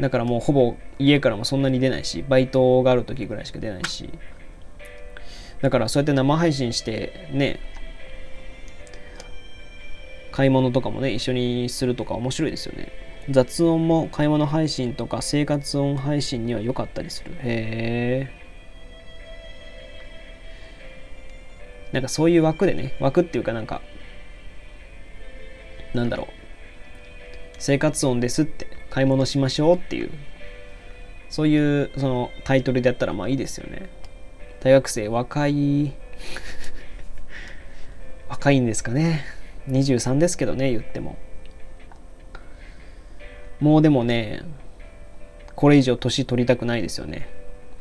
[0.00, 4.10] だからもうほぼ家からもそんなに出ないしバイトがある時ぐらいしか出ないし。
[5.60, 7.58] だからそうやって生配信してね
[10.30, 12.92] 買い物とかもね一緒にするとか面白いですよね。
[13.30, 17.32] 雑音も買い物配信とか生活音配信には良かったりする。
[17.42, 18.38] へえ
[21.92, 23.82] なんかそういう枠でね枠っていうかなんか
[25.92, 26.26] なんだろう。
[27.58, 30.10] 生活音ですって買い物しましょうっていう。
[31.28, 33.90] そういうそのタイトルでやったらまあいいですよね。
[34.60, 35.92] 大学生若い
[38.28, 39.24] 若いんですかね。
[39.68, 41.16] 23ですけどね言っても。
[43.60, 44.42] もうでもね
[45.54, 47.28] これ以上年取りたくないですよね。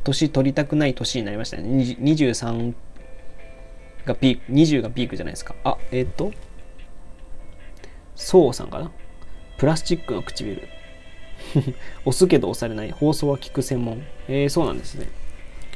[0.03, 1.63] 年取りたくない年になりましたね。
[1.63, 2.73] 23
[4.05, 5.55] がピーク20がピークじゃないですか。
[5.63, 6.31] あえっ、ー、と
[8.15, 8.91] そうさんかな。
[9.57, 10.67] プラスチックの唇。
[12.05, 12.91] 押すけど押されない。
[12.91, 14.03] 放送は聞く専門。
[14.27, 15.07] えー、そうなんですね。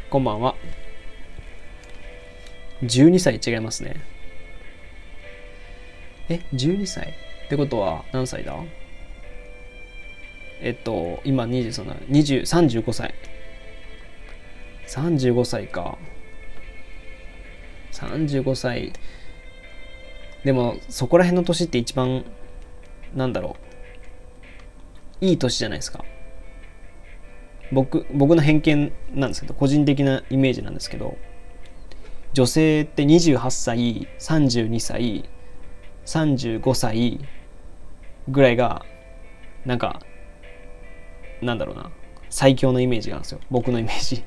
[0.09, 0.55] こんばんは。
[2.83, 3.95] 12歳違いますね。
[6.29, 7.13] え12歳
[7.45, 8.55] ってことは何歳だ？
[10.61, 13.13] えっと今20その20 35歳
[14.87, 15.97] 35歳か。
[17.91, 18.93] 35歳
[20.43, 22.25] でもそこら辺の年って一番
[23.13, 23.57] なんだろ
[25.21, 25.25] う。
[25.25, 26.03] いい年じゃないですか。
[27.71, 31.17] 僕僕の偏見なんですけど個人的なイメージなんですけど。
[32.33, 35.29] 女性って28歳32歳
[36.05, 37.19] 35歳
[38.29, 38.85] ぐらいが
[39.65, 40.01] なんか
[41.41, 41.91] なんだろうな。
[42.29, 43.39] 最強のイメージがあるんですよ。
[43.49, 44.23] 僕のイメージ。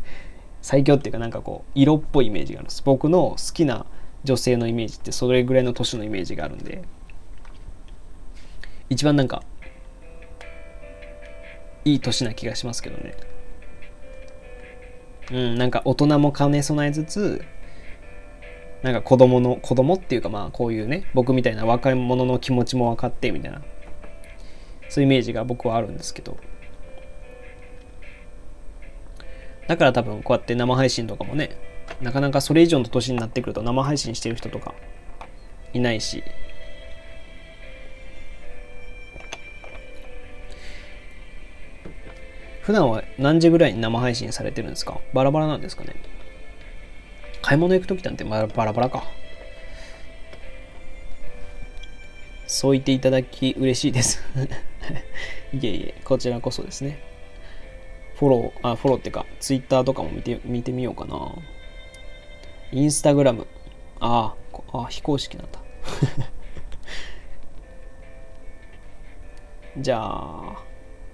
[0.60, 2.82] 最強っていうかなんかこう色っぽいイメージがあるんです。
[2.84, 3.86] 僕の好きな
[4.24, 6.82] 女性のイメージってそれぐらいの年のイメージがあるんで。
[8.90, 9.42] 一番なんか
[11.84, 13.14] いい年な気がしますけどね。
[15.32, 17.44] うんなんか大人も兼ね備えつつ
[18.82, 23.62] なんか子供の子供っていうかまあこういうね僕みたいな若い者の気持ちも分かってみたいな
[24.88, 26.36] そういうイメージが僕はあるんですけど。
[29.66, 31.50] だから多分こうやって生配信とかもね
[32.00, 34.74] なかなかそれ以上の年になってくると生配信してる人とか
[35.74, 36.24] いないし
[42.68, 45.00] 普段は何時ぐらいに生配信されてるんですか？
[45.14, 45.94] バラバラなんですかね？
[47.40, 49.04] 買い物行く時なんてバラバラか。
[52.46, 54.22] そう言っていただき嬉しいです
[55.58, 57.02] いえいえ、こちらこそですね。
[58.16, 61.36] フォロー、あ、フォローっていうか、ツイッターとかも見て、見てみようかな。
[62.70, 63.46] インスタグラム。
[63.98, 64.34] あ
[64.74, 65.58] あ、非公式なんだ。
[69.80, 70.67] じゃあ、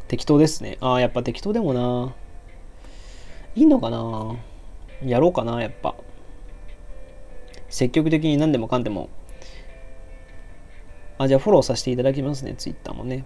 [0.09, 0.77] 適当ですね。
[0.81, 2.15] ああ、やっぱ適当でもな。
[3.55, 4.37] いいのかな
[5.03, 5.95] やろうかな、やっぱ。
[7.69, 9.09] 積極的に何でもかんでも。
[11.19, 13.25] あ、じゃあフォローさせていただきますね、ツイッターもね。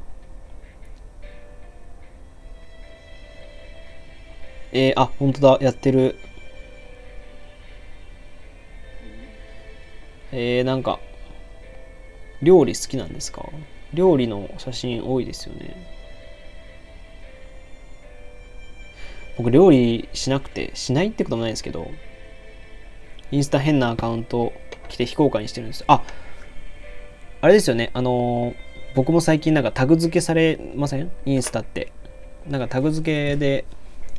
[4.72, 6.16] えー、あ、本当だ、やってる。
[10.30, 11.00] えー、なんか、
[12.42, 13.48] 料理好きなんですか？
[13.94, 15.97] 料理の写真多いですよね。
[19.38, 21.90] 僕、料理しなくて、しないってこともないんですけど、
[23.30, 24.52] インスタ変なアカウント
[24.88, 25.84] 来て非公開にしてるんです。
[25.86, 26.02] あ
[27.40, 27.90] あれですよね。
[27.94, 28.54] あのー、
[28.94, 31.10] 僕も最近なんかタグ付けされません？
[31.24, 31.92] インスタって。
[32.48, 33.64] なんかタグ付けで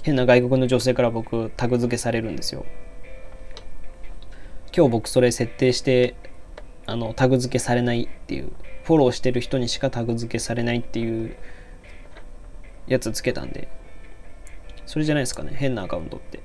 [0.04, 2.66] 変な外国の女性から僕タグ付けされるんですよ。
[4.74, 6.16] 今日僕それ設定して
[6.86, 8.52] あのタグ付けされないっていう。
[8.84, 11.36] フォローしてる人にしかタグ付けされないっていう
[12.88, 13.68] やつつけたんで。
[14.90, 15.52] それじゃないですかね。
[15.56, 16.40] 変なアカウントって。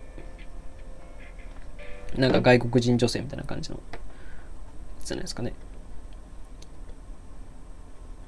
[2.15, 3.81] なんか外国人女性みたいな感じの。
[5.03, 5.55] じゃないですかね。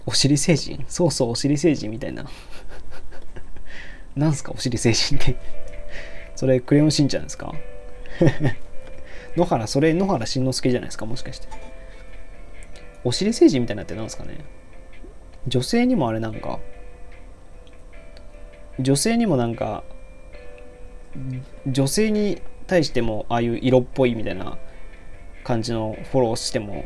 [0.07, 0.87] お尻星人？
[0.89, 2.25] そうそうお尻星人みたいな。
[4.17, 5.37] なんすかお尻星人って。
[6.35, 7.53] それクレヨンしんちゃんですか？
[9.37, 11.05] 野原それ野原しんのすけじゃないですか？
[11.05, 11.49] もしかして。
[13.05, 14.39] お尻星人みたいなってなんですかね？
[15.47, 16.59] 女性にもあれなんか。
[18.81, 19.85] 女性にもなんか
[21.67, 24.59] 女性に対してもああいう色っぽいみたいな
[25.45, 26.85] 感じのフォローしても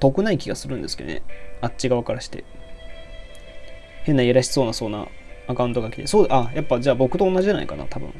[0.00, 1.22] 得ない気がするんですけどね。
[1.60, 2.44] あっち側からして。
[4.04, 5.06] 変ないやらしそうなそうな
[5.46, 6.06] アカウントが来て。
[6.06, 8.12] そうあやっぱじゃあ僕と同じじゃないかな多分。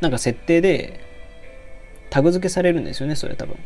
[0.00, 1.00] なんか設定で
[2.10, 3.56] タグ付けされるんですよねそれ多分。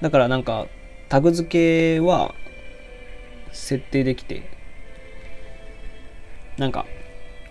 [0.00, 0.68] だからなんか
[1.08, 2.34] タグ付けは
[3.50, 4.57] 設定できて。
[6.58, 6.86] なんか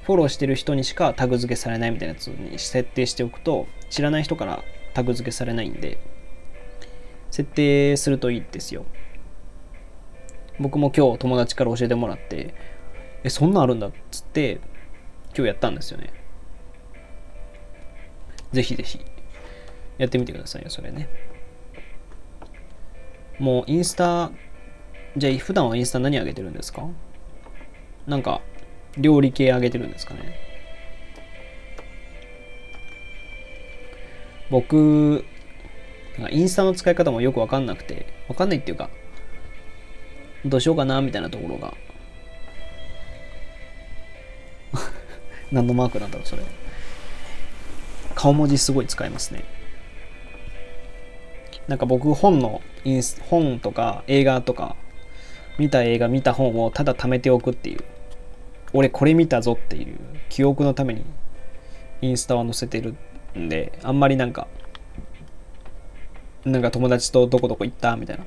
[0.03, 4.63] フォローしてる人にしかタグ付けされないみたいなやつに設定しておくと知らない人から
[4.93, 5.97] タグ付けされないんで
[7.31, 8.85] 設定するといいですよ。
[10.59, 12.53] 僕も今日友達から教えてもらって
[13.23, 14.59] えそんなんあるんだっつって
[15.35, 16.11] 今日やったんですよね。
[18.53, 18.99] ぜひぜひ
[19.97, 21.09] やってみてくださいよそれね。
[23.39, 24.31] もうインスタ
[25.15, 26.87] じゃあ普段はインスタ何上げてるんですか？
[28.07, 28.41] なんか
[28.97, 30.47] 料理系上げてるんですかね。
[34.49, 35.25] 僕
[36.31, 38.89] インスタの使い方もよくわかんなくてわかんないっていうか
[40.45, 41.73] どうしようかなみたいなところが
[45.51, 46.43] 何のマークなんだろうそれ。
[48.15, 49.43] 顔文字すごい使いますね。
[51.67, 54.75] なんか僕本のインス本とか映画とか
[55.59, 57.83] 見た映画見た本をただ貯めておくっていう。
[58.73, 59.97] 俺これ見たぞっていう
[60.29, 61.05] 記憶のために
[62.01, 62.95] インスタは載せてる
[63.37, 64.47] んであんまりなんか
[66.45, 68.25] なんか友達とどこどこ行ったみたいな。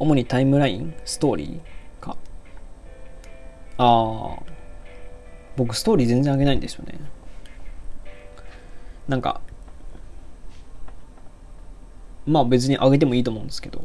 [0.00, 2.16] 主にタイムラインストーリーか。
[3.78, 4.42] ああ
[5.56, 7.00] 僕ストーリー全然上げないんですよね。
[9.08, 9.40] なんか
[12.26, 13.82] まあ別に上げてもいいと思うんですけど。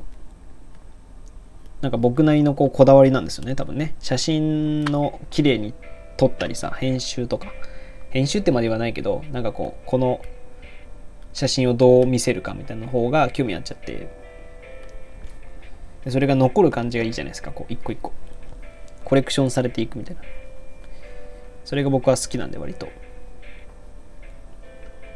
[1.84, 3.94] なんか僕なりのこうこだわりなんですよね多分ね。
[4.00, 5.74] 写真の綺麗に
[6.16, 7.52] 撮ったりさ編集とか。
[8.10, 10.22] 編集ってまではないけどなんかこうこの
[11.34, 14.08] 写真をどう見せるかみたいな方が興味あっちゃって。
[16.06, 18.14] でそれが残る感じがいいじゃないですかこう一個一個。
[19.04, 20.22] コレクションされていくみたいな。
[21.66, 22.88] それが僕は好きなんで割と。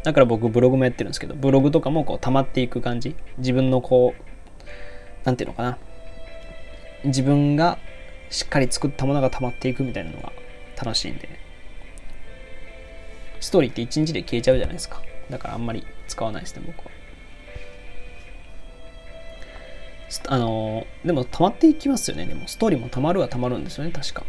[0.03, 3.15] だから僕ブログもやってるんですけどブログとかもこう溜まっていく感じ。
[3.38, 4.22] 自分のこう
[5.23, 5.77] 何ていうのかな。
[7.03, 7.77] 自分が
[8.29, 10.31] しっかり作ったものが溜まっていくみたいなのが
[10.77, 11.29] 楽しいんで。
[13.39, 15.01] ストーリーって1日で消えちゃうじゃないですか。
[15.29, 16.91] だからあんまり使わないですね僕は。
[20.27, 22.25] あのでも溜まっていきますよね。
[22.25, 24.23] でもストーリーも溜まるは溜まるんですよね確か。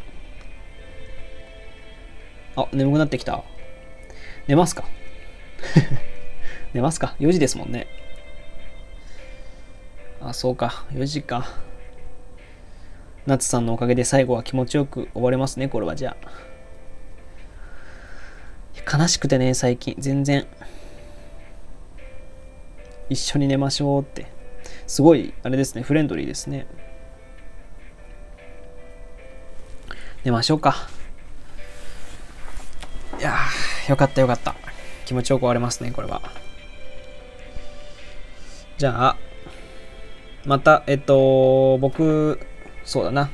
[2.56, 3.42] あ眠くなってきた。
[4.46, 4.84] 寝ますか？
[6.74, 7.86] 寝ますか ?4 時ですもんね。
[10.20, 10.86] あそうか。
[10.92, 11.67] 4時か。
[13.28, 16.16] 夏さんのおかげで最後は気持ちよく終われますね、これはじゃ
[18.88, 18.96] あ。
[18.98, 20.46] 悲しくてね、最近、全然。
[23.10, 24.28] 一緒に寝ましょうって。
[24.86, 26.66] すごい、あれですね、フレンドリーですね。
[30.24, 30.88] 寝ましょうか。
[33.20, 34.55] いやー、よかったよかった。
[35.05, 36.22] 気持ちよく終われますね、これは。
[38.78, 39.16] じゃあ、
[40.46, 42.40] また、えっと、僕、
[42.89, 43.31] そうだな。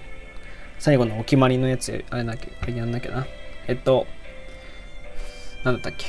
[0.81, 3.25] 最後のお決まりのやつ、あれだっけ、あれやんなきゃな。
[3.69, 4.09] えっと、
[5.63, 6.07] なんだったっけ？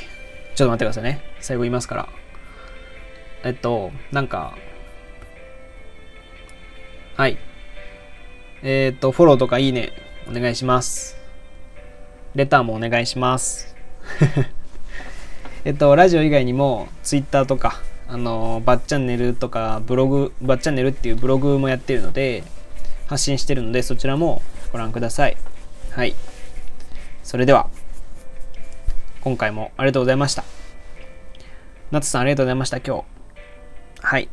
[0.56, 1.20] ちょっと待ってくださいね。
[1.38, 2.08] 最後言いますから。
[3.44, 4.58] えっと、なんか、
[7.16, 7.38] はい。
[8.64, 9.92] えっと、フォローとかいいね、
[10.28, 11.16] お願いします。
[12.34, 13.76] レターもお願いします。
[15.64, 22.42] えっと、ラジオ以外にも、ツイッターとか、あの、バッチャンネルとか、ブログ、バッチャンネルっていうブログもやってるので、
[23.06, 24.42] 発信してるのでそちらも
[24.72, 25.36] ご覧ください。
[25.90, 26.14] はい。
[27.22, 27.68] それでは
[29.20, 30.44] 今回もありがとうございました。
[31.90, 33.04] 夏さんありがとうございました今日。
[34.00, 34.28] はい。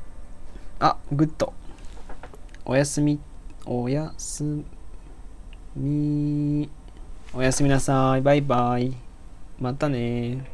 [0.80, 1.54] あ good。
[2.66, 3.20] おやすみ
[3.66, 4.44] おやす
[5.76, 6.70] み。
[7.34, 8.22] おやすみなさい。
[8.22, 8.94] バイバイ。
[9.60, 10.46] またね